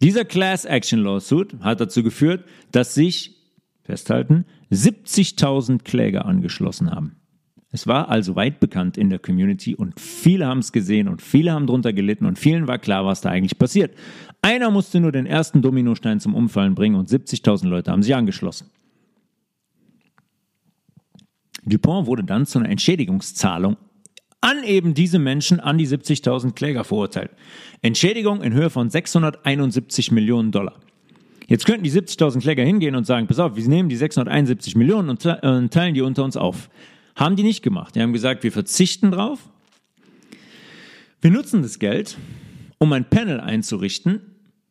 Dieser 0.01 0.25
Class 0.25 0.65
Action 0.65 1.01
Lawsuit 1.01 1.55
hat 1.61 1.81
dazu 1.81 2.03
geführt, 2.03 2.45
dass 2.73 2.95
sich, 2.95 3.37
festhalten, 3.85 4.47
70.000 4.73 5.85
Kläger 5.85 6.25
angeschlossen 6.27 6.91
haben. 6.91 7.17
Es 7.71 7.87
war 7.87 8.09
also 8.09 8.37
weit 8.37 8.61
bekannt 8.61 8.97
in 8.97 9.11
der 9.11 9.19
Community 9.19 9.75
und 9.75 9.99
viele 9.99 10.47
haben 10.47 10.61
es 10.61 10.71
gesehen 10.71 11.09
und 11.09 11.21
viele 11.21 11.53
haben 11.53 11.67
darunter 11.67 11.93
gelitten 11.93 12.25
und 12.25 12.39
vielen 12.39 12.69
war 12.69 12.79
klar, 12.79 13.05
was 13.05 13.21
da 13.21 13.31
eigentlich 13.31 13.59
passiert. 13.59 13.97
Einer 14.43 14.71
musste 14.71 15.01
nur 15.01 15.11
den 15.11 15.27
ersten 15.27 15.61
Dominostein 15.61 16.21
zum 16.21 16.35
Umfallen 16.35 16.75
bringen 16.75 16.95
und 16.95 17.09
70.000 17.09 17.67
Leute 17.67 17.91
haben 17.91 18.03
sich 18.03 18.15
angeschlossen. 18.15 18.71
Dupont 21.65 22.07
wurde 22.07 22.25
dann 22.25 22.47
zu 22.47 22.59
einer 22.59 22.69
Entschädigungszahlung 22.69 23.77
an 24.41 24.63
eben 24.63 24.93
diese 24.93 25.19
Menschen, 25.19 25.59
an 25.59 25.79
die 25.79 25.89
70.000 25.89 26.53
Kläger 26.53 26.85
verurteilt. 26.85 27.31
Entschädigung 27.81 28.43
in 28.43 28.53
Höhe 28.53 28.69
von 28.69 28.91
671 28.91 30.13
Millionen 30.13 30.53
Dollar. 30.53 30.79
Jetzt 31.47 31.67
könnten 31.67 31.85
die 31.85 31.91
70.000 31.91 32.41
Kläger 32.41 32.65
hingehen 32.65 32.95
und 32.97 33.05
sagen, 33.05 33.27
pass 33.27 33.39
auf, 33.39 33.57
wir 33.57 33.69
nehmen 33.69 33.89
die 33.89 33.97
671 33.97 34.77
Millionen 34.77 35.11
und 35.11 35.23
teilen 35.23 35.95
die 35.95 36.01
unter 36.01 36.25
uns 36.25 36.37
auf. 36.37 36.71
Haben 37.17 37.37
die 37.37 37.43
nicht 37.43 37.63
gemacht. 37.63 37.95
Die 37.95 38.01
haben 38.01 38.13
gesagt, 38.13 38.43
wir 38.43 38.53
verzichten 38.53 39.11
drauf. 39.11 39.39
Wir 41.21 41.31
nutzen 41.31 41.63
das 41.63 41.79
Geld, 41.79 42.19
um 42.79 42.93
ein 42.93 43.09
Panel 43.09 43.41
einzurichten, 43.41 44.21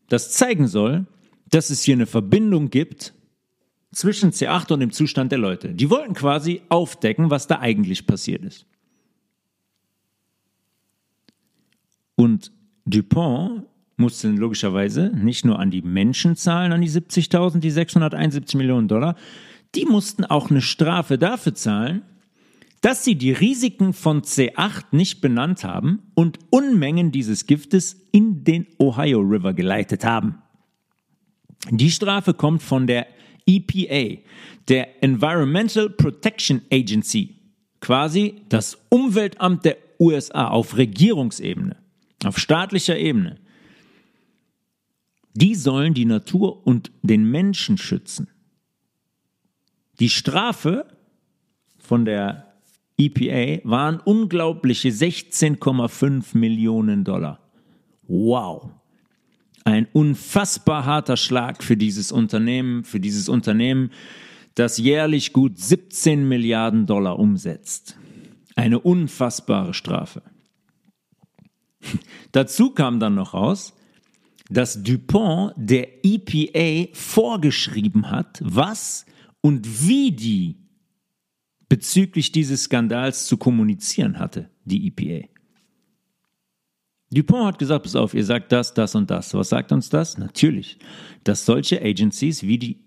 das 0.09 0.31
zeigen 0.31 0.67
soll, 0.67 1.05
dass 1.49 1.69
es 1.69 1.83
hier 1.83 1.95
eine 1.95 2.05
Verbindung 2.05 2.69
gibt 2.69 3.13
zwischen 3.91 4.31
C8 4.31 4.73
und 4.73 4.79
dem 4.79 4.91
Zustand 4.91 5.31
der 5.31 5.39
Leute. 5.39 5.69
Die 5.69 5.89
wollten 5.89 6.13
quasi 6.13 6.61
aufdecken, 6.69 7.29
was 7.29 7.47
da 7.47 7.59
eigentlich 7.59 8.05
passiert 8.07 8.43
ist. 8.43 8.65
Und 12.15 12.51
Dupont 12.85 13.65
musste 13.97 14.29
logischerweise 14.29 15.11
nicht 15.13 15.45
nur 15.45 15.59
an 15.59 15.71
die 15.71 15.81
Menschen 15.81 16.35
zahlen, 16.35 16.71
an 16.71 16.81
die 16.81 16.89
70.000, 16.89 17.59
die 17.59 17.71
671 17.71 18.55
Millionen 18.55 18.87
Dollar, 18.87 19.15
die 19.75 19.85
mussten 19.85 20.25
auch 20.25 20.49
eine 20.49 20.61
Strafe 20.61 21.17
dafür 21.17 21.55
zahlen, 21.55 22.03
dass 22.81 23.05
sie 23.05 23.15
die 23.15 23.31
Risiken 23.31 23.93
von 23.93 24.23
C8 24.23 24.87
nicht 24.91 25.21
benannt 25.21 25.63
haben 25.63 26.01
und 26.15 26.39
Unmengen 26.49 27.11
dieses 27.11 27.47
Giftes 27.47 28.07
in 28.11 28.43
den 28.43 28.67
Ohio 28.77 29.21
River 29.21 29.53
geleitet 29.53 30.03
haben. 30.03 30.39
Die 31.69 31.91
Strafe 31.91 32.33
kommt 32.33 32.61
von 32.61 32.87
der 32.87 33.07
EPA, 33.47 34.21
der 34.67 35.01
Environmental 35.01 35.89
Protection 35.89 36.61
Agency, 36.71 37.35
quasi 37.79 38.41
das 38.49 38.77
Umweltamt 38.89 39.63
der 39.63 39.77
USA 39.99 40.49
auf 40.49 40.75
Regierungsebene, 40.75 41.77
auf 42.25 42.37
staatlicher 42.37 42.97
Ebene. 42.97 43.37
Die 45.33 45.55
sollen 45.55 45.93
die 45.93 46.05
Natur 46.05 46.65
und 46.65 46.91
den 47.01 47.29
Menschen 47.29 47.77
schützen. 47.77 48.27
Die 49.99 50.09
Strafe 50.09 50.85
von 51.79 52.05
der 52.05 52.53
EPA 52.97 53.67
waren 53.67 53.99
unglaubliche 53.99 54.89
16,5 54.89 56.37
Millionen 56.37 57.03
Dollar. 57.03 57.39
Wow. 58.07 58.69
Ein 59.65 59.87
unfassbar 59.91 60.85
harter 60.85 61.17
Schlag 61.17 61.63
für 61.63 61.77
dieses 61.77 62.11
Unternehmen, 62.11 62.83
für 62.83 62.99
dieses 62.99 63.29
Unternehmen, 63.29 63.91
das 64.55 64.77
jährlich 64.77 65.33
gut 65.33 65.57
17 65.57 66.27
Milliarden 66.27 66.85
Dollar 66.85 67.17
umsetzt. 67.17 67.97
Eine 68.55 68.79
unfassbare 68.79 69.73
Strafe. 69.73 70.21
Dazu 72.31 72.71
kam 72.71 72.99
dann 72.99 73.15
noch 73.15 73.33
raus, 73.33 73.73
dass 74.53 74.81
Dupont 74.81 75.53
der 75.57 76.05
EPA 76.05 76.91
vorgeschrieben 76.93 78.09
hat, 78.09 78.39
was 78.43 79.05
und 79.41 79.87
wie 79.87 80.11
die 80.11 80.57
bezüglich 81.69 82.31
dieses 82.31 82.63
Skandals 82.63 83.25
zu 83.25 83.37
kommunizieren 83.37 84.19
hatte, 84.19 84.49
die 84.63 84.87
EPA. 84.87 85.27
Dupont 87.11 87.45
hat 87.45 87.59
gesagt, 87.59 87.83
pass 87.83 87.95
auf, 87.95 88.13
ihr 88.13 88.25
sagt 88.25 88.51
das, 88.51 88.73
das 88.73 88.95
und 88.95 89.09
das. 89.09 89.33
Was 89.33 89.49
sagt 89.49 89.71
uns 89.71 89.89
das? 89.89 90.17
Natürlich, 90.17 90.77
dass 91.23 91.45
solche 91.45 91.81
Agencies 91.81 92.43
wie 92.43 92.57
die 92.57 92.79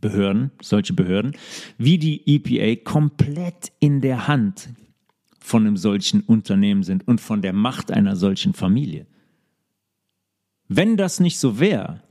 Behörden, 0.00 0.50
solche 0.60 0.92
Behörden, 0.92 1.32
wie 1.78 1.98
die 1.98 2.22
EPA 2.26 2.82
komplett 2.84 3.72
in 3.80 4.00
der 4.00 4.28
Hand 4.28 4.70
von 5.40 5.66
einem 5.66 5.76
solchen 5.76 6.20
Unternehmen 6.22 6.82
sind 6.82 7.06
und 7.08 7.20
von 7.20 7.40
der 7.40 7.52
Macht 7.52 7.90
einer 7.90 8.16
solchen 8.16 8.52
Familie. 8.52 9.06
Wenn 10.68 10.96
das 10.96 11.20
nicht 11.20 11.38
so 11.38 11.60
wäre, 11.60 12.02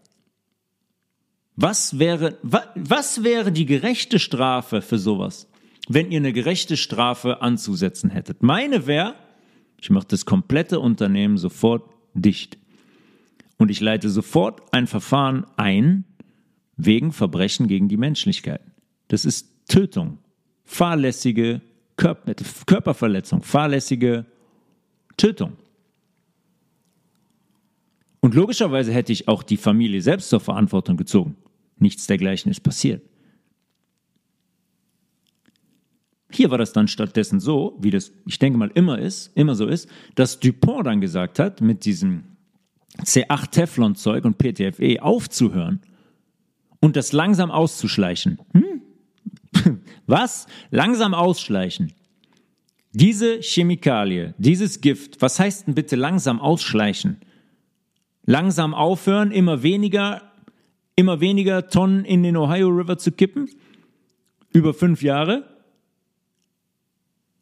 was 1.56 2.00
wäre, 2.00 2.38
was 2.42 3.24
wäre 3.24 3.52
die 3.52 3.66
gerechte 3.66 4.20
Strafe 4.20 4.82
für 4.82 5.00
sowas, 5.00 5.48
wenn 5.88 6.12
ihr 6.12 6.20
eine 6.20 6.34
gerechte 6.34 6.78
Strafe 6.78 7.42
anzusetzen 7.42 8.10
hättet? 8.10 8.44
Meine 8.44 8.88
wäre, 8.88 9.16
ich 9.82 9.90
mache 9.90 10.08
das 10.08 10.26
komplette 10.26 10.80
Unternehmen 10.80 11.38
sofort 11.38 11.84
dicht. 12.14 12.58
Und 13.58 13.72
ich 13.72 13.80
leite 13.80 14.10
sofort 14.10 14.62
ein 14.74 14.88
Verfahren 14.88 15.46
ein 15.56 16.04
wegen 16.76 17.14
Verbrechen 17.14 17.68
gegen 17.68 17.88
die 17.88 17.98
Menschlichkeit. 17.98 18.62
Das 19.08 19.24
ist 19.24 19.48
Tötung, 19.68 20.18
fahrlässige 20.66 21.62
Körperverletzung, 21.96 23.44
fahrlässige 23.44 24.26
Tötung. 25.16 25.54
Und 28.26 28.34
logischerweise 28.34 28.92
hätte 28.92 29.14
ich 29.14 29.28
auch 29.28 29.44
die 29.44 29.56
Familie 29.56 30.02
selbst 30.02 30.30
zur 30.30 30.40
Verantwortung 30.40 30.98
gezogen. 30.98 31.36
Nichts 31.78 32.08
dergleichen 32.08 32.50
ist 32.50 32.62
passiert. 32.62 33.04
Hier 36.32 36.50
war 36.50 36.58
das 36.58 36.74
dann 36.74 36.88
stattdessen 36.88 37.40
so, 37.40 37.78
wie 37.80 37.92
das, 37.92 38.12
ich 38.26 38.40
denke 38.40 38.58
mal, 38.58 38.72
immer 38.74 38.98
ist, 38.98 39.28
immer 39.38 39.54
so 39.54 39.68
ist, 39.68 39.88
dass 40.16 40.40
Dupont 40.40 40.88
dann 40.88 41.02
gesagt 41.02 41.38
hat, 41.38 41.62
mit 41.62 41.86
diesem 41.86 42.24
C8 43.04 43.52
Teflon-Zeug 43.52 44.26
und 44.26 44.40
PTFE 44.40 45.04
aufzuhören 45.04 45.82
und 46.80 46.96
das 46.96 47.12
langsam 47.12 47.52
auszuschleichen. 47.52 48.40
Hm? 48.54 49.82
Was? 50.08 50.48
Langsam 50.72 51.14
ausschleichen. 51.14 51.94
Diese 52.92 53.40
Chemikalie, 53.44 54.34
dieses 54.40 54.82
Gift, 54.82 55.22
was 55.22 55.40
heißt 55.40 55.68
denn 55.68 55.76
bitte 55.76 55.96
langsam 55.96 56.40
ausschleichen? 56.40 57.18
Langsam 58.26 58.74
aufhören, 58.74 59.32
immer 59.32 59.62
weniger, 59.62 60.22
immer 60.96 61.20
weniger 61.20 61.68
Tonnen 61.68 62.06
in 62.06 62.24
den 62.24 62.36
Ohio 62.38 62.70
River 62.70 62.98
zu 62.98 63.12
kippen? 63.12 63.50
Über 64.52 64.74
fünf 64.74 65.04
Jahre? 65.04 65.44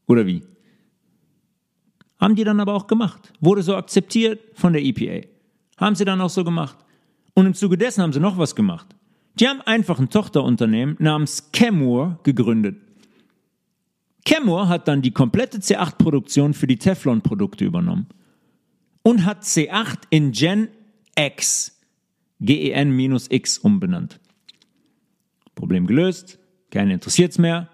Oder 0.07 0.27
wie? 0.27 0.43
Haben 2.19 2.35
die 2.35 2.43
dann 2.43 2.59
aber 2.59 2.73
auch 2.73 2.87
gemacht. 2.87 3.31
Wurde 3.39 3.63
so 3.63 3.75
akzeptiert 3.75 4.41
von 4.55 4.73
der 4.73 4.83
EPA. 4.83 5.25
Haben 5.77 5.95
sie 5.95 6.05
dann 6.05 6.19
auch 6.19 6.29
so 6.29 6.43
gemacht. 6.43 6.77
Und 7.33 7.45
im 7.45 7.53
Zuge 7.53 7.77
dessen 7.77 8.03
haben 8.03 8.13
sie 8.13 8.19
noch 8.19 8.37
was 8.37 8.55
gemacht. 8.55 8.87
Die 9.39 9.47
haben 9.47 9.61
einfach 9.61 9.99
ein 9.99 10.09
Tochterunternehmen 10.09 10.97
namens 10.99 11.49
Chemur 11.53 12.19
gegründet. 12.23 12.75
Chemur 14.25 14.67
hat 14.67 14.87
dann 14.87 15.01
die 15.01 15.11
komplette 15.11 15.59
C8-Produktion 15.59 16.53
für 16.53 16.67
die 16.67 16.77
Teflon-Produkte 16.77 17.65
übernommen 17.65 18.07
und 19.03 19.25
hat 19.25 19.43
C8 19.43 19.99
in 20.09 20.31
Gen 20.31 20.69
X, 21.15 21.79
GEN-X 22.39 23.57
umbenannt. 23.59 24.19
Problem 25.55 25.85
gelöst, 25.85 26.39
keinen 26.71 26.91
interessiert's 26.91 27.37
mehr. 27.37 27.69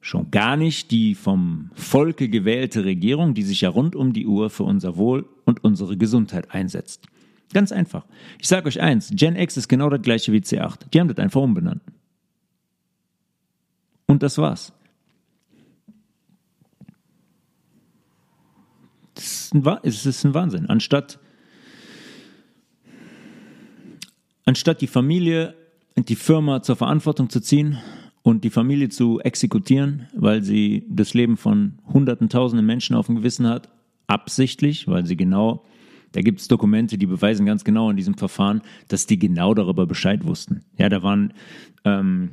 Schon 0.00 0.30
gar 0.30 0.56
nicht 0.56 0.90
die 0.90 1.14
vom 1.14 1.70
Volke 1.74 2.30
gewählte 2.30 2.86
Regierung, 2.86 3.34
die 3.34 3.42
sich 3.42 3.60
ja 3.60 3.68
rund 3.68 3.94
um 3.94 4.14
die 4.14 4.26
Uhr 4.26 4.48
für 4.48 4.64
unser 4.64 4.96
Wohl 4.96 5.28
und 5.44 5.62
unsere 5.62 5.98
Gesundheit 5.98 6.54
einsetzt. 6.54 7.06
Ganz 7.52 7.70
einfach. 7.70 8.06
Ich 8.38 8.48
sage 8.48 8.68
euch 8.68 8.80
eins, 8.80 9.10
Gen 9.12 9.36
X 9.36 9.58
ist 9.58 9.68
genau 9.68 9.90
das 9.90 10.00
gleiche 10.00 10.32
wie 10.32 10.38
C8. 10.38 10.88
Die 10.92 11.00
haben 11.00 11.08
das 11.08 11.18
einfach 11.18 11.42
umbenannt. 11.42 11.82
Und 14.06 14.22
das 14.22 14.38
war's. 14.38 14.72
Es 19.82 20.06
ist 20.06 20.24
ein 20.24 20.34
Wahnsinn. 20.34 20.66
Anstatt, 20.66 21.18
anstatt 24.44 24.80
die 24.80 24.86
Familie 24.86 25.54
und 25.96 26.08
die 26.08 26.16
Firma 26.16 26.62
zur 26.62 26.76
Verantwortung 26.76 27.30
zu 27.30 27.40
ziehen 27.40 27.78
und 28.22 28.44
die 28.44 28.50
Familie 28.50 28.88
zu 28.88 29.20
exekutieren, 29.20 30.08
weil 30.14 30.42
sie 30.42 30.84
das 30.88 31.14
Leben 31.14 31.36
von 31.36 31.78
Hunderten, 31.92 32.28
Tausenden 32.28 32.66
Menschen 32.66 32.96
auf 32.96 33.06
dem 33.06 33.16
Gewissen 33.16 33.46
hat, 33.46 33.68
absichtlich, 34.06 34.88
weil 34.88 35.06
sie 35.06 35.16
genau, 35.16 35.64
da 36.12 36.20
gibt 36.20 36.40
es 36.40 36.48
Dokumente, 36.48 36.98
die 36.98 37.06
beweisen 37.06 37.46
ganz 37.46 37.64
genau 37.64 37.90
in 37.90 37.96
diesem 37.96 38.14
Verfahren, 38.14 38.62
dass 38.88 39.06
die 39.06 39.18
genau 39.18 39.54
darüber 39.54 39.86
Bescheid 39.86 40.26
wussten. 40.26 40.62
Ja, 40.76 40.88
da 40.88 41.02
waren, 41.02 41.32
ähm, 41.84 42.30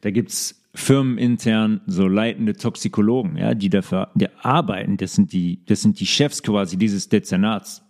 da 0.00 0.10
gibt 0.10 0.30
es 0.30 0.63
firmenintern 0.74 1.80
so 1.86 2.08
leitende 2.08 2.54
Toxikologen, 2.54 3.36
ja, 3.36 3.54
die 3.54 3.70
dafür 3.70 4.10
die 4.14 4.28
arbeiten. 4.42 4.96
Das 4.96 5.14
sind 5.14 5.32
die, 5.32 5.64
das 5.66 5.82
sind 5.82 6.00
die 6.00 6.06
Chefs 6.06 6.42
quasi 6.42 6.76
dieses 6.76 7.08
Dezernats 7.08 7.82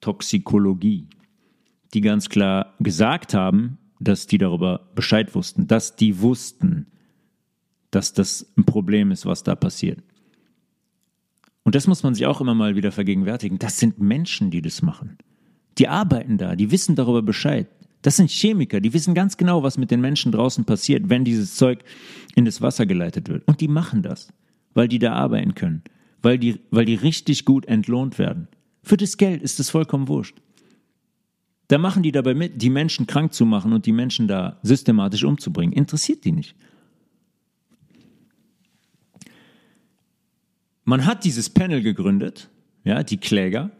Toxikologie, 0.00 1.08
die 1.94 2.00
ganz 2.00 2.28
klar 2.28 2.74
gesagt 2.80 3.34
haben, 3.34 3.78
dass 4.00 4.26
die 4.26 4.38
darüber 4.38 4.90
Bescheid 4.96 5.34
wussten, 5.36 5.68
dass 5.68 5.94
die 5.94 6.20
wussten, 6.20 6.88
dass 7.92 8.12
das 8.12 8.52
ein 8.56 8.64
Problem 8.64 9.12
ist, 9.12 9.24
was 9.26 9.44
da 9.44 9.54
passiert. 9.54 10.02
Und 11.62 11.76
das 11.76 11.86
muss 11.86 12.02
man 12.02 12.14
sich 12.14 12.26
auch 12.26 12.40
immer 12.40 12.54
mal 12.54 12.74
wieder 12.74 12.90
vergegenwärtigen. 12.90 13.60
Das 13.60 13.78
sind 13.78 14.00
Menschen, 14.00 14.50
die 14.50 14.62
das 14.62 14.82
machen. 14.82 15.18
Die 15.78 15.86
arbeiten 15.86 16.36
da, 16.36 16.56
die 16.56 16.72
wissen 16.72 16.96
darüber 16.96 17.22
Bescheid. 17.22 17.68
Das 18.02 18.16
sind 18.16 18.30
Chemiker, 18.30 18.80
die 18.80 18.92
wissen 18.92 19.14
ganz 19.14 19.36
genau, 19.36 19.62
was 19.62 19.78
mit 19.78 19.90
den 19.90 20.00
Menschen 20.00 20.32
draußen 20.32 20.64
passiert, 20.64 21.08
wenn 21.08 21.24
dieses 21.24 21.54
Zeug 21.54 21.84
in 22.34 22.44
das 22.44 22.60
Wasser 22.60 22.84
geleitet 22.84 23.28
wird. 23.28 23.46
Und 23.46 23.60
die 23.60 23.68
machen 23.68 24.02
das, 24.02 24.32
weil 24.74 24.88
die 24.88 24.98
da 24.98 25.12
arbeiten 25.12 25.54
können, 25.54 25.82
weil 26.20 26.38
die, 26.38 26.60
weil 26.70 26.84
die 26.84 26.96
richtig 26.96 27.44
gut 27.44 27.64
entlohnt 27.66 28.18
werden. 28.18 28.48
Für 28.82 28.96
das 28.96 29.16
Geld 29.16 29.40
ist 29.40 29.60
es 29.60 29.70
vollkommen 29.70 30.08
wurscht. 30.08 30.36
Da 31.68 31.78
machen 31.78 32.02
die 32.02 32.12
dabei 32.12 32.34
mit, 32.34 32.60
die 32.60 32.70
Menschen 32.70 33.06
krank 33.06 33.32
zu 33.32 33.46
machen 33.46 33.72
und 33.72 33.86
die 33.86 33.92
Menschen 33.92 34.26
da 34.28 34.58
systematisch 34.62 35.24
umzubringen. 35.24 35.72
Interessiert 35.72 36.24
die 36.24 36.32
nicht. 36.32 36.56
Man 40.84 41.06
hat 41.06 41.24
dieses 41.24 41.48
Panel 41.48 41.80
gegründet, 41.80 42.50
ja, 42.82 43.04
die 43.04 43.18
Kläger, 43.18 43.70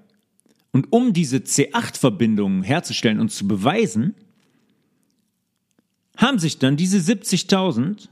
und 0.73 0.91
um 0.91 1.13
diese 1.13 1.39
C8-Verbindungen 1.39 2.63
herzustellen 2.63 3.21
und 3.21 3.31
zu 3.31 3.47
beweisen, 3.47 4.15
haben 6.17 6.39
sich 6.39 6.59
dann 6.59 6.77
diese 6.77 6.99
70.000, 6.99 8.09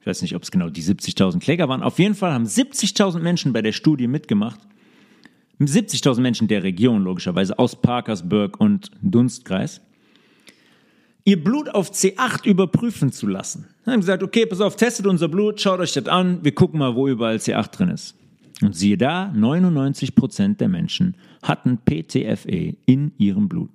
ich 0.00 0.06
weiß 0.06 0.22
nicht, 0.22 0.36
ob 0.36 0.42
es 0.42 0.50
genau 0.50 0.68
die 0.68 0.82
70.000 0.82 1.40
Kläger 1.40 1.68
waren, 1.68 1.82
auf 1.82 1.98
jeden 1.98 2.14
Fall 2.14 2.32
haben 2.32 2.44
70.000 2.44 3.20
Menschen 3.20 3.52
bei 3.52 3.62
der 3.62 3.72
Studie 3.72 4.06
mitgemacht. 4.06 4.60
70.000 5.60 6.20
Menschen 6.20 6.48
der 6.48 6.62
Region, 6.62 7.04
logischerweise, 7.04 7.58
aus 7.58 7.80
Parkersburg 7.80 8.60
und 8.60 8.90
Dunstkreis, 9.02 9.80
ihr 11.24 11.42
Blut 11.42 11.70
auf 11.70 11.90
C8 11.92 12.44
überprüfen 12.44 13.12
zu 13.12 13.26
lassen. 13.26 13.68
Haben 13.86 14.00
gesagt, 14.00 14.22
okay, 14.22 14.46
pass 14.46 14.60
auf, 14.60 14.76
testet 14.76 15.06
unser 15.06 15.28
Blut, 15.28 15.60
schaut 15.60 15.80
euch 15.80 15.92
das 15.92 16.06
an, 16.06 16.44
wir 16.44 16.54
gucken 16.54 16.80
mal, 16.80 16.94
wo 16.96 17.08
überall 17.08 17.36
C8 17.36 17.70
drin 17.70 17.88
ist. 17.88 18.14
Und 18.62 18.74
siehe 18.76 18.96
da, 18.96 19.32
99 19.34 20.14
Prozent 20.14 20.60
der 20.60 20.68
Menschen 20.68 21.16
hatten 21.42 21.78
PTFE 21.78 22.76
in 22.86 23.12
ihrem 23.18 23.48
Blut. 23.48 23.70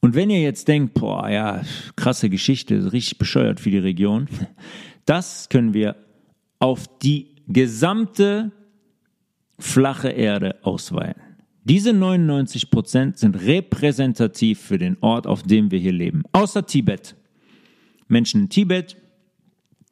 Und 0.00 0.14
wenn 0.14 0.30
ihr 0.30 0.40
jetzt 0.40 0.68
denkt, 0.68 0.94
boah, 0.94 1.28
ja, 1.28 1.62
krasse 1.96 2.30
Geschichte, 2.30 2.92
richtig 2.92 3.18
bescheuert 3.18 3.60
für 3.60 3.70
die 3.70 3.78
Region, 3.78 4.28
das 5.04 5.48
können 5.48 5.74
wir 5.74 5.96
auf 6.60 6.86
die 6.98 7.34
gesamte 7.46 8.52
flache 9.58 10.10
Erde 10.10 10.56
ausweiten. 10.62 11.22
Diese 11.64 11.92
99 11.92 12.70
Prozent 12.70 13.18
sind 13.18 13.34
repräsentativ 13.42 14.60
für 14.60 14.78
den 14.78 14.96
Ort, 15.00 15.26
auf 15.26 15.42
dem 15.42 15.70
wir 15.70 15.78
hier 15.78 15.92
leben. 15.92 16.22
Außer 16.32 16.64
Tibet. 16.64 17.14
Menschen 18.06 18.42
in 18.42 18.48
Tibet 18.48 18.96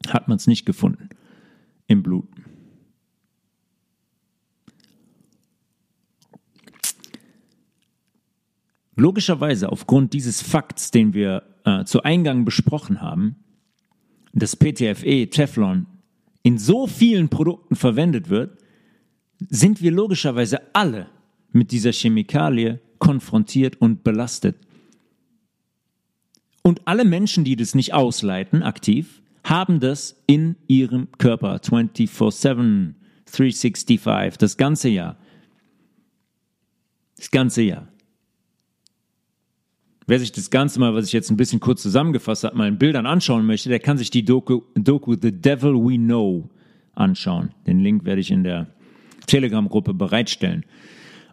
hat 0.09 0.29
man 0.29 0.37
es 0.37 0.47
nicht 0.47 0.65
gefunden 0.65 1.11
im 1.87 2.03
Blut. 2.03 2.29
Logischerweise 8.97 9.71
aufgrund 9.71 10.15
dieses 10.15 10.41
Fakts, 10.41 10.91
den 10.91 11.13
wir 11.13 11.43
äh, 11.65 11.85
zu 11.85 12.03
Eingang 12.03 12.47
besprochen 12.47 13.03
haben, 13.03 13.37
dass 14.33 14.57
PTFE, 14.57 15.29
Teflon, 15.29 15.87
in 16.43 16.59
so 16.59 16.87
vielen 16.87 17.29
Produkten 17.29 17.77
verwendet 17.77 18.31
wird, 18.31 18.59
sind 19.39 19.83
wir 19.83 19.91
logischerweise 19.91 20.75
alle 20.75 21.09
mit 21.53 21.73
dieser 21.73 21.93
Chemikalie 21.93 22.81
konfrontiert 22.99 23.81
und 23.81 24.03
belastet. 24.03 24.57
Und 26.63 26.87
alle 26.87 27.05
Menschen, 27.05 27.45
die 27.45 27.57
das 27.57 27.75
nicht 27.75 27.93
ausleiten, 27.95 28.63
aktiv, 28.63 29.23
haben 29.45 29.79
das 29.79 30.23
in 30.27 30.57
ihrem 30.67 31.09
Körper 31.19 31.57
24-7, 31.57 32.95
365, 33.27 34.39
das 34.39 34.57
ganze 34.57 34.89
Jahr. 34.89 35.17
Das 37.17 37.31
ganze 37.31 37.63
Jahr. 37.63 37.89
Wer 40.09 40.21
sich 40.21 40.31
das 40.31 40.51
Ganze 40.51 40.79
mal, 40.79 40.95
was 40.95 41.07
ich 41.07 41.13
jetzt 41.13 41.31
ein 41.31 41.37
bisschen 41.37 41.59
kurz 41.59 41.83
zusammengefasst 41.83 42.45
habe, 42.45 42.57
mal 42.57 42.69
in 42.69 42.79
Bildern 42.79 43.07
anschauen 43.07 43.45
möchte, 43.45 43.69
der 43.69 43.81
kann 43.81 43.99
sich 43.99 44.11
die 44.11 44.25
Doku, 44.25 44.63
Doku 44.75 45.17
The 45.21 45.33
Devil 45.33 45.75
We 45.75 45.97
Know 45.97 46.49
anschauen. 46.95 47.51
Den 47.67 47.81
Link 47.81 48.05
werde 48.05 48.21
ich 48.21 48.31
in 48.31 48.45
der 48.45 48.69
Telegram-Gruppe 49.27 49.95
bereitstellen. 49.95 50.65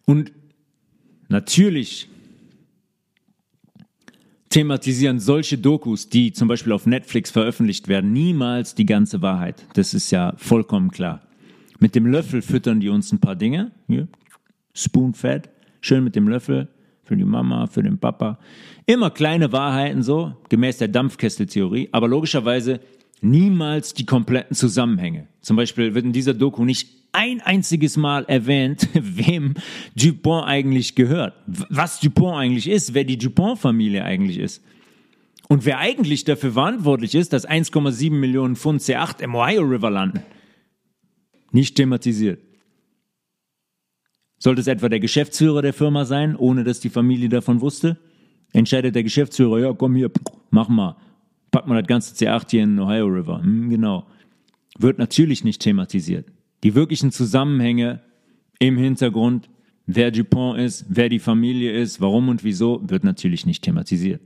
Und 0.05 0.31
natürlich 1.29 2.09
thematisieren 4.49 5.19
solche 5.19 5.59
Dokus, 5.59 6.09
die 6.09 6.33
zum 6.33 6.47
Beispiel 6.47 6.73
auf 6.73 6.87
Netflix 6.87 7.29
veröffentlicht 7.29 7.87
werden, 7.87 8.11
niemals 8.11 8.73
die 8.73 8.87
ganze 8.87 9.21
Wahrheit. 9.21 9.63
Das 9.73 9.93
ist 9.93 10.09
ja 10.09 10.33
vollkommen 10.37 10.89
klar. 10.89 11.21
Mit 11.79 11.93
dem 11.93 12.07
Löffel 12.07 12.41
füttern 12.41 12.79
die 12.79 12.89
uns 12.89 13.11
ein 13.11 13.19
paar 13.19 13.35
Dinge. 13.35 13.71
Spoon-Fed, 14.73 15.49
schön 15.81 16.03
mit 16.03 16.15
dem 16.15 16.27
Löffel 16.27 16.69
für 17.03 17.17
die 17.17 17.25
Mama, 17.25 17.67
für 17.67 17.83
den 17.83 17.97
Papa. 17.97 18.39
Immer 18.85 19.11
kleine 19.11 19.51
Wahrheiten 19.51 20.03
so, 20.03 20.33
gemäß 20.49 20.77
der 20.77 20.87
Dampfkesseltheorie, 20.87 21.89
aber 21.91 22.07
logischerweise 22.07 22.79
niemals 23.21 23.93
die 23.93 24.05
kompletten 24.05 24.55
Zusammenhänge. 24.55 25.27
Zum 25.41 25.55
Beispiel 25.55 25.95
wird 25.95 26.05
in 26.05 26.13
dieser 26.13 26.33
Doku 26.33 26.65
nicht 26.65 26.89
ein 27.13 27.41
einziges 27.41 27.95
Mal 27.95 28.25
erwähnt, 28.25 28.89
wem 28.93 29.53
Dupont 29.95 30.45
eigentlich 30.47 30.95
gehört, 30.95 31.33
was 31.45 31.99
Dupont 31.99 32.37
eigentlich 32.37 32.69
ist, 32.69 32.93
wer 32.93 33.03
die 33.03 33.17
Dupont-Familie 33.17 34.03
eigentlich 34.03 34.39
ist. 34.39 34.63
Und 35.47 35.65
wer 35.65 35.77
eigentlich 35.77 36.23
dafür 36.23 36.53
verantwortlich 36.53 37.15
ist, 37.15 37.33
dass 37.33 37.47
1,7 37.47 38.11
Millionen 38.11 38.55
Pfund 38.55 38.81
C8 38.81 39.21
im 39.21 39.35
Ohio 39.35 39.61
River 39.61 39.91
landen. 39.91 40.23
Nicht 41.51 41.75
thematisiert. 41.75 42.39
Sollte 44.43 44.59
es 44.59 44.67
etwa 44.67 44.89
der 44.89 44.99
Geschäftsführer 44.99 45.61
der 45.61 45.71
Firma 45.71 46.03
sein, 46.03 46.35
ohne 46.35 46.65
dass 46.65 46.81
die 46.81 46.89
Familie 46.89 47.29
davon 47.29 47.61
wusste? 47.61 47.95
Entscheidet 48.51 48.93
der 48.93 49.03
Geschäftsführer, 49.03 49.57
ja, 49.59 49.71
komm 49.71 49.95
hier, 49.95 50.11
mach 50.49 50.67
mal, 50.67 50.97
pack 51.49 51.65
mal 51.65 51.81
das 51.81 51.87
ganze 51.87 52.13
C8 52.13 52.51
hier 52.51 52.63
in 52.63 52.75
den 52.75 52.79
Ohio 52.81 53.05
River. 53.05 53.41
Hm, 53.41 53.69
genau. 53.69 54.05
Wird 54.77 54.97
natürlich 54.97 55.45
nicht 55.45 55.61
thematisiert. 55.61 56.27
Die 56.65 56.75
wirklichen 56.75 57.13
Zusammenhänge 57.13 58.01
im 58.59 58.75
Hintergrund, 58.75 59.49
wer 59.85 60.11
Dupont 60.11 60.59
ist, 60.59 60.87
wer 60.89 61.07
die 61.07 61.19
Familie 61.19 61.71
ist, 61.71 62.01
warum 62.01 62.27
und 62.27 62.43
wieso, 62.43 62.81
wird 62.83 63.05
natürlich 63.05 63.45
nicht 63.45 63.63
thematisiert. 63.63 64.19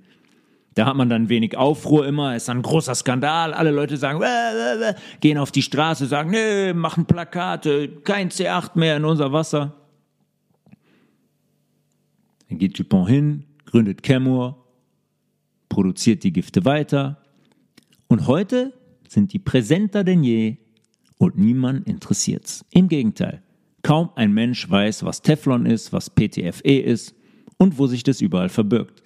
Da 0.74 0.88
hat 0.88 0.95
man 0.95 1.09
dann 1.09 1.30
wenig 1.30 1.55
Aufruhr 1.55 2.07
immer, 2.07 2.36
ist 2.36 2.49
ein 2.49 2.63
großer 2.63 2.95
Skandal, 2.95 3.53
alle 3.53 3.70
Leute 3.70 3.97
sagen, 3.97 4.20
äh, 4.24 4.26
äh, 4.26 4.89
äh, 4.89 4.93
gehen 5.20 5.38
auf 5.38 5.51
die 5.51 5.61
Straße, 5.61 6.07
sagen, 6.07 6.32
nee, 6.32 6.74
machen 6.74 7.05
Plakate, 7.05 7.88
kein 8.03 8.32
C8 8.32 8.72
mehr 8.80 8.97
in 8.97 9.05
unser 9.05 9.32
Wasser. 9.32 9.76
Dann 12.49 12.57
geht 12.57 12.77
Dupont 12.77 13.09
hin, 13.09 13.43
gründet 13.65 14.03
Chemour, 14.03 14.65
produziert 15.69 16.23
die 16.23 16.33
Gifte 16.33 16.65
weiter. 16.65 17.21
Und 18.07 18.27
heute 18.27 18.73
sind 19.07 19.33
die 19.33 19.39
präsenter 19.39 20.03
denn 20.03 20.23
je 20.23 20.57
und 21.17 21.37
niemand 21.37 21.87
interessiert's. 21.87 22.65
Im 22.71 22.87
Gegenteil, 22.87 23.41
kaum 23.81 24.09
ein 24.15 24.33
Mensch 24.33 24.69
weiß, 24.69 25.03
was 25.03 25.21
Teflon 25.21 25.65
ist, 25.65 25.93
was 25.93 26.09
PTFE 26.09 26.79
ist 26.79 27.15
und 27.57 27.77
wo 27.77 27.87
sich 27.87 28.03
das 28.03 28.21
überall 28.21 28.49
verbirgt. 28.49 29.03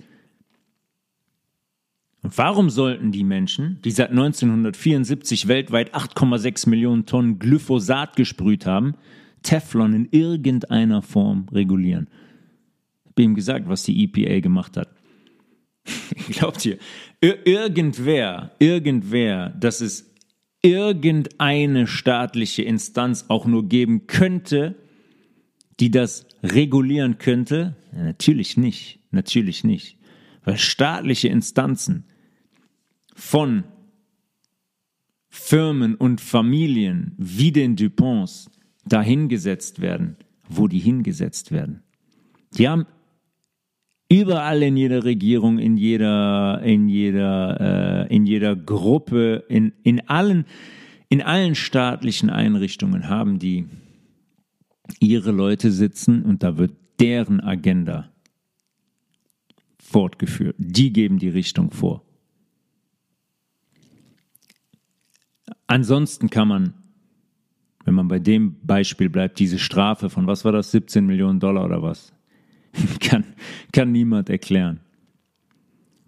Und 2.23 2.37
warum 2.37 2.69
sollten 2.69 3.11
die 3.11 3.23
Menschen, 3.23 3.79
die 3.83 3.91
seit 3.91 4.11
1974 4.11 5.47
weltweit 5.47 5.95
8,6 5.95 6.69
Millionen 6.69 7.07
Tonnen 7.07 7.39
Glyphosat 7.39 8.15
gesprüht 8.15 8.67
haben, 8.67 8.93
Teflon 9.41 9.93
in 9.93 10.07
irgendeiner 10.11 11.01
Form 11.01 11.47
regulieren? 11.51 12.07
Habe 13.11 13.23
ihm 13.23 13.35
gesagt, 13.35 13.67
was 13.67 13.83
die 13.83 14.03
EPA 14.03 14.39
gemacht 14.39 14.77
hat. 14.77 14.89
Glaubt 16.29 16.65
ihr, 16.65 16.77
irgendwer, 17.21 18.51
irgendwer, 18.59 19.49
dass 19.49 19.81
es 19.81 20.11
irgendeine 20.61 21.87
staatliche 21.87 22.63
Instanz 22.63 23.25
auch 23.29 23.45
nur 23.45 23.67
geben 23.67 24.07
könnte, 24.07 24.75
die 25.79 25.91
das 25.91 26.27
regulieren 26.43 27.17
könnte? 27.17 27.75
Ja, 27.93 28.03
natürlich 28.03 28.57
nicht. 28.57 28.99
Natürlich 29.11 29.63
nicht. 29.63 29.97
Weil 30.43 30.57
staatliche 30.57 31.27
Instanzen 31.27 32.05
von 33.13 33.63
Firmen 35.29 35.95
und 35.95 36.21
Familien 36.21 37.13
wie 37.17 37.51
den 37.51 37.75
Duponts 37.75 38.49
dahingesetzt 38.85 39.81
werden, 39.81 40.17
wo 40.47 40.67
die 40.67 40.79
hingesetzt 40.79 41.51
werden. 41.51 41.83
Die 42.57 42.67
haben 42.67 42.85
überall 44.11 44.61
in 44.61 44.75
jeder 44.75 45.05
Regierung, 45.05 45.57
in 45.57 45.77
jeder, 45.77 46.61
in 46.63 46.89
jeder, 46.89 48.07
äh, 48.09 48.13
in 48.13 48.25
jeder 48.25 48.57
Gruppe, 48.57 49.45
in, 49.47 49.71
in 49.83 50.07
allen, 50.09 50.45
in 51.07 51.21
allen 51.21 51.55
staatlichen 51.55 52.29
Einrichtungen 52.29 53.07
haben 53.07 53.39
die 53.39 53.67
ihre 54.99 55.31
Leute 55.31 55.71
sitzen 55.71 56.23
und 56.23 56.43
da 56.43 56.57
wird 56.57 56.73
deren 56.99 57.39
Agenda 57.39 58.11
fortgeführt. 59.79 60.57
Die 60.59 60.91
geben 60.91 61.17
die 61.17 61.29
Richtung 61.29 61.71
vor. 61.71 62.03
Ansonsten 65.67 66.29
kann 66.29 66.49
man, 66.49 66.73
wenn 67.85 67.93
man 67.93 68.09
bei 68.09 68.19
dem 68.19 68.57
Beispiel 68.61 69.09
bleibt, 69.09 69.39
diese 69.39 69.57
Strafe 69.57 70.09
von, 70.09 70.27
was 70.27 70.43
war 70.43 70.51
das, 70.51 70.71
17 70.71 71.05
Millionen 71.05 71.39
Dollar 71.39 71.63
oder 71.63 71.81
was, 71.81 72.13
kann, 72.99 73.23
kann 73.71 73.91
niemand 73.91 74.29
erklären. 74.29 74.79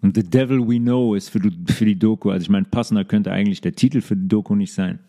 Und 0.01 0.15
The 0.15 0.23
Devil 0.23 0.67
We 0.67 0.79
Know 0.79 1.15
ist 1.15 1.29
für, 1.29 1.39
für 1.67 1.85
die 1.85 1.97
Doku, 1.97 2.29
also 2.29 2.43
ich 2.43 2.49
meine, 2.49 2.65
passender 2.65 3.05
könnte 3.05 3.31
eigentlich 3.31 3.61
der 3.61 3.73
Titel 3.73 4.01
für 4.01 4.17
die 4.17 4.27
Doku 4.27 4.55
nicht 4.55 4.73
sein. 4.73 4.99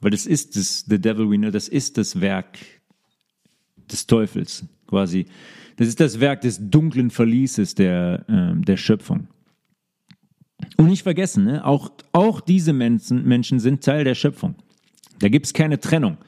Weil 0.00 0.10
das 0.10 0.26
ist 0.26 0.56
das, 0.56 0.84
The 0.86 1.00
Devil 1.00 1.30
We 1.30 1.38
Know, 1.38 1.50
das 1.50 1.68
ist 1.68 1.96
das 1.96 2.20
Werk 2.20 2.58
des 3.90 4.06
Teufels, 4.06 4.66
quasi. 4.86 5.26
Das 5.76 5.88
ist 5.88 6.00
das 6.00 6.20
Werk 6.20 6.42
des 6.42 6.70
dunklen 6.70 7.10
Verlieses 7.10 7.74
der, 7.74 8.24
äh, 8.28 8.60
der 8.60 8.76
Schöpfung. 8.76 9.28
Und 10.76 10.86
nicht 10.86 11.02
vergessen, 11.02 11.44
ne, 11.44 11.64
auch, 11.64 11.90
auch 12.12 12.40
diese 12.40 12.72
Menschen, 12.72 13.24
Menschen 13.24 13.58
sind 13.58 13.82
Teil 13.82 14.04
der 14.04 14.14
Schöpfung. 14.14 14.54
Da 15.18 15.28
gibt 15.28 15.46
es 15.46 15.52
keine 15.52 15.80
Trennung. 15.80 16.18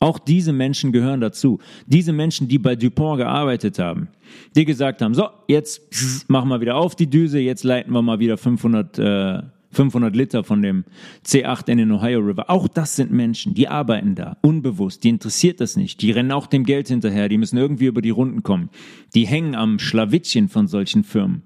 Auch 0.00 0.18
diese 0.18 0.52
Menschen 0.52 0.92
gehören 0.92 1.20
dazu. 1.20 1.58
Diese 1.86 2.12
Menschen, 2.12 2.48
die 2.48 2.58
bei 2.58 2.76
Dupont 2.76 3.18
gearbeitet 3.18 3.78
haben, 3.78 4.08
die 4.56 4.64
gesagt 4.64 5.02
haben, 5.02 5.14
so, 5.14 5.28
jetzt 5.48 5.82
machen 6.28 6.48
wir 6.48 6.60
wieder 6.60 6.76
auf 6.76 6.96
die 6.96 7.08
Düse, 7.08 7.38
jetzt 7.38 7.64
leiten 7.64 7.92
wir 7.92 8.02
mal 8.02 8.18
wieder 8.18 8.36
500, 8.36 8.98
äh, 8.98 9.42
500 9.70 10.14
Liter 10.14 10.44
von 10.44 10.62
dem 10.62 10.84
C8 11.26 11.68
in 11.68 11.78
den 11.78 11.92
Ohio 11.92 12.20
River. 12.20 12.48
Auch 12.48 12.68
das 12.68 12.96
sind 12.96 13.10
Menschen, 13.10 13.54
die 13.54 13.68
arbeiten 13.68 14.14
da, 14.14 14.36
unbewusst, 14.42 15.04
die 15.04 15.08
interessiert 15.08 15.60
das 15.60 15.76
nicht. 15.76 16.00
Die 16.00 16.10
rennen 16.10 16.32
auch 16.32 16.46
dem 16.46 16.64
Geld 16.64 16.88
hinterher, 16.88 17.28
die 17.28 17.38
müssen 17.38 17.58
irgendwie 17.58 17.86
über 17.86 18.02
die 18.02 18.10
Runden 18.10 18.42
kommen. 18.42 18.70
Die 19.14 19.26
hängen 19.26 19.54
am 19.54 19.78
Schlawittchen 19.78 20.48
von 20.48 20.68
solchen 20.68 21.04
Firmen. 21.04 21.42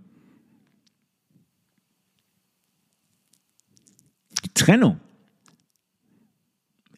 Die 4.44 4.54
Trennung 4.54 5.00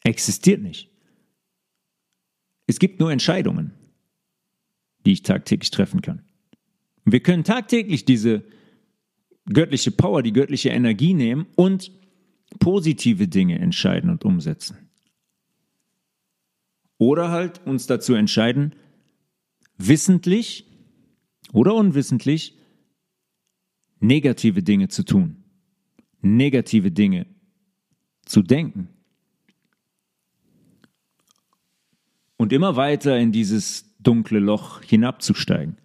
existiert 0.03 0.61
nicht. 0.61 0.90
Es 2.71 2.79
gibt 2.79 3.01
nur 3.01 3.11
Entscheidungen, 3.11 3.73
die 5.05 5.11
ich 5.11 5.23
tagtäglich 5.23 5.71
treffen 5.71 6.01
kann. 6.01 6.23
Und 7.03 7.11
wir 7.11 7.19
können 7.19 7.43
tagtäglich 7.43 8.05
diese 8.05 8.45
göttliche 9.43 9.91
Power, 9.91 10.23
die 10.23 10.31
göttliche 10.31 10.69
Energie 10.69 11.13
nehmen 11.13 11.47
und 11.57 11.91
positive 12.59 13.27
Dinge 13.27 13.59
entscheiden 13.59 14.09
und 14.09 14.23
umsetzen. 14.23 14.77
Oder 16.97 17.29
halt 17.29 17.59
uns 17.65 17.87
dazu 17.87 18.13
entscheiden, 18.13 18.73
wissentlich 19.77 20.65
oder 21.51 21.75
unwissentlich 21.75 22.57
negative 23.99 24.63
Dinge 24.63 24.87
zu 24.87 25.03
tun, 25.03 25.43
negative 26.21 26.89
Dinge 26.91 27.25
zu 28.23 28.41
denken. 28.41 28.87
Und 32.41 32.51
immer 32.51 32.75
weiter 32.75 33.19
in 33.19 33.31
dieses 33.31 33.85
dunkle 33.99 34.39
Loch 34.39 34.81
hinabzusteigen. 34.81 35.77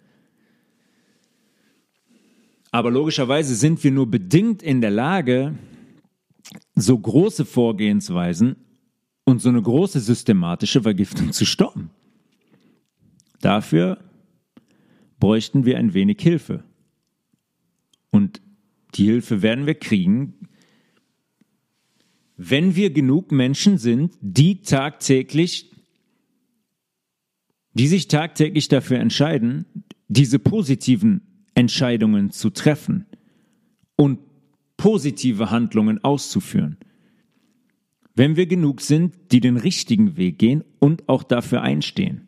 Aber 2.71 2.89
logischerweise 2.89 3.53
sind 3.53 3.83
wir 3.83 3.91
nur 3.91 4.09
bedingt 4.09 4.63
in 4.63 4.81
der 4.81 4.89
Lage, 4.89 5.53
so 6.73 6.97
große 6.97 7.45
Vorgehensweisen 7.45 8.55
und 9.23 9.39
so 9.39 9.49
eine 9.49 9.61
große 9.61 9.99
systematische 9.99 10.81
Vergiftung 10.81 11.31
zu 11.31 11.45
stoppen. 11.45 11.91
Dafür 13.39 13.99
bräuchten 15.19 15.63
wir 15.63 15.77
ein 15.77 15.93
wenig 15.93 16.19
Hilfe. 16.19 16.63
Und 18.09 18.41
die 18.95 19.05
Hilfe 19.05 19.43
werden 19.43 19.67
wir 19.67 19.75
kriegen, 19.75 20.33
wenn 22.35 22.75
wir 22.75 22.89
genug 22.89 23.31
Menschen 23.31 23.77
sind, 23.77 24.17
die 24.21 24.63
tagtäglich, 24.63 25.66
die 27.77 27.87
sich 27.87 28.07
tagtäglich 28.07 28.69
dafür 28.69 28.97
entscheiden, 28.99 29.65
diese 30.07 30.39
positiven 30.39 31.21
Entscheidungen 31.53 32.31
zu 32.31 32.49
treffen 32.49 33.05
und 33.95 34.19
positive 34.77 35.51
Handlungen 35.51 36.03
auszuführen. 36.03 36.77
Wenn 38.15 38.35
wir 38.35 38.47
genug 38.47 38.81
sind, 38.81 39.13
die 39.31 39.41
den 39.41 39.57
richtigen 39.57 40.17
Weg 40.17 40.39
gehen 40.39 40.63
und 40.79 41.07
auch 41.07 41.21
dafür 41.21 41.61
einstehen. 41.61 42.27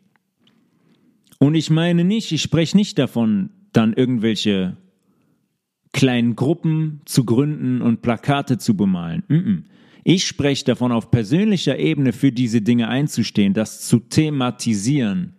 Und 1.38 1.56
ich 1.56 1.68
meine 1.68 2.04
nicht, 2.04 2.30
ich 2.30 2.42
spreche 2.42 2.76
nicht 2.76 2.96
davon, 2.98 3.50
dann 3.72 3.92
irgendwelche 3.92 4.76
kleinen 5.92 6.36
Gruppen 6.36 7.00
zu 7.06 7.24
gründen 7.24 7.82
und 7.82 8.02
Plakate 8.02 8.58
zu 8.58 8.76
bemalen. 8.76 9.64
Ich 10.04 10.26
spreche 10.26 10.64
davon, 10.64 10.92
auf 10.92 11.10
persönlicher 11.10 11.76
Ebene 11.76 12.12
für 12.12 12.30
diese 12.30 12.62
Dinge 12.62 12.88
einzustehen, 12.88 13.52
das 13.52 13.80
zu 13.86 13.98
thematisieren 13.98 15.34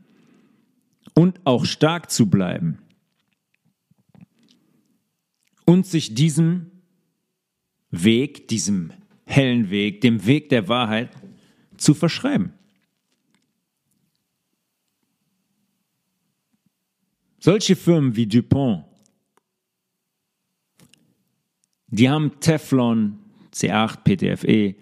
und 1.14 1.40
auch 1.46 1.66
stark 1.66 2.10
zu 2.12 2.30
bleiben 2.30 2.80
und 5.66 5.86
sich 5.86 6.14
diesem 6.14 6.72
Weg, 7.90 8.48
diesem 8.48 8.94
hellen 9.26 9.70
Weg, 9.70 10.02
dem 10.02 10.26
Weg 10.26 10.50
der 10.50 10.68
Wahrheit 10.68 11.12
zu 11.78 11.94
verschreiben. 11.94 12.54
Solche 17.40 17.76
Firmen 17.76 18.16
wie 18.16 18.28
DuPont, 18.28 18.86
die 21.88 22.10
haben 22.10 22.40
Teflon, 22.40 23.20
C8, 23.54 24.04
PTFE, 24.04 24.76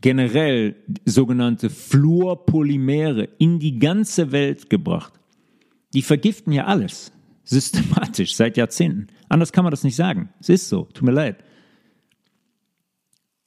generell 0.00 0.76
sogenannte 1.04 1.70
Fluorpolymere 1.70 3.28
in 3.38 3.58
die 3.58 3.78
ganze 3.78 4.32
Welt 4.32 4.70
gebracht. 4.70 5.14
Die 5.94 6.02
vergiften 6.02 6.52
ja 6.52 6.66
alles. 6.66 7.12
Systematisch, 7.44 8.34
seit 8.34 8.56
Jahrzehnten. 8.56 9.06
Anders 9.28 9.52
kann 9.52 9.64
man 9.64 9.70
das 9.70 9.84
nicht 9.84 9.96
sagen. 9.96 10.30
Es 10.40 10.48
ist 10.48 10.68
so, 10.68 10.84
tut 10.84 11.04
mir 11.04 11.12
leid. 11.12 11.42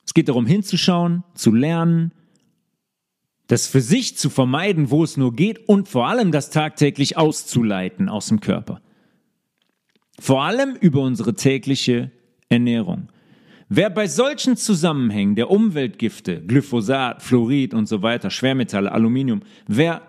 Es 0.05 0.13
geht 0.13 0.29
darum, 0.29 0.45
hinzuschauen, 0.45 1.23
zu 1.35 1.53
lernen, 1.53 2.13
das 3.47 3.67
für 3.67 3.81
sich 3.81 4.17
zu 4.17 4.29
vermeiden, 4.29 4.89
wo 4.89 5.03
es 5.03 5.17
nur 5.17 5.35
geht 5.35 5.67
und 5.67 5.87
vor 5.87 6.07
allem 6.07 6.31
das 6.31 6.49
tagtäglich 6.49 7.17
auszuleiten 7.17 8.09
aus 8.09 8.27
dem 8.27 8.39
Körper. 8.39 8.81
Vor 10.19 10.43
allem 10.43 10.75
über 10.75 11.01
unsere 11.01 11.33
tägliche 11.33 12.11
Ernährung. 12.47 13.09
Wer 13.71 13.91
bei 13.91 14.07
solchen 14.07 14.57
Zusammenhängen 14.57 15.35
der 15.35 15.51
Umweltgifte, 15.51 16.41
Glyphosat, 16.41 17.21
Fluorid 17.21 17.75
und 17.75 17.87
so 17.87 18.01
weiter, 18.01 18.31
Schwermetalle, 18.31 18.91
Aluminium, 18.91 19.43
wer 19.67 20.01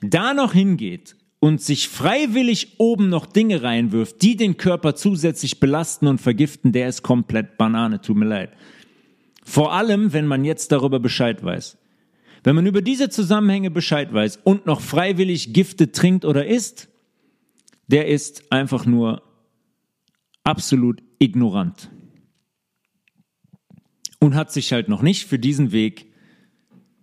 da 0.00 0.32
noch 0.32 0.54
hingeht 0.54 1.14
und 1.38 1.60
sich 1.60 1.90
freiwillig 1.90 2.76
oben 2.78 3.10
noch 3.10 3.26
Dinge 3.26 3.62
reinwirft, 3.62 4.22
die 4.22 4.36
den 4.36 4.56
Körper 4.56 4.94
zusätzlich 4.94 5.60
belasten 5.60 6.06
und 6.06 6.22
vergiften, 6.22 6.72
der 6.72 6.88
ist 6.88 7.02
komplett 7.02 7.58
Banane, 7.58 8.00
tut 8.00 8.16
mir 8.16 8.24
leid. 8.24 8.50
Vor 9.44 9.74
allem, 9.74 10.14
wenn 10.14 10.26
man 10.26 10.46
jetzt 10.46 10.72
darüber 10.72 10.98
Bescheid 10.98 11.44
weiß. 11.44 11.76
Wenn 12.44 12.56
man 12.56 12.66
über 12.66 12.80
diese 12.80 13.10
Zusammenhänge 13.10 13.70
Bescheid 13.70 14.12
weiß 14.12 14.38
und 14.42 14.64
noch 14.64 14.80
freiwillig 14.80 15.52
Gifte 15.52 15.92
trinkt 15.92 16.24
oder 16.24 16.46
isst, 16.46 16.88
der 17.88 18.08
ist 18.08 18.50
einfach 18.50 18.86
nur 18.86 19.22
absolut 20.44 21.02
ignorant. 21.18 21.90
Und 24.22 24.34
hat 24.34 24.52
sich 24.52 24.72
halt 24.72 24.88
noch 24.88 25.02
nicht 25.02 25.26
für 25.26 25.38
diesen 25.38 25.72
Weg 25.72 26.06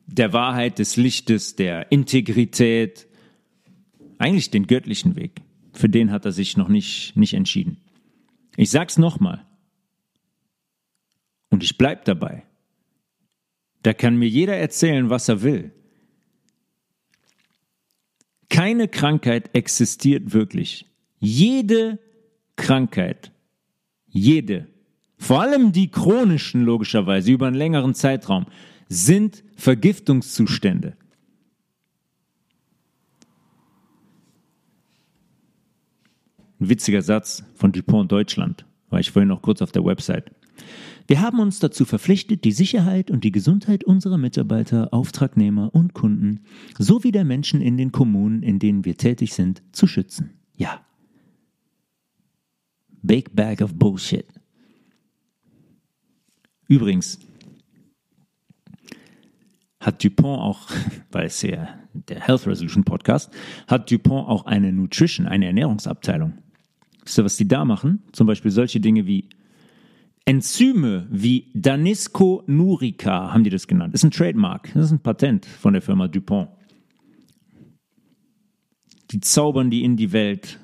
der 0.07 0.31
Wahrheit, 0.33 0.79
des 0.79 0.95
Lichtes, 0.95 1.55
der 1.55 1.91
Integrität, 1.91 3.07
eigentlich 4.17 4.51
den 4.51 4.67
göttlichen 4.67 5.15
Weg. 5.15 5.41
Für 5.73 5.89
den 5.89 6.11
hat 6.11 6.25
er 6.25 6.31
sich 6.31 6.57
noch 6.57 6.69
nicht, 6.69 7.15
nicht 7.15 7.33
entschieden. 7.33 7.77
Ich 8.57 8.71
sag's 8.71 8.97
nochmal. 8.97 9.45
Und 11.49 11.63
ich 11.63 11.77
bleib 11.77 12.05
dabei. 12.05 12.43
Da 13.83 13.93
kann 13.93 14.17
mir 14.17 14.29
jeder 14.29 14.55
erzählen, 14.55 15.09
was 15.09 15.29
er 15.29 15.41
will. 15.41 15.73
keine 18.49 18.87
Krankheit 18.87 19.55
existiert 19.55 20.33
wirklich. 20.33 20.85
Jede 21.19 21.99
Krankheit, 22.55 23.31
jede, 24.07 24.67
vor 25.19 25.41
allem 25.41 25.71
die 25.71 25.91
chronischen 25.91 26.63
logischerweise 26.63 27.31
über 27.31 27.45
einen 27.45 27.55
längeren 27.55 27.93
Zeitraum, 27.93 28.47
sind 28.87 29.43
Vergiftungszustände. 29.55 30.95
Ein 36.59 36.69
witziger 36.69 37.01
Satz 37.01 37.43
von 37.53 37.71
Dupont 37.71 38.11
Deutschland, 38.11 38.65
war 38.89 38.99
ich 38.99 39.11
vorhin 39.11 39.29
noch 39.29 39.41
kurz 39.41 39.61
auf 39.61 39.71
der 39.71 39.85
Website. 39.85 40.31
Wir 41.07 41.21
haben 41.21 41.39
uns 41.39 41.59
dazu 41.59 41.85
verpflichtet, 41.85 42.43
die 42.43 42.51
Sicherheit 42.51 43.11
und 43.11 43.23
die 43.23 43.31
Gesundheit 43.31 43.83
unserer 43.83 44.17
Mitarbeiter, 44.17 44.93
Auftragnehmer 44.93 45.73
und 45.73 45.93
Kunden 45.93 46.41
sowie 46.77 47.11
der 47.11 47.25
Menschen 47.25 47.61
in 47.61 47.77
den 47.77 47.91
Kommunen, 47.91 48.43
in 48.43 48.59
denen 48.59 48.85
wir 48.85 48.95
tätig 48.95 49.33
sind, 49.33 49.63
zu 49.71 49.87
schützen. 49.87 50.31
Ja. 50.55 50.85
Big 53.01 53.35
bag 53.35 53.61
of 53.61 53.73
bullshit. 53.73 54.25
Übrigens 56.69 57.19
hat 59.79 60.03
Dupont 60.03 60.39
auch, 60.39 60.69
weil 61.11 61.25
es 61.25 61.41
ja 61.41 61.67
der 61.93 62.21
Health 62.21 62.47
Resolution 62.47 62.83
Podcast, 62.83 63.33
hat 63.67 63.91
Dupont 63.91 64.29
auch 64.29 64.45
eine 64.45 64.71
Nutrition, 64.71 65.27
eine 65.27 65.47
Ernährungsabteilung. 65.47 66.37
Wisst 67.03 67.17
ihr, 67.17 67.25
was 67.25 67.37
die 67.37 67.47
da 67.47 67.65
machen? 67.65 68.03
Zum 68.11 68.27
Beispiel 68.27 68.51
solche 68.51 68.79
Dinge 68.79 69.07
wie 69.07 69.29
Enzyme 70.25 71.07
wie 71.09 71.49
Danisco 71.55 72.43
Nurica, 72.45 73.33
haben 73.33 73.43
die 73.43 73.49
das 73.49 73.65
genannt. 73.65 73.95
Das 73.95 74.01
ist 74.01 74.05
ein 74.05 74.11
Trademark, 74.11 74.71
das 74.75 74.85
ist 74.85 74.91
ein 74.91 75.01
Patent 75.01 75.47
von 75.47 75.73
der 75.73 75.81
Firma 75.81 76.07
DuPont. 76.07 76.49
Die 79.09 79.19
zaubern 79.21 79.71
die 79.71 79.83
in 79.83 79.97
die 79.97 80.11
Welt. 80.11 80.59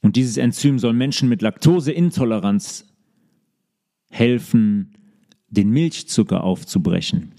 Und 0.00 0.16
dieses 0.16 0.38
Enzym 0.38 0.80
soll 0.80 0.92
Menschen 0.92 1.28
mit 1.28 1.40
Laktoseintoleranz 1.40 2.87
helfen, 4.10 4.94
den 5.48 5.70
Milchzucker 5.70 6.44
aufzubrechen. 6.44 7.32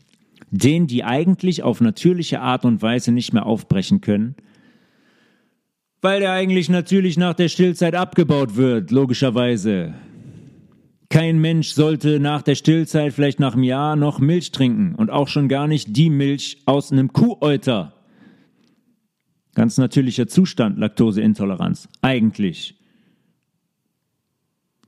Den, 0.51 0.87
die 0.87 1.03
eigentlich 1.03 1.61
auf 1.61 1.79
natürliche 1.79 2.41
Art 2.41 2.65
und 2.65 2.81
Weise 2.81 3.11
nicht 3.11 3.33
mehr 3.33 3.45
aufbrechen 3.45 4.01
können, 4.01 4.35
weil 6.01 6.21
der 6.21 6.31
eigentlich 6.31 6.69
natürlich 6.69 7.17
nach 7.17 7.33
der 7.33 7.49
Stillzeit 7.49 7.93
abgebaut 7.93 8.55
wird, 8.55 8.89
logischerweise. 8.89 9.93
Kein 11.09 11.39
Mensch 11.39 11.69
sollte 11.69 12.19
nach 12.19 12.41
der 12.41 12.55
Stillzeit, 12.55 13.13
vielleicht 13.13 13.39
nach 13.39 13.53
einem 13.53 13.63
Jahr, 13.63 13.95
noch 13.95 14.19
Milch 14.19 14.51
trinken 14.51 14.95
und 14.95 15.09
auch 15.09 15.27
schon 15.27 15.49
gar 15.49 15.67
nicht 15.67 15.95
die 15.97 16.09
Milch 16.09 16.61
aus 16.65 16.91
einem 16.91 17.11
Kuhäuter. 17.11 17.93
Ganz 19.55 19.77
natürlicher 19.77 20.27
Zustand, 20.27 20.77
Laktoseintoleranz. 20.77 21.89
Eigentlich. 22.01 22.78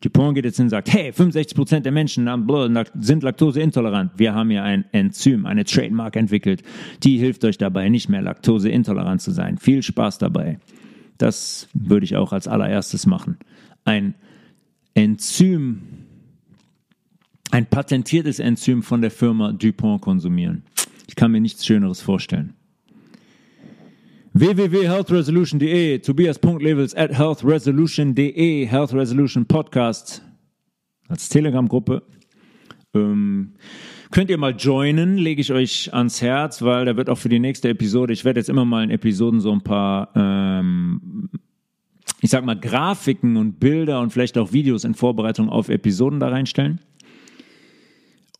Dupont 0.01 0.35
geht 0.35 0.45
jetzt 0.45 0.57
hin 0.57 0.65
und 0.65 0.69
sagt, 0.71 0.91
hey, 0.91 1.11
65% 1.11 1.81
der 1.81 1.91
Menschen 1.91 2.27
sind 2.99 3.23
laktoseintolerant. 3.23 4.11
Wir 4.17 4.33
haben 4.33 4.49
hier 4.49 4.63
ein 4.63 4.85
Enzym, 4.91 5.45
eine 5.45 5.63
Trademark 5.63 6.15
entwickelt, 6.15 6.63
die 7.03 7.17
hilft 7.17 7.45
euch 7.45 7.57
dabei, 7.57 7.89
nicht 7.89 8.09
mehr 8.09 8.21
laktoseintolerant 8.21 9.21
zu 9.21 9.31
sein. 9.31 9.57
Viel 9.57 9.83
Spaß 9.83 10.17
dabei. 10.17 10.59
Das 11.17 11.69
würde 11.73 12.03
ich 12.03 12.15
auch 12.15 12.33
als 12.33 12.47
allererstes 12.47 13.05
machen. 13.05 13.37
Ein 13.85 14.15
Enzym 14.95 15.81
ein 17.51 17.65
patentiertes 17.65 18.39
Enzym 18.39 18.81
von 18.81 19.01
der 19.01 19.11
Firma 19.11 19.51
DuPont 19.51 20.01
konsumieren. 20.01 20.63
Ich 21.07 21.15
kann 21.15 21.31
mir 21.31 21.41
nichts 21.41 21.65
Schöneres 21.65 22.01
vorstellen. 22.01 22.53
www.healthresolution.de, 24.41 25.99
tobias.levels 25.99 26.95
at 26.95 27.15
healthresolution.de, 27.15 28.65
Health 28.65 28.91
Resolution 28.91 29.45
Podcast 29.45 30.23
als 31.09 31.29
Telegram-Gruppe. 31.29 32.01
Ähm, 32.95 33.53
könnt 34.09 34.31
ihr 34.31 34.39
mal 34.39 34.55
joinen, 34.57 35.19
lege 35.19 35.41
ich 35.41 35.51
euch 35.51 35.93
ans 35.93 36.23
Herz, 36.23 36.63
weil 36.63 36.85
da 36.85 36.97
wird 36.97 37.11
auch 37.11 37.19
für 37.19 37.29
die 37.29 37.37
nächste 37.37 37.69
Episode, 37.69 38.13
ich 38.13 38.25
werde 38.25 38.39
jetzt 38.39 38.49
immer 38.49 38.65
mal 38.65 38.83
in 38.83 38.89
Episoden 38.89 39.41
so 39.41 39.51
ein 39.51 39.61
paar, 39.61 40.09
ähm, 40.15 41.29
ich 42.21 42.31
sag 42.31 42.43
mal, 42.43 42.59
Grafiken 42.59 43.37
und 43.37 43.59
Bilder 43.59 43.99
und 43.99 44.09
vielleicht 44.09 44.39
auch 44.39 44.53
Videos 44.53 44.85
in 44.85 44.95
Vorbereitung 44.95 45.49
auf 45.49 45.69
Episoden 45.69 46.19
da 46.19 46.29
reinstellen. 46.29 46.81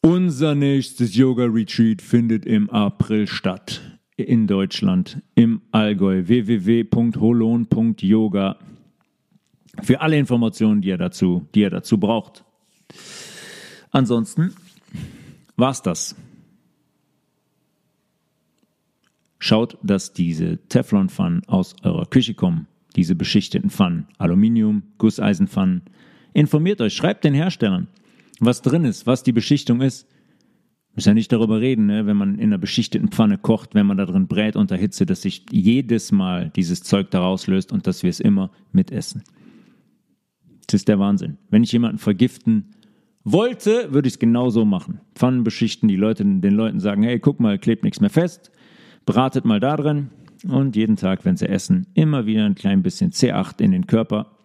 Unser 0.01 0.55
nächstes 0.55 1.15
Yoga-Retreat 1.15 2.01
findet 2.01 2.47
im 2.47 2.71
April 2.71 3.27
statt. 3.27 4.00
In 4.21 4.47
Deutschland, 4.47 5.21
im 5.35 5.61
Allgäu. 5.71 6.27
www.holon.yoga. 6.27 8.57
Für 9.81 10.01
alle 10.01 10.17
Informationen, 10.17 10.81
die 10.81 10.89
ihr 10.89 10.97
dazu, 10.97 11.47
die 11.55 11.61
ihr 11.61 11.69
dazu 11.69 11.97
braucht. 11.97 12.43
Ansonsten 13.91 14.53
war's 15.55 15.81
das. 15.81 16.17
Schaut, 19.39 19.77
dass 19.81 20.11
diese 20.13 20.57
Teflon-Pfannen 20.67 21.43
aus 21.47 21.75
eurer 21.83 22.05
Küche 22.05 22.33
kommen. 22.33 22.67
Diese 22.95 23.15
beschichteten 23.15 23.69
Pfannen. 23.69 24.07
Aluminium, 24.17 24.83
Gusseisenpfannen. 24.97 25.83
Informiert 26.33 26.81
euch, 26.81 26.93
schreibt 26.93 27.23
den 27.23 27.33
Herstellern 27.33 27.87
was 28.41 28.61
drin 28.61 28.83
ist, 28.83 29.07
was 29.07 29.23
die 29.23 29.31
Beschichtung 29.31 29.81
ist. 29.81 30.07
Muss 30.95 31.05
ja 31.05 31.13
nicht 31.13 31.31
darüber 31.31 31.61
reden, 31.61 31.85
ne? 31.85 32.05
wenn 32.05 32.17
man 32.17 32.35
in 32.35 32.49
einer 32.49 32.57
beschichteten 32.57 33.09
Pfanne 33.09 33.37
kocht, 33.37 33.75
wenn 33.75 33.85
man 33.85 33.97
da 33.97 34.05
drin 34.05 34.27
brät 34.27 34.57
unter 34.57 34.75
Hitze, 34.75 35.05
dass 35.05 35.21
sich 35.21 35.45
jedes 35.49 36.11
Mal 36.11 36.51
dieses 36.55 36.83
Zeug 36.83 37.11
daraus 37.11 37.47
löst 37.47 37.71
und 37.71 37.87
dass 37.87 38.03
wir 38.03 38.09
es 38.09 38.19
immer 38.19 38.51
mitessen. 38.73 39.23
Das 40.67 40.81
ist 40.81 40.89
der 40.89 40.99
Wahnsinn. 40.99 41.37
Wenn 41.49 41.63
ich 41.63 41.71
jemanden 41.71 41.97
vergiften 41.97 42.71
wollte, 43.23 43.93
würde 43.93 44.07
ich 44.07 44.15
es 44.15 44.19
genauso 44.19 44.65
machen. 44.65 44.99
Pfannen 45.15 45.43
beschichten, 45.45 45.87
die 45.87 45.95
Leute, 45.95 46.25
den 46.25 46.53
Leuten 46.53 46.81
sagen, 46.81 47.03
hey, 47.03 47.19
guck 47.19 47.39
mal, 47.39 47.57
klebt 47.57 47.83
nichts 47.83 48.01
mehr 48.01 48.09
fest, 48.09 48.51
bratet 49.05 49.45
mal 49.45 49.61
da 49.61 49.77
drin 49.77 50.09
und 50.47 50.75
jeden 50.75 50.97
Tag, 50.97 51.23
wenn 51.23 51.37
sie 51.37 51.47
essen, 51.47 51.87
immer 51.93 52.25
wieder 52.25 52.45
ein 52.45 52.55
klein 52.55 52.83
bisschen 52.83 53.11
C8 53.11 53.61
in 53.61 53.71
den 53.71 53.87
Körper. 53.87 54.37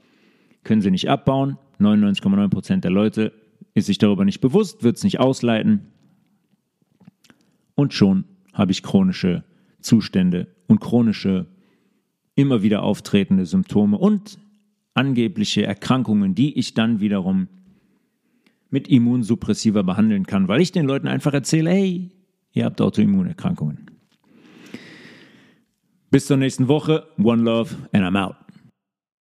Können 0.63 0.81
sie 0.81 0.91
nicht 0.91 1.09
abbauen. 1.09 1.59
99,9% 1.81 2.81
der 2.81 2.91
Leute 2.91 3.33
ist 3.75 3.87
sich 3.87 3.99
darüber 3.99 4.25
nicht 4.25 4.41
bewusst, 4.41 4.85
wird 4.85 4.97
es 4.97 5.05
nicht 5.05 5.21
ausleiten 5.21 5.93
und 7.77 7.95
schon 7.95 8.24
habe 8.53 8.72
ich 8.72 8.83
chronische 8.83 9.45
Zustände 9.81 10.49
und 10.66 10.81
chronische, 10.81 11.47
immer 12.35 12.62
wieder 12.62 12.83
auftretende 12.83 13.47
Symptome 13.47 13.97
und 13.97 14.39
angebliche 14.95 15.64
Erkrankungen, 15.64 16.35
die 16.35 16.59
ich 16.59 16.74
dann 16.74 17.01
wiederum 17.01 17.49
mit 18.70 18.89
Immunsuppressiva 18.89 19.83
behandeln 19.83 20.27
kann, 20.27 20.49
weil 20.49 20.61
ich 20.61 20.72
den 20.72 20.87
Leuten 20.87 21.07
einfach 21.07 21.33
erzähle, 21.33 21.70
hey, 21.70 22.11
ihr 22.53 22.64
habt 22.64 22.81
Autoimmunerkrankungen. 22.81 23.91
Bis 26.11 26.27
zur 26.27 26.37
nächsten 26.37 26.66
Woche. 26.68 27.07
One 27.18 27.43
Love 27.43 27.74
and 27.93 28.05
I'm 28.05 28.18
out. 28.18 28.46